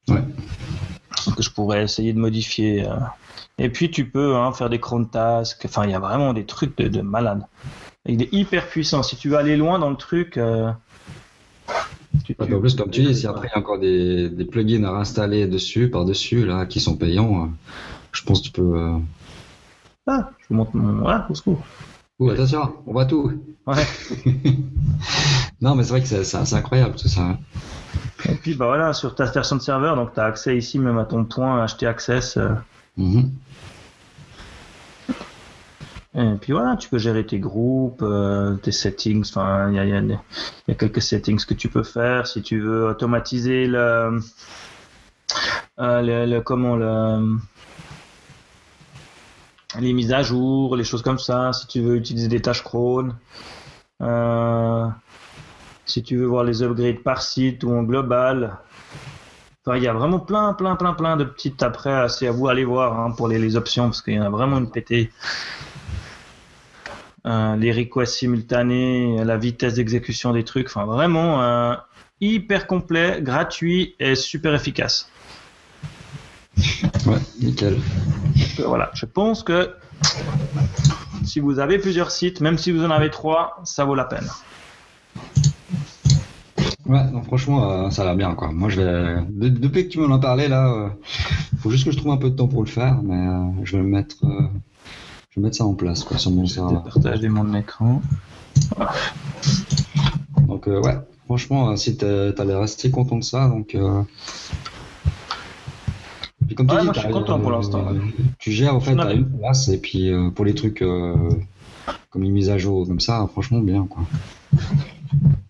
Ouais. 0.07 0.23
Que 1.35 1.41
je 1.41 1.49
pourrais 1.49 1.83
essayer 1.83 2.13
de 2.13 2.19
modifier. 2.19 2.87
euh. 2.87 2.93
Et 3.57 3.69
puis 3.69 3.89
tu 3.89 4.07
peux 4.09 4.35
hein, 4.35 4.51
faire 4.53 4.69
des 4.69 4.79
cron 4.79 5.03
tasks. 5.05 5.65
Enfin, 5.65 5.85
il 5.85 5.91
y 5.91 5.95
a 5.95 5.99
vraiment 5.99 6.33
des 6.33 6.45
trucs 6.45 6.77
de, 6.77 6.87
de 6.87 7.01
malade. 7.01 7.41
Il 8.05 8.21
est 8.21 8.31
hyper 8.31 8.67
puissant. 8.67 9.01
Si 9.01 9.15
tu 9.15 9.29
veux 9.29 9.37
aller 9.37 9.57
loin 9.57 9.79
dans 9.79 9.89
le 9.89 9.95
truc. 9.95 10.37
euh, 10.37 10.71
tu- 12.45 12.51
Ouais, 12.53 12.53
tu- 12.53 12.55
en 12.55 12.59
plus, 12.61 12.75
comme 12.75 12.89
tu 12.91 13.01
dis, 13.03 13.15
si 13.15 13.27
après 13.27 13.47
il 13.47 13.55
y 13.55 13.57
a 13.57 13.59
encore 13.59 13.79
des, 13.79 14.29
des 14.29 14.45
plugins 14.45 14.83
à 14.83 14.91
réinstaller 14.93 15.47
dessus, 15.47 15.89
par-dessus, 15.89 16.45
là, 16.45 16.65
qui 16.65 16.79
sont 16.79 16.95
payants, 16.97 17.43
euh, 17.43 17.47
je 18.11 18.23
pense 18.23 18.39
que 18.41 18.45
tu 18.45 18.51
peux. 18.51 18.77
euh, 18.77 18.97
Ah, 20.07 20.29
je 20.39 20.45
vous 20.49 20.55
montre 20.55 20.75
mon. 20.75 21.01
Voilà, 21.01 21.27
au 21.29 21.35
secours. 21.35 21.63
Ouh, 22.19 22.29
attention, 22.29 22.73
on 22.87 22.93
voit 22.93 23.05
tout. 23.05 23.31
Ouais. 23.67 23.83
non, 25.61 25.75
mais 25.75 25.83
c'est 25.83 25.89
vrai 25.89 26.01
que 26.01 26.07
c'est 26.07 26.53
incroyable 26.55 26.95
tout 26.95 27.07
ça. 27.07 27.37
Et 28.29 28.35
puis 28.35 28.55
bah 28.55 28.67
voilà, 28.67 28.93
sur 28.93 29.13
ta 29.15 29.25
version 29.25 29.55
de 29.57 29.61
serveur, 29.61 29.95
donc 29.95 30.13
tu 30.13 30.19
as 30.19 30.25
accès 30.25 30.57
ici 30.57 30.79
même 30.79 30.97
à 30.97 31.05
ton 31.05 31.25
point 31.25 31.61
acheter 31.63 31.85
access. 31.87 32.37
euh, 32.37 32.49
Mhm. 32.97 33.29
Et 36.17 36.35
puis 36.39 36.53
voilà, 36.53 36.77
tu 36.77 36.87
peux 36.87 36.97
gérer 36.97 37.25
tes 37.25 37.39
groupes, 37.39 38.01
euh, 38.01 38.55
tes 38.55 38.71
settings. 38.71 39.27
Enfin, 39.29 39.69
il 39.69 39.75
y 39.75 40.71
a, 40.71 40.75
quelques 40.75 41.01
settings 41.01 41.43
que 41.45 41.53
tu 41.53 41.67
peux 41.67 41.83
faire 41.83 42.25
si 42.25 42.41
tu 42.41 42.61
veux 42.61 42.87
automatiser 42.87 43.67
le, 43.67 44.19
euh, 45.79 46.25
le, 46.25 46.39
comment 46.39 46.77
le 46.77 47.37
les 49.81 49.91
mises 49.91 50.13
à 50.13 50.23
jour, 50.23 50.77
les 50.77 50.85
choses 50.85 51.01
comme 51.01 51.19
ça. 51.19 51.51
Si 51.51 51.67
tu 51.67 51.81
veux 51.81 51.97
utiliser 51.97 52.29
des 52.29 52.41
tâches 52.41 52.63
cron. 52.63 53.09
Euh, 54.01 54.87
si 55.85 56.01
tu 56.01 56.15
veux 56.15 56.25
voir 56.25 56.45
les 56.45 56.63
upgrades 56.63 57.03
par 57.03 57.21
site 57.21 57.65
ou 57.65 57.71
en 57.73 57.83
global. 57.83 58.57
Enfin, 59.65 59.77
il 59.77 59.83
y 59.83 59.87
a 59.87 59.93
vraiment 59.93 60.19
plein, 60.19 60.53
plein, 60.53 60.77
plein, 60.77 60.93
plein 60.93 61.17
de 61.17 61.25
petites 61.25 61.61
après. 61.61 62.07
C'est 62.07 62.27
à 62.27 62.31
vous 62.31 62.47
aller 62.47 62.63
voir 62.63 62.99
hein, 62.99 63.11
pour 63.11 63.27
les, 63.27 63.37
les 63.37 63.57
options 63.57 63.85
parce 63.85 64.01
qu'il 64.01 64.13
y 64.13 64.19
en 64.19 64.23
a 64.23 64.29
vraiment 64.29 64.59
une 64.59 64.71
pétée. 64.71 65.11
Euh, 67.25 67.55
les 67.55 67.71
requests 67.71 68.13
simultanés, 68.19 69.23
la 69.23 69.37
vitesse 69.37 69.75
d'exécution 69.75 70.31
des 70.31 70.43
trucs. 70.43 70.67
Enfin, 70.67 70.85
vraiment 70.85 71.41
euh, 71.41 71.73
hyper 72.21 72.67
complet, 72.67 73.19
gratuit 73.21 73.95
et 73.99 74.13
super 74.15 74.53
efficace. 74.53 75.09
Ouais, 77.07 77.17
nickel. 77.41 77.77
Euh, 78.59 78.67
voilà, 78.67 78.91
je 78.93 79.05
pense 79.05 79.41
que 79.43 79.71
si 81.23 81.39
vous 81.39 81.57
avez 81.59 81.79
plusieurs 81.79 82.11
sites, 82.11 82.41
même 82.41 82.57
si 82.59 82.71
vous 82.71 82.85
en 82.85 82.91
avez 82.91 83.09
trois, 83.09 83.59
ça 83.63 83.85
vaut 83.85 83.95
la 83.95 84.05
peine. 84.05 84.27
Ouais, 86.85 87.03
non, 87.11 87.23
franchement, 87.23 87.71
euh, 87.71 87.89
ça 87.89 88.03
a 88.03 88.05
l'air 88.05 88.15
bien, 88.15 88.35
quoi. 88.35 88.51
Moi, 88.51 88.69
je 88.69 88.79
vais. 88.81 89.15
de- 89.29 89.49
depuis 89.49 89.85
que 89.85 89.89
tu 89.93 89.99
m'en 89.99 90.13
as 90.15 90.19
parlé, 90.19 90.47
là, 90.47 90.71
euh, 90.71 90.89
faut 91.59 91.71
juste 91.71 91.85
que 91.85 91.91
je 91.91 91.97
trouve 91.97 92.11
un 92.11 92.17
peu 92.17 92.29
de 92.29 92.35
temps 92.35 92.47
pour 92.47 92.61
le 92.63 92.69
faire, 92.69 92.99
mais 93.03 93.27
euh, 93.27 93.63
je 93.63 93.71
vais 93.77 93.81
le 93.81 93.89
mettre. 93.89 94.17
Euh, 95.35 95.37
je 95.37 95.39
vais 95.41 95.45
mettre 95.45 95.57
ça 95.57 95.65
en 95.65 95.73
place, 95.73 96.03
quoi, 96.03 96.17
sur 96.17 96.31
mon 96.31 96.45
Je 96.45 96.49
vais 96.55 96.55
serveur. 96.55 96.83
partager 96.83 97.29
mon 97.29 97.53
écran. 97.55 98.01
Donc, 100.47 100.67
euh, 100.67 100.81
ouais, 100.81 100.97
franchement, 101.25 101.69
euh, 101.71 101.75
si 101.75 101.97
t'as 101.97 102.31
t'as 102.31 102.45
l'air 102.45 102.59
assez 102.61 102.89
content 102.91 103.17
de 103.17 103.23
ça, 103.23 103.47
donc. 103.47 103.75
euh, 103.75 104.01
Puis 106.47 106.55
comme 106.55 106.67
tu 106.67 106.75
dis, 106.77 106.83
moi, 106.85 106.93
je 106.93 106.99
suis 106.99 107.07
t'as- 107.07 107.13
content 107.13 107.39
pour 107.39 107.51
l'instant, 107.51 107.83
ouais. 107.87 107.99
Tu 108.39 108.51
gères, 108.51 108.75
en 108.75 108.79
fait, 108.79 108.95
n'avais- 108.95 109.15
une 109.15 109.25
place, 109.39 109.67
et 109.69 109.77
puis 109.79 110.11
euh, 110.11 110.29
pour 110.29 110.45
les 110.45 110.53
trucs 110.55 110.81
euh, 110.81 111.15
comme 112.09 112.23
les 112.23 112.29
mises 112.29 112.49
à 112.49 112.57
jour, 112.57 112.87
comme 112.87 112.99
ça, 112.99 113.27
franchement, 113.31 113.59
bien, 113.59 113.85
quoi. 113.89 114.03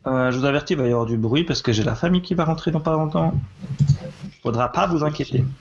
Euh, 0.07 0.31
je 0.31 0.37
vous 0.37 0.45
avertis, 0.45 0.73
il 0.73 0.79
va 0.79 0.87
y 0.87 0.91
avoir 0.91 1.05
du 1.07 1.17
bruit 1.17 1.43
parce 1.43 1.61
que 1.61 1.71
j'ai 1.71 1.83
la 1.83 1.95
famille 1.95 2.21
qui 2.21 2.33
va 2.35 2.45
rentrer 2.45 2.71
dans 2.71 2.79
pas 2.79 2.93
longtemps. 2.93 3.33
Faudra 4.45 4.71
pas 4.71 4.87
vous 4.87 5.03
inquiéter. 5.03 5.43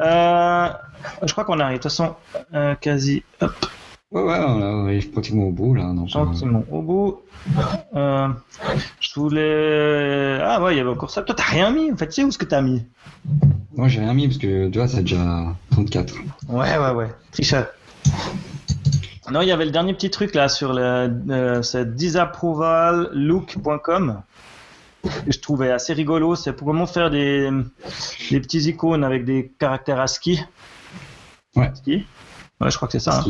Euh, 0.00 0.68
je 1.22 1.30
crois 1.30 1.44
qu'on 1.44 1.60
arrive. 1.60 1.76
De 1.78 1.82
toute 1.82 1.92
façon, 1.92 2.16
euh, 2.54 2.74
quasi 2.74 3.22
hop, 3.40 3.52
Ouais, 4.10 4.22
ouais, 4.22 4.38
on 4.44 4.86
arrive 4.86 5.10
pratiquement 5.10 5.44
au 5.44 5.52
bout, 5.52 5.74
là. 5.74 5.84
Donc, 5.84 6.08
euh, 6.08 6.08
gentiment 6.08 6.64
au 6.72 6.82
bout. 6.82 7.20
Euh, 7.94 8.28
je 8.98 9.14
voulais. 9.14 10.40
Ah 10.42 10.60
ouais, 10.60 10.74
il 10.74 10.78
y 10.78 10.80
avait 10.80 10.90
encore 10.90 11.10
ça. 11.10 11.22
Toi, 11.22 11.36
t'as 11.36 11.44
rien 11.44 11.70
mis 11.70 11.92
en 11.92 11.96
fait. 11.96 12.08
Tu 12.08 12.14
sais 12.14 12.24
où 12.24 12.28
est-ce 12.28 12.38
que 12.38 12.44
t'as 12.44 12.62
mis? 12.62 12.82
Moi, 13.76 13.86
j'ai 13.86 14.00
rien 14.00 14.12
mis 14.12 14.26
parce 14.26 14.38
que 14.38 14.68
tu 14.68 14.78
vois, 14.78 14.88
c'est 14.88 15.02
déjà 15.02 15.54
34. 15.70 16.14
Ouais, 16.48 16.78
ouais, 16.78 16.90
ouais. 16.90 17.14
Tricheur. 17.30 17.68
Non, 19.30 19.40
il 19.40 19.46
y 19.48 19.52
avait 19.52 19.66
le 19.66 19.70
dernier 19.70 19.94
petit 19.94 20.10
truc 20.10 20.34
là 20.34 20.48
sur 20.48 20.72
le 20.72 21.08
euh, 21.30 21.62
c'est 21.62 21.94
disapprovallook.com 21.94 24.22
je 25.28 25.38
trouvais 25.38 25.70
assez 25.70 25.92
rigolo. 25.92 26.34
C'est 26.34 26.52
pour 26.52 26.66
comment 26.68 26.86
faire 26.86 27.10
des, 27.10 27.50
des 28.30 28.40
petits 28.40 28.60
icônes 28.68 29.04
avec 29.04 29.24
des 29.24 29.52
caractères 29.58 30.00
ASCII. 30.00 30.40
Ouais. 31.56 31.66
ASCII. 31.66 32.06
Ouais, 32.60 32.70
je 32.70 32.76
crois 32.76 32.86
que 32.86 32.92
c'est 32.92 33.00
ça. 33.10 33.20
hein. 33.20 33.24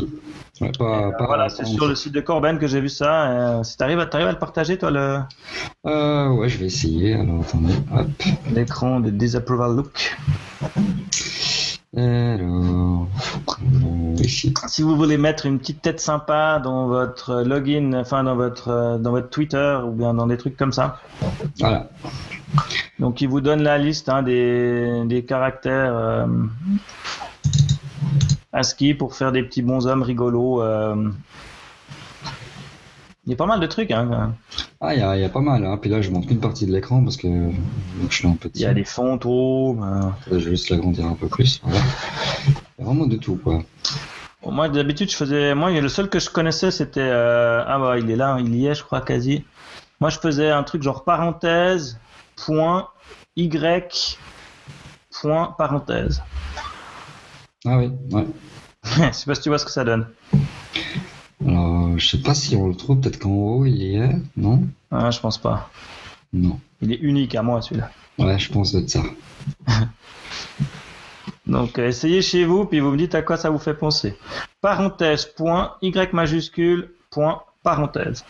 Ouais, 0.61 0.71
pas, 0.77 1.07
Euh, 1.07 1.11
pas- 1.17 1.25
voilà, 1.25 1.49
c'est 1.49 1.65
sur 1.65 1.87
le 1.87 1.95
site 1.95 2.13
de 2.13 2.21
Corben 2.21 2.59
que 2.59 2.67
j'ai 2.67 2.79
vu 2.79 2.89
ça. 2.89 3.31
Euh, 3.31 3.63
si 3.63 3.75
t'arrives 3.77 3.99
à, 3.99 4.05
t'arrives 4.05 4.27
à 4.27 4.31
le 4.31 4.37
partager, 4.37 4.77
toi, 4.77 4.91
le- 4.91 5.19
Euh, 5.87 6.29
ouais, 6.29 6.47
je 6.49 6.59
vais 6.59 6.67
essayer. 6.67 7.15
Alors, 7.15 7.41
attendez. 7.41 7.73
Hop. 7.95 8.07
l'écran 8.51 8.99
de 8.99 9.09
Disapproval 9.09 9.75
Look. 9.75 10.15
Alors. 11.95 13.07
Si 14.25 14.81
vous 14.81 14.95
voulez 14.95 15.17
mettre 15.17 15.45
une 15.45 15.59
petite 15.59 15.81
tête 15.81 15.99
sympa 15.99 16.59
dans 16.63 16.87
votre 16.87 17.43
login, 17.43 17.93
enfin 17.93 18.23
dans 18.23 18.35
votre 18.35 18.97
dans 18.99 19.11
votre 19.11 19.29
Twitter 19.29 19.79
ou 19.85 19.91
bien 19.91 20.13
dans 20.13 20.25
des 20.25 20.37
trucs 20.37 20.57
comme 20.57 20.71
ça. 20.71 20.99
Voilà. 21.59 21.89
Donc 22.99 23.21
il 23.21 23.27
vous 23.27 23.41
donne 23.41 23.61
la 23.61 23.77
liste 23.77 24.09
hein, 24.09 24.23
des, 24.23 25.03
des 25.05 25.23
caractères 25.23 25.93
euh, 25.95 26.25
ASCII 28.51 28.93
pour 28.93 29.15
faire 29.15 29.31
des 29.31 29.43
petits 29.43 29.61
bonshommes 29.61 30.03
rigolos. 30.03 30.61
euh. 30.61 31.11
Il 33.25 33.29
y 33.29 33.33
a 33.33 33.37
pas 33.37 33.45
mal 33.45 33.59
de 33.61 33.67
trucs. 33.67 33.89
Hein. 33.91 34.33
Ah, 34.81 34.93
il 34.93 34.99
y 34.99 35.03
a, 35.03 35.15
il 35.15 35.21
y 35.21 35.25
a 35.25 35.29
pas 35.29 35.39
mal. 35.39 35.65
Hein. 35.65 35.77
Puis 35.77 35.89
là, 35.89 36.01
je 36.01 36.09
montre 36.11 36.27
qu'une 36.27 36.41
partie 36.41 36.65
de 36.65 36.73
l'écran 36.73 37.01
parce 37.03 37.15
que 37.15 37.27
je 38.09 38.13
suis 38.13 38.27
un 38.27 38.31
Il 38.31 38.37
petit. 38.37 38.63
y 38.63 38.65
a 38.65 38.73
des 38.73 38.83
fantômes. 38.83 39.81
euh. 39.81 40.09
Je 40.29 40.35
vais 40.35 40.51
juste 40.51 40.69
l'agrandir 40.69 41.05
un 41.05 41.13
peu 41.15 41.27
plus. 41.27 41.61
Voilà. 41.63 41.79
Il 42.47 42.53
y 42.79 42.81
a 42.81 42.85
vraiment 42.85 43.05
de 43.05 43.15
tout, 43.15 43.37
quoi. 43.41 43.63
Bon, 44.41 44.51
moi 44.51 44.67
d'habitude 44.67 45.09
je 45.09 45.15
faisais. 45.15 45.55
Moi 45.55 45.71
le 45.71 45.87
seul 45.87 46.09
que 46.09 46.19
je 46.19 46.29
connaissais 46.29 46.69
c'était. 46.69 46.99
euh, 46.99 47.63
Ah 47.65 47.79
bah 47.79 47.97
il 47.97 48.11
est 48.11 48.17
là, 48.17 48.37
il 48.41 48.53
y 48.55 48.67
est 48.67 48.75
je 48.75 48.83
crois 48.83 48.99
quasi. 48.99 49.45
Moi 50.01 50.09
je 50.09 50.19
faisais 50.19 50.49
un 50.51 50.63
truc 50.63 50.83
genre 50.83 51.05
parenthèse, 51.05 51.97
point, 52.35 52.89
y, 53.37 53.47
point, 55.21 55.55
parenthèse. 55.57 56.21
Ah 57.65 57.77
oui, 57.77 57.89
ouais. 58.11 58.25
Je 58.83 59.11
sais 59.13 59.25
pas 59.25 59.35
si 59.35 59.41
tu 59.43 59.47
vois 59.49 59.57
ce 59.59 59.63
que 59.63 59.71
ça 59.71 59.85
donne. 59.85 60.07
Alors, 61.47 61.97
je 61.97 62.07
sais 62.07 62.21
pas 62.21 62.33
si 62.33 62.55
on 62.55 62.67
le 62.67 62.75
trouve. 62.75 62.99
Peut-être 62.99 63.19
qu'en 63.19 63.29
haut, 63.29 63.65
il 63.65 63.75
y 63.75 63.95
est. 63.95 64.15
Non? 64.37 64.63
Ah, 64.91 65.11
je 65.11 65.19
pense 65.19 65.37
pas. 65.37 65.69
Non. 66.31 66.59
Il 66.81 66.91
est 66.91 66.99
unique 66.99 67.35
à 67.35 67.43
moi 67.43 67.61
celui-là. 67.61 67.91
Ouais, 68.17 68.37
je 68.39 68.51
pense 68.51 68.73
de 68.73 68.85
ça. 68.87 69.01
Donc 71.45 71.77
euh, 71.77 71.87
essayez 71.87 72.21
chez 72.21 72.45
vous, 72.45 72.65
puis 72.65 72.79
vous 72.79 72.91
me 72.91 72.97
dites 72.97 73.15
à 73.15 73.21
quoi 73.21 73.37
ça 73.37 73.49
vous 73.49 73.59
fait 73.59 73.73
penser. 73.73 74.15
Parenthèse, 74.61 75.25
point, 75.25 75.73
y 75.81 75.91
majuscule, 76.13 76.91
point, 77.09 77.41
parenthèse. 77.63 78.23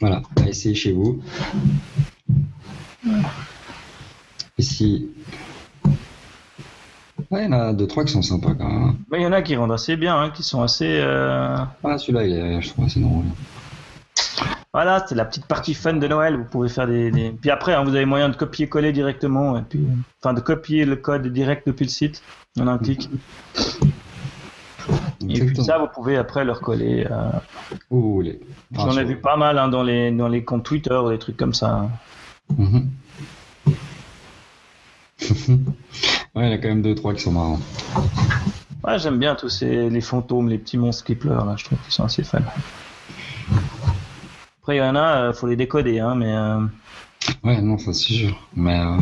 Voilà, 0.00 0.22
essayer 0.46 0.74
chez 0.74 0.92
vous. 0.92 1.22
Ici. 4.58 5.08
Ouais, 7.30 7.44
il 7.44 7.50
y 7.50 7.54
en 7.54 7.58
a 7.60 7.72
deux, 7.74 7.86
trois 7.86 8.04
qui 8.04 8.12
sont 8.12 8.22
sympas 8.22 8.54
quand 8.58 8.66
même. 8.68 8.82
hein. 8.84 8.96
Mais 9.10 9.18
il 9.20 9.22
y 9.22 9.26
en 9.26 9.32
a 9.32 9.42
qui 9.42 9.54
rendent 9.56 9.72
assez 9.72 9.96
bien, 9.96 10.18
hein, 10.18 10.30
qui 10.30 10.42
sont 10.42 10.62
assez. 10.62 10.98
euh, 11.00 11.56
Ah, 11.84 11.98
celui-là, 11.98 12.24
il 12.24 12.32
est, 12.32 12.62
je 12.62 12.70
trouve, 12.70 12.86
assez 12.86 13.00
drôle. 13.00 13.24
Voilà, 14.72 15.04
c'est 15.08 15.14
la 15.14 15.24
petite 15.24 15.46
partie 15.46 15.74
fun 15.74 15.94
de 15.94 16.06
Noël. 16.08 16.36
Vous 16.36 16.44
pouvez 16.44 16.68
faire 16.68 16.86
des. 16.86 17.10
des- 17.10 17.30
Puis 17.32 17.50
après, 17.50 17.74
hein, 17.74 17.84
vous 17.84 17.94
avez 17.94 18.04
moyen 18.06 18.28
de 18.30 18.36
copier-coller 18.36 18.92
directement, 18.92 19.58
et 19.58 19.62
puis, 19.62 19.86
enfin, 20.22 20.32
de 20.34 20.40
copier 20.40 20.84
le 20.86 20.96
code 20.96 21.26
direct 21.26 21.66
depuis 21.66 21.84
le 21.84 21.90
site 21.90 22.22
en 22.58 22.66
un 22.66 22.78
clic. 22.78 23.08
Et 25.28 25.40
puis 25.44 25.62
ça, 25.64 25.78
vous 25.78 25.88
pouvez 25.92 26.16
après 26.16 26.44
le 26.44 26.52
recoller. 26.52 27.06
euh, 27.10 27.30
Où 27.90 28.00
vous 28.00 28.12
voulez. 28.14 28.40
Enfin, 28.74 28.90
J'en 28.92 28.98
ai 29.00 29.04
vu 29.04 29.16
pas 29.16 29.36
mal 29.36 29.58
hein, 29.58 29.68
dans 29.68 29.82
les 29.82 30.10
dans 30.12 30.28
les 30.28 30.44
comptes 30.44 30.64
Twitter 30.64 30.94
ou 30.94 31.10
des 31.10 31.18
trucs 31.18 31.36
comme 31.36 31.52
ça. 31.54 31.88
Mhm. 32.56 32.88
ouais, 36.38 36.46
il 36.46 36.50
y 36.50 36.52
en 36.52 36.54
a 36.54 36.58
quand 36.58 36.68
même 36.68 36.82
deux, 36.82 36.94
trois 36.94 37.14
qui 37.14 37.22
sont 37.22 37.32
marrants. 37.32 37.60
Ouais, 38.84 38.98
j'aime 38.98 39.18
bien 39.18 39.34
tous 39.34 39.48
ces 39.48 39.90
les 39.90 40.00
fantômes, 40.00 40.48
les 40.48 40.58
petits 40.58 40.78
monstres 40.78 41.04
qui 41.04 41.14
pleurent 41.14 41.44
là. 41.44 41.54
Je 41.56 41.64
trouve 41.64 41.78
qu'ils 41.80 41.92
sont 41.92 42.04
assez 42.04 42.22
fun. 42.22 42.40
Après, 44.62 44.76
il 44.76 44.78
y 44.78 44.82
en 44.82 44.96
a, 44.96 45.28
euh, 45.28 45.32
faut 45.32 45.46
les 45.46 45.56
décoder, 45.56 45.98
hein, 45.98 46.14
mais 46.14 46.32
euh, 46.32 46.60
Ouais, 47.44 47.60
non, 47.60 47.78
ça 47.78 47.92
c'est 47.92 48.12
sûr. 48.12 48.48
Mais. 48.54 48.78
Euh... 48.78 48.98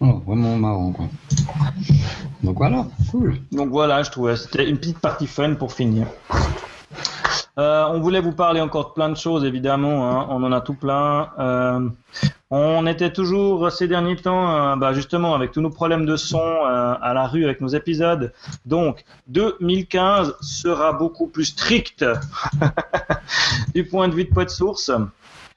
oh, 0.00 0.22
vraiment 0.26 0.56
marrant, 0.56 0.92
quoi. 0.92 1.08
Donc 2.42 2.56
voilà, 2.56 2.86
cool. 3.10 3.40
Donc 3.52 3.68
voilà, 3.70 4.02
je 4.02 4.10
trouvais 4.10 4.36
c'était 4.36 4.68
une 4.68 4.78
petite 4.78 4.98
partie 4.98 5.26
fun 5.26 5.54
pour 5.54 5.72
finir. 5.72 6.06
Euh, 7.58 7.84
on 7.90 8.00
voulait 8.00 8.20
vous 8.20 8.32
parler 8.32 8.62
encore 8.62 8.88
de 8.88 8.92
plein 8.94 9.10
de 9.10 9.14
choses, 9.16 9.44
évidemment. 9.44 10.08
hein, 10.10 10.26
on 10.30 10.42
en 10.42 10.52
a 10.52 10.60
tout 10.62 10.72
plein. 10.74 11.28
Euh, 11.38 11.86
on 12.50 12.86
était 12.86 13.12
toujours 13.12 13.70
ces 13.70 13.88
derniers 13.88 14.16
temps, 14.16 14.54
euh, 14.72 14.76
bah, 14.76 14.94
justement, 14.94 15.34
avec 15.34 15.52
tous 15.52 15.60
nos 15.60 15.68
problèmes 15.70 16.06
de 16.06 16.16
son 16.16 16.38
euh, 16.40 16.94
à 17.00 17.12
la 17.12 17.26
rue 17.26 17.44
avec 17.44 17.60
nos 17.60 17.68
épisodes. 17.68 18.32
Donc 18.64 19.04
2015 19.28 20.36
sera 20.40 20.92
beaucoup 20.94 21.26
plus 21.26 21.44
strict 21.46 22.04
du 23.74 23.84
point 23.84 24.08
de 24.08 24.14
vue 24.14 24.24
de 24.24 24.30
Pot 24.30 24.44
de 24.44 24.48
Source. 24.50 24.90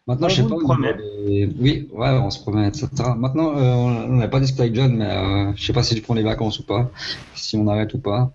Maintenant, 0.07 0.27
On 0.27 0.29
je 0.29 0.35
sais 0.35 0.43
pas. 0.43 0.49
le 0.49 0.55
au 0.55 0.59
promet. 0.59 0.93
niveau 0.95 1.27
des- 1.27 1.55
Oui, 1.59 1.89
ouais, 1.93 2.09
on 2.09 2.29
se 2.29 2.39
promet, 2.41 2.67
etc. 2.67 2.89
Maintenant, 3.17 3.57
euh, 3.57 3.73
on 3.73 4.15
n'a 4.17 4.27
pas 4.27 4.39
discuté 4.39 4.63
avec 4.63 4.75
John, 4.75 4.95
mais 4.95 5.09
euh, 5.09 5.53
je 5.55 5.65
sais 5.65 5.73
pas 5.73 5.81
si 5.81 5.95
tu 5.95 6.01
prends 6.01 6.13
les 6.13 6.23
vacances 6.23 6.59
ou 6.59 6.63
pas, 6.63 6.89
si 7.33 7.57
on 7.57 7.67
arrête 7.67 7.93
ou 7.93 7.99
pas. 7.99 8.31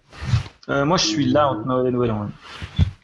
Euh, 0.69 0.85
moi, 0.85 0.97
je 0.97 1.05
suis 1.07 1.27
là 1.27 1.49
entre 1.51 1.67
Noël 1.67 1.87
et 1.87 1.91
Nouvel 1.93 2.11
An. 2.11 2.27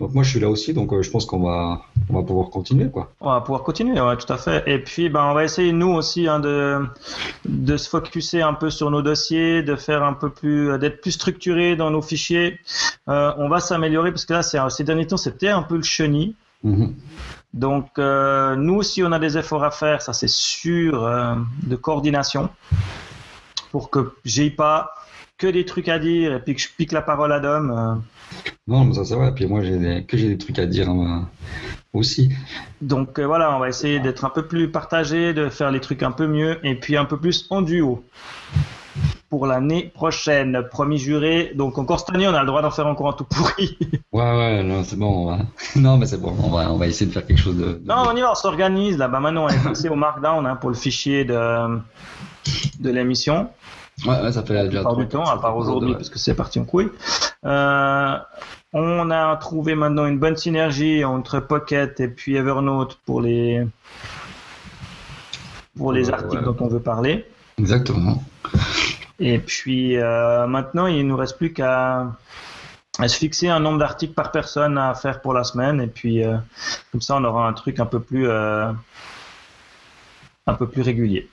Donc 0.01 0.13
moi, 0.13 0.23
je 0.23 0.31
suis 0.31 0.41
là 0.41 0.51
aussi, 0.51 0.75
donc 0.75 0.93
euh, 0.93 1.03
je 1.03 1.11
pense 1.11 1.25
qu'on 1.25 1.41
va, 1.41 1.83
on 2.11 2.15
va 2.15 2.23
pouvoir 2.23 2.51
continuer, 2.51 2.91
quoi. 2.91 3.11
On 3.21 3.31
va 3.31 3.41
pouvoir 3.41 3.63
continuer, 3.63 3.99
ouais, 4.01 4.17
tout 4.17 4.31
à 4.31 4.37
fait. 4.37 4.63
Et 4.67 4.79
puis, 4.79 5.09
ben, 5.09 5.25
on 5.25 5.35
va 5.35 5.45
essayer 5.45 5.73
nous 5.73 5.93
aussi 5.93 6.29
hein, 6.29 6.39
de 6.39 6.87
de 7.49 7.77
se 7.77 7.89
focuser 7.89 8.43
un 8.43 8.55
peu 8.55 8.71
sur 8.71 8.91
nos 8.91 9.03
dossiers, 9.03 9.63
de 9.63 9.77
faire 9.77 10.03
un 10.03 10.13
peu 10.13 10.31
plus, 10.31 10.79
d'être 10.79 11.01
plus 11.01 11.13
structuré 11.13 11.77
dans 11.77 11.91
nos 11.91 12.03
fichiers. 12.03 12.59
Euh, 13.09 13.33
on 13.39 13.49
va 13.49 13.61
s'améliorer 13.61 14.11
parce 14.11 14.25
que 14.25 14.35
là, 14.35 14.43
c'est 14.43 14.59
ces 14.71 14.85
derniers 14.85 15.07
temps, 15.07 15.17
c'était 15.17 15.49
un 15.49 15.63
peu 15.63 15.77
le 15.77 15.83
chenille. 15.83 16.35
Mhm. 16.63 16.95
Donc, 17.55 17.91
euh, 17.99 18.57
nous 18.57 18.75
aussi, 18.75 19.03
on 19.03 19.13
a 19.13 19.19
des 19.19 19.39
efforts 19.39 19.65
à 19.65 19.71
faire, 19.71 20.03
ça 20.03 20.13
c'est 20.13 20.29
sûr, 20.29 21.05
euh, 21.05 21.35
de 21.63 21.77
coordination 21.77 22.51
pour 23.71 23.91
que 23.91 24.13
j'ai 24.25 24.51
pas 24.51 24.93
que 25.39 25.47
des 25.47 25.65
trucs 25.65 25.89
à 25.89 25.99
dire 25.99 26.35
et 26.35 26.41
puis 26.41 26.55
que 26.55 26.61
je 26.61 26.69
pique 26.77 26.93
la 26.93 27.03
parole 27.03 27.33
à 27.33 27.41
Dom. 27.41 28.03
Non, 28.69 28.85
mais 28.85 28.95
ça 28.95 29.05
c'est 29.05 29.14
vrai. 29.14 29.33
Puis 29.35 29.47
moi, 29.47 29.62
j'ai 29.62 29.79
des- 29.79 30.05
que 30.05 30.17
j'ai 30.17 30.29
des 30.29 30.39
trucs 30.39 30.59
à 30.59 30.67
dire 30.67 30.89
hein, 30.91 31.29
aussi. 31.93 32.31
Donc 32.81 33.19
euh, 33.19 33.27
voilà, 33.27 33.55
on 33.57 33.61
va 33.61 33.69
essayer 33.69 34.01
d'être 34.01 34.25
un 34.25 34.31
peu 34.31 34.47
plus 34.47 34.71
partagé, 34.71 35.33
de 35.35 35.49
faire 35.49 35.71
les 35.71 35.81
trucs 35.81 36.03
un 36.03 36.11
peu 36.12 36.27
mieux 36.27 36.59
et 36.67 36.75
puis 36.75 36.97
un 36.97 37.05
peu 37.05 37.17
plus 37.17 37.47
en 37.51 37.62
duo. 37.62 38.05
Pour 39.29 39.47
l'année 39.49 39.91
prochaine, 39.95 40.62
promis 40.71 40.99
juré. 40.99 41.53
Donc 41.55 41.79
encore 41.79 41.99
cette 42.01 42.14
année, 42.14 42.29
on 42.29 42.35
a 42.35 42.41
le 42.41 42.47
droit 42.47 42.62
d'en 42.62 42.71
faire 42.71 42.87
encore 42.87 43.09
un 43.09 43.12
tout 43.12 43.25
pourri. 43.25 43.79
Ouais, 44.12 44.23
ouais, 44.23 44.62
non, 44.62 44.83
c'est 44.83 44.97
bon. 44.97 45.09
on 45.09 45.27
va- 45.27 45.39
Non, 45.77 45.99
mais 45.99 46.07
c'est 46.07 46.21
bon. 46.21 46.35
On 46.43 46.49
va, 46.51 46.73
on 46.73 46.77
va 46.79 46.87
essayer 46.87 47.07
de 47.07 47.12
faire 47.12 47.27
quelque 47.27 47.41
chose 47.41 47.57
de. 47.57 47.64
de 47.75 47.83
non, 47.87 47.97
on 48.11 48.17
y 48.17 48.21
va, 48.21 48.31
on 48.33 48.35
s'organise. 48.35 48.97
Là, 48.97 49.09
bah, 49.09 49.21
maintenant, 49.21 49.45
on 49.45 49.49
est 49.49 49.62
passé 49.62 49.89
au 49.91 49.95
Markdown 49.97 50.47
hein, 50.47 50.57
pour 50.57 50.71
le 50.71 50.77
fichier 50.77 51.25
de, 51.27 51.79
de 52.81 52.91
l'émission. 52.91 53.49
Ouais, 54.05 54.21
ouais, 54.21 54.33
ça 54.33 54.43
fait 54.43 54.53
La 54.53 54.65
déjà 54.65 54.81
plupart 54.81 54.97
du 54.97 55.09
temps, 55.09 55.25
à 55.25 55.39
part 55.39 55.57
aujourd'hui 55.57 55.95
parce 55.95 56.11
que 56.11 56.19
c'est 56.19 56.35
parti 56.35 56.59
en 56.59 56.65
couille. 56.65 56.91
Euh, 57.45 58.19
on 58.73 59.11
a 59.11 59.37
trouvé 59.37 59.75
maintenant 59.75 60.07
une 60.07 60.19
bonne 60.19 60.37
synergie 60.37 61.05
entre 61.05 61.41
Pocket 61.41 61.99
et 62.01 62.09
puis 62.09 62.37
Evernote 62.37 62.99
pour 63.07 63.23
les 63.23 63.67
pour 65.77 65.93
les 65.93 66.11
articles 66.11 66.39
ouais. 66.39 66.45
dont 66.45 66.57
on 66.61 66.69
veut 66.69 66.81
parler. 66.81 67.27
Exactement. 67.59 68.23
Et 69.19 69.39
puis 69.39 69.97
euh, 69.97 70.47
maintenant, 70.47 70.87
il 70.87 71.07
nous 71.07 71.17
reste 71.17 71.39
plus 71.39 71.53
qu'à 71.53 72.13
à 72.99 73.09
se 73.09 73.17
fixer 73.17 73.49
un 73.49 73.61
nombre 73.61 73.79
d'articles 73.79 74.15
par 74.15 74.31
personne 74.31 74.79
à 74.79 74.95
faire 74.95 75.21
pour 75.21 75.33
la 75.33 75.45
semaine. 75.45 75.81
Et 75.81 75.87
puis 75.87 76.25
euh, 76.25 76.37
comme 76.93 77.01
ça, 77.01 77.17
on 77.17 77.25
aura 77.25 77.49
un 77.49 77.53
truc 77.53 77.81
un 77.81 77.87
peu 77.87 78.01
plus 78.01 78.29
euh, 78.29 78.71
un 80.47 80.55
peu 80.55 80.69
plus 80.69 80.83
régulier. 80.83 81.29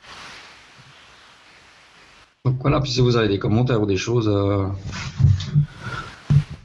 Donc 2.45 2.57
voilà, 2.59 2.81
puis 2.81 2.91
si 2.91 2.99
vous 2.99 3.15
avez 3.15 3.29
des 3.29 3.39
commentaires 3.39 3.81
ou 3.81 3.85
des 3.85 3.95
choses, 3.95 4.27
euh, 4.29 4.65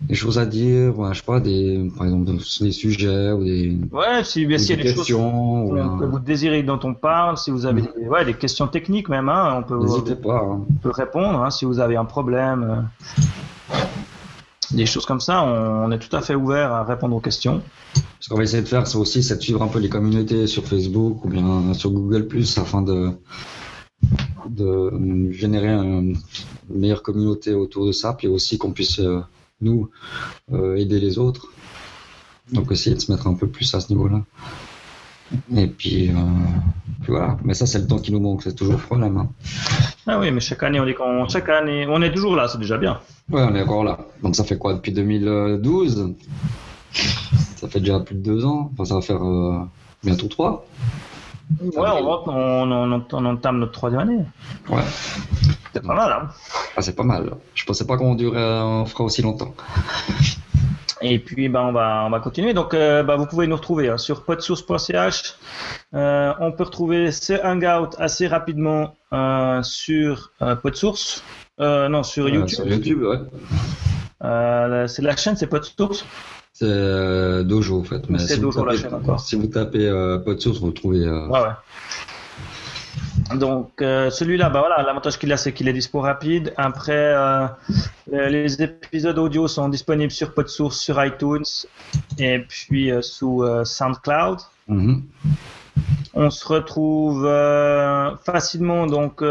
des 0.00 0.16
choses 0.16 0.36
à 0.36 0.44
dire, 0.44 0.98
ouais, 0.98 1.10
je 1.14 1.18
sais 1.20 1.24
pas, 1.24 1.38
des, 1.38 1.88
par 1.96 2.04
exemple, 2.04 2.32
des 2.32 2.72
sujets 2.72 3.30
ou 3.30 3.44
des, 3.44 3.78
Ouais, 3.92 4.24
si 4.24 4.44
bien 4.44 4.56
ou 4.56 4.60
s'il 4.60 4.70
y 4.76 4.80
a 4.80 4.82
des 4.82 4.88
choses 4.88 4.96
questions, 5.06 5.66
ou 5.66 5.98
que 6.00 6.04
vous 6.04 6.18
désirez 6.18 6.64
dont 6.64 6.80
on 6.82 6.94
parle, 6.94 7.38
si 7.38 7.52
vous 7.52 7.64
avez 7.64 7.82
des, 7.82 8.08
ouais, 8.08 8.24
des 8.24 8.34
questions 8.34 8.66
techniques 8.66 9.08
même, 9.08 9.28
hein, 9.28 9.54
on 9.56 9.62
peut, 9.62 9.78
n'hésitez 9.78 10.16
pas. 10.16 10.40
hein. 10.44 10.64
on 10.68 10.74
peut 10.82 10.90
répondre. 10.90 11.44
hein, 11.44 11.50
si 11.50 11.64
vous 11.64 11.78
avez 11.78 11.94
un 11.94 12.04
problème, 12.06 12.84
euh, 13.72 13.76
des 14.72 14.84
choses 14.84 15.06
comme 15.06 15.20
ça, 15.20 15.44
on, 15.44 15.84
on 15.86 15.90
est 15.92 16.00
tout 16.00 16.14
à 16.16 16.22
fait 16.22 16.34
ouvert 16.34 16.72
à 16.72 16.82
répondre 16.82 17.14
aux 17.14 17.20
questions. 17.20 17.62
Ce 18.18 18.28
qu'on 18.28 18.36
va 18.36 18.42
essayer 18.42 18.64
de 18.64 18.68
faire, 18.68 18.88
c'est 18.88 18.98
aussi 18.98 19.22
c'est 19.22 19.36
de 19.36 19.42
suivre 19.42 19.62
un 19.62 19.68
peu 19.68 19.78
les 19.78 19.88
communautés 19.88 20.48
sur 20.48 20.64
Facebook 20.66 21.24
ou 21.24 21.28
bien 21.28 21.72
sur 21.72 21.92
Google 21.92 22.26
Plus 22.26 22.58
afin 22.58 22.82
de, 22.82 23.12
de 24.50 25.30
générer 25.32 25.68
un- 25.68 25.82
une 26.02 26.16
meilleure 26.70 27.02
communauté 27.02 27.54
autour 27.54 27.86
de 27.86 27.92
ça, 27.92 28.12
puis 28.14 28.28
aussi 28.28 28.58
qu'on 28.58 28.72
puisse 28.72 28.98
euh, 29.00 29.20
nous 29.60 29.88
euh, 30.52 30.76
aider 30.76 31.00
les 31.00 31.18
autres. 31.18 31.48
Donc 32.52 32.70
essayer 32.72 32.96
de 32.96 33.00
se 33.00 33.10
mettre 33.12 33.26
un 33.26 33.34
peu 33.34 33.46
plus 33.46 33.74
à 33.74 33.80
ce 33.80 33.92
niveau-là. 33.92 34.22
Et 35.54 35.66
puis, 35.66 36.08
euh, 36.08 36.12
puis 37.02 37.12
voilà. 37.12 37.36
Mais 37.44 37.52
ça, 37.52 37.66
c'est 37.66 37.78
le 37.80 37.86
temps 37.86 37.98
qui 37.98 38.12
nous 38.12 38.20
manque, 38.20 38.42
c'est 38.42 38.54
toujours 38.54 38.74
le 38.74 38.80
problème. 38.80 39.16
hein. 39.18 39.28
Ah 40.06 40.18
oui, 40.18 40.30
mais 40.30 40.40
chaque 40.40 40.62
année, 40.62 40.80
on 40.80 40.86
est, 40.86 40.94
quand- 40.94 41.28
chaque 41.28 41.50
année, 41.50 41.86
on 41.86 42.00
est 42.00 42.12
toujours 42.12 42.34
là, 42.34 42.48
c'est 42.48 42.56
déjà 42.58 42.78
bien. 42.78 42.98
Ouais, 43.30 43.42
on 43.42 43.54
est 43.54 43.60
encore 43.62 43.84
là. 43.84 43.98
Donc 44.22 44.34
ça 44.36 44.44
fait 44.44 44.56
quoi 44.56 44.72
depuis 44.72 44.92
2012 44.92 46.14
Ça 47.56 47.68
fait 47.68 47.80
déjà 47.80 48.00
plus 48.00 48.14
de 48.14 48.22
deux 48.22 48.44
ans. 48.46 48.70
Enfin, 48.72 48.84
ça 48.86 48.94
va 48.94 49.02
faire 49.02 49.22
euh, 49.22 49.58
bientôt 50.02 50.28
trois. 50.28 50.64
Ouais, 51.60 51.70
on, 51.90 52.02
rentre- 52.06 52.28
on, 52.28 52.70
on, 52.70 53.04
on 53.12 53.24
entame 53.24 53.58
notre 53.58 53.72
troisième 53.72 54.00
année. 54.02 54.24
Ouais. 54.68 54.82
C'est 55.72 55.82
pas 55.86 55.94
mal, 55.94 56.12
hein 56.12 56.28
Ah, 56.76 56.82
c'est 56.82 56.94
pas 56.96 57.02
mal. 57.04 57.30
Je 57.54 57.64
pensais 57.64 57.86
pas 57.86 57.96
qu'on 57.96 58.14
durait, 58.14 58.42
on 58.42 58.84
fera 58.86 59.04
aussi 59.04 59.22
longtemps. 59.22 59.54
Et 61.00 61.18
puis, 61.20 61.48
bah, 61.48 61.62
on, 61.64 61.72
va, 61.72 62.02
on 62.06 62.10
va 62.10 62.18
continuer. 62.20 62.54
Donc, 62.54 62.74
euh, 62.74 63.02
bah, 63.04 63.16
vous 63.16 63.26
pouvez 63.26 63.46
nous 63.46 63.54
retrouver 63.56 63.88
hein, 63.88 63.98
sur 63.98 64.24
podsource.ch. 64.24 65.34
Euh, 65.94 66.32
on 66.40 66.50
peut 66.52 66.64
retrouver 66.64 67.12
ce 67.12 67.34
Hangout 67.44 67.94
assez 67.98 68.26
rapidement 68.26 68.94
euh, 69.12 69.62
sur 69.62 70.32
euh, 70.42 70.56
Podsource. 70.56 71.22
Euh, 71.60 71.88
non, 71.88 72.02
sur 72.02 72.28
YouTube. 72.28 72.48
sur 72.48 72.66
YouTube, 72.66 73.02
ouais. 73.02 73.18
C'est 74.88 75.02
la 75.02 75.16
chaîne, 75.16 75.36
c'est 75.36 75.46
Podsource. 75.46 76.04
C'est 76.58 76.64
euh, 76.66 77.44
Dojo, 77.44 77.80
en 77.80 77.84
fait. 77.84 78.02
C'est 78.18 78.34
si 78.34 78.40
vous 78.40 78.50
Dojo, 78.50 78.64
la 78.64 78.76
chaîne, 78.76 78.94
encore. 78.94 79.20
Si 79.20 79.36
vous 79.36 79.46
tapez 79.46 79.86
euh, 79.86 80.18
Podsource, 80.18 80.58
vous 80.58 80.66
le 80.68 80.72
trouvez. 80.74 81.04
euh, 81.06 81.28
Ouais, 81.28 81.40
ouais. 81.40 83.36
Donc 83.36 83.80
euh, 83.80 84.10
celui-là, 84.10 84.48
bah 84.48 84.60
voilà, 84.66 84.82
l'avantage 84.82 85.18
qu'il 85.18 85.32
a, 85.32 85.36
c'est 85.36 85.52
qu'il 85.52 85.68
est 85.68 85.72
dispo 85.72 86.00
rapide. 86.00 86.52
Après, 86.56 86.94
euh, 87.14 87.46
les 88.10 88.60
épisodes 88.62 89.18
audio 89.18 89.46
sont 89.46 89.68
disponibles 89.68 90.10
sur 90.10 90.32
Podsource, 90.34 90.78
sur 90.80 91.04
iTunes 91.04 91.44
et 92.18 92.40
puis 92.40 92.90
euh, 92.90 93.02
sous 93.02 93.44
SoundCloud. 93.64 94.38
mhm. 94.66 95.02
On 96.14 96.30
se 96.30 96.44
retrouve 96.48 97.22
facilement, 98.24 98.86
donc 98.88 99.22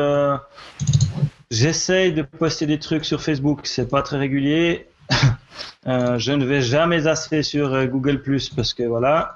j'essaye 1.52 2.14
de 2.14 2.22
poster 2.22 2.66
des 2.68 2.80
trucs 2.80 3.04
sur 3.04 3.22
Facebook, 3.22 3.62
c'est 3.66 3.90
pas 3.90 4.02
très 4.02 4.18
régulier. 4.18 4.88
Euh, 5.88 6.18
je 6.20 6.32
ne 6.34 6.44
vais 6.46 6.62
jamais 6.62 7.08
assez 7.08 7.44
sur 7.44 7.74
euh, 7.74 7.86
Google 7.86 8.22
Plus 8.22 8.50
parce 8.50 8.74
que 8.74 8.84
voilà. 8.84 9.36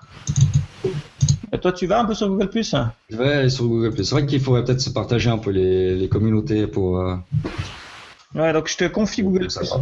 Et 1.53 1.57
toi, 1.59 1.71
tu 1.71 1.85
vas 1.85 1.99
un 2.01 2.05
peu 2.05 2.13
sur 2.13 2.27
Google 2.29 2.49
Plus 2.49 2.73
hein? 2.73 2.91
Je 3.09 3.17
vais 3.17 3.49
sur 3.49 3.65
Google+. 3.67 3.93
C'est 4.03 4.11
vrai 4.15 4.25
qu'il 4.25 4.39
faudrait 4.41 4.63
peut-être 4.63 4.81
se 4.81 4.89
partager 4.89 5.29
un 5.29 5.37
peu 5.37 5.51
les, 5.51 5.95
les 5.95 6.09
communautés 6.09 6.67
pour. 6.67 6.99
euh, 6.99 7.15
Ouais, 8.33 8.53
donc 8.53 8.69
je 8.69 8.77
te 8.77 8.85
confie 8.85 9.23
Google 9.23 9.47
Plus. 9.47 9.73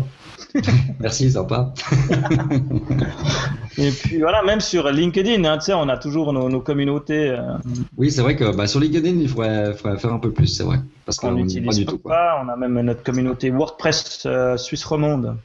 Merci, 0.99 1.31
sympa. 1.31 1.71
Et 3.77 3.91
puis 3.91 4.17
voilà, 4.19 4.41
même 4.43 4.59
sur 4.59 4.89
LinkedIn, 4.89 5.43
hein, 5.45 5.57
tu 5.59 5.65
sais, 5.65 5.73
on 5.73 5.87
a 5.87 5.97
toujours 5.97 6.33
nos, 6.33 6.49
nos 6.49 6.59
communautés 6.59 7.29
euh, 7.29 7.53
Oui, 7.97 8.11
c'est 8.11 8.21
vrai 8.21 8.35
que 8.35 8.55
bah, 8.55 8.65
sur 8.67 8.79
LinkedIn, 8.79 9.19
il 9.21 9.29
faudrait, 9.29 9.73
faudrait 9.73 9.99
faire 9.99 10.11
un 10.13 10.19
peu 10.19 10.31
plus, 10.31 10.47
c'est 10.47 10.63
vrai. 10.63 10.79
Parce 11.05 11.17
qu'on 11.17 11.31
n'est 11.33 11.41
pas 11.41 11.41
n'utilise 11.43 11.77
du 11.77 11.85
pas. 11.85 11.91
tout. 11.91 11.97
Quoi. 11.99 12.41
On 12.43 12.49
a 12.49 12.55
même 12.55 12.79
notre 12.81 13.03
communauté 13.03 13.51
WordPress 13.51 14.23
euh, 14.25 14.57
Suisse 14.57 14.83
romande. 14.83 15.37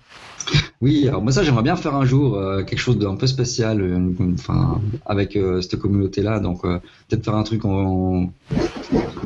Oui, 0.81 1.09
alors 1.09 1.23
moi 1.23 1.33
ça 1.33 1.43
j'aimerais 1.43 1.63
bien 1.63 1.77
faire 1.77 1.95
un 1.95 2.05
jour 2.05 2.37
euh, 2.37 2.63
quelque 2.63 2.79
chose 2.79 2.99
d'un 2.99 3.17
peu 3.17 3.27
spécial, 3.27 3.81
euh, 3.81 4.13
enfin 4.35 4.81
avec 5.07 5.37
euh, 5.37 5.61
cette 5.63 5.77
communauté-là, 5.79 6.41
donc 6.41 6.65
euh, 6.65 6.79
peut-être 7.09 7.25
faire 7.25 7.37
un 7.37 7.43
truc 7.43 7.65
en, 7.65 7.71
en 7.71 8.31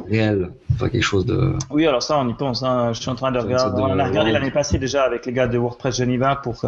réel, 0.09 0.51
faire 0.79 0.91
quelque 0.91 1.03
chose 1.03 1.27
de. 1.27 1.55
Oui, 1.71 1.87
alors 1.87 2.03
ça, 2.03 2.19
on 2.19 2.29
y 2.29 2.35
pense. 2.35 2.63
Hein. 2.63 2.93
Je 2.93 3.01
suis 3.01 3.11
en 3.11 3.15
train 3.17 3.33
de 3.33 3.39
regarder. 3.39 3.83
On 3.83 3.99
a 3.99 4.07
regardé 4.07 4.31
l'année 4.33 4.51
passée 4.51 4.79
déjà 4.79 5.03
avec 5.03 5.27
les 5.27 5.33
gars 5.33 5.49
de 5.49 5.59
WordPress 5.59 5.97
Geneva 5.97 6.37
pour 6.37 6.65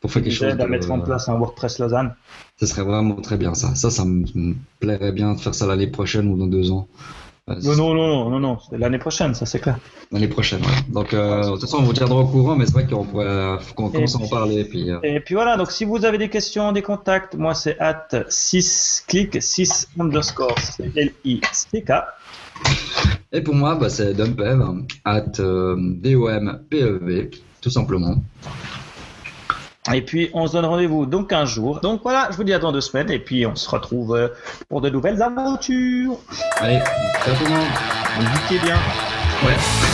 pour 0.00 0.12
faire 0.12 0.22
quelque 0.22 0.32
chose 0.32 0.52
à 0.52 0.64
de- 0.64 0.66
mettre 0.66 0.90
en 0.90 1.00
place 1.00 1.28
un 1.28 1.34
WordPress 1.38 1.78
Lausanne. 1.78 2.14
Ce 2.60 2.66
serait 2.66 2.82
vraiment 2.82 3.16
très 3.16 3.36
bien 3.36 3.54
ça. 3.54 3.74
Ça, 3.74 3.90
ça 3.90 4.04
me, 4.04 4.24
me 4.34 4.54
plairait 4.78 5.12
bien 5.12 5.34
de 5.34 5.40
faire 5.40 5.54
ça 5.54 5.66
l'année 5.66 5.86
prochaine 5.88 6.28
ou 6.28 6.36
dans 6.36 6.46
deux 6.46 6.70
ans. 6.70 6.86
Euh, 7.50 7.56
Non, 7.62 7.92
non, 7.92 7.94
non, 7.94 8.30
non, 8.30 8.40
non, 8.40 8.58
c'est 8.70 8.78
l'année 8.78 8.96
prochaine, 8.98 9.34
ça 9.34 9.44
c'est 9.44 9.58
clair. 9.60 9.76
L'année 10.10 10.28
prochaine, 10.28 10.60
ouais. 10.62 10.82
Donc, 10.88 11.12
euh, 11.12 11.42
de 11.42 11.50
toute 11.50 11.60
façon, 11.60 11.78
on 11.78 11.82
vous 11.82 11.92
tiendra 11.92 12.20
au 12.20 12.26
courant, 12.26 12.56
mais 12.56 12.64
c'est 12.64 12.72
vrai 12.72 12.86
qu'on 12.86 13.04
pourrait, 13.04 13.58
faut 13.60 13.74
qu'on 13.74 13.90
commence 13.90 14.14
à 14.16 14.18
en 14.18 14.28
parler. 14.28 14.64
Puis, 14.64 14.90
euh, 14.90 14.98
Et 15.02 15.20
puis 15.20 15.34
voilà, 15.34 15.58
donc 15.58 15.70
si 15.70 15.84
vous 15.84 16.06
avez 16.06 16.16
des 16.16 16.30
questions, 16.30 16.72
des 16.72 16.80
contacts, 16.80 17.34
moi 17.34 17.54
c'est 17.54 17.78
at 17.80 18.08
6 18.30 19.04
click 19.06 19.42
6 19.42 19.88
underscore 20.00 20.58
C-L-I-C-K. 20.58 21.92
Et 23.32 23.42
pour 23.42 23.54
moi, 23.54 23.74
bah, 23.74 23.90
c'est 23.90 24.14
dumpev, 24.14 24.62
at 25.04 25.24
euh, 25.40 25.76
D-O-M-P-E-V, 25.78 27.30
tout 27.60 27.70
simplement. 27.70 28.14
Et 29.92 30.00
puis 30.00 30.30
on 30.32 30.46
se 30.46 30.52
donne 30.52 30.64
rendez-vous 30.64 31.04
donc 31.04 31.32
un 31.32 31.44
jour. 31.44 31.80
Donc 31.80 32.00
voilà, 32.02 32.28
je 32.30 32.36
vous 32.36 32.44
dis 32.44 32.52
à 32.54 32.58
dans 32.58 32.72
deux 32.72 32.80
semaines 32.80 33.10
et 33.10 33.18
puis 33.18 33.44
on 33.44 33.54
se 33.54 33.68
retrouve 33.68 34.16
euh, 34.16 34.28
pour 34.68 34.80
de 34.80 34.88
nouvelles 34.88 35.20
aventures. 35.20 36.16
Allez, 36.58 36.78
ciao 37.24 37.34
tout 37.34 37.44
le 37.44 37.50
monde. 37.50 37.66
Bien. 38.62 38.76
Ouais. 39.44 39.93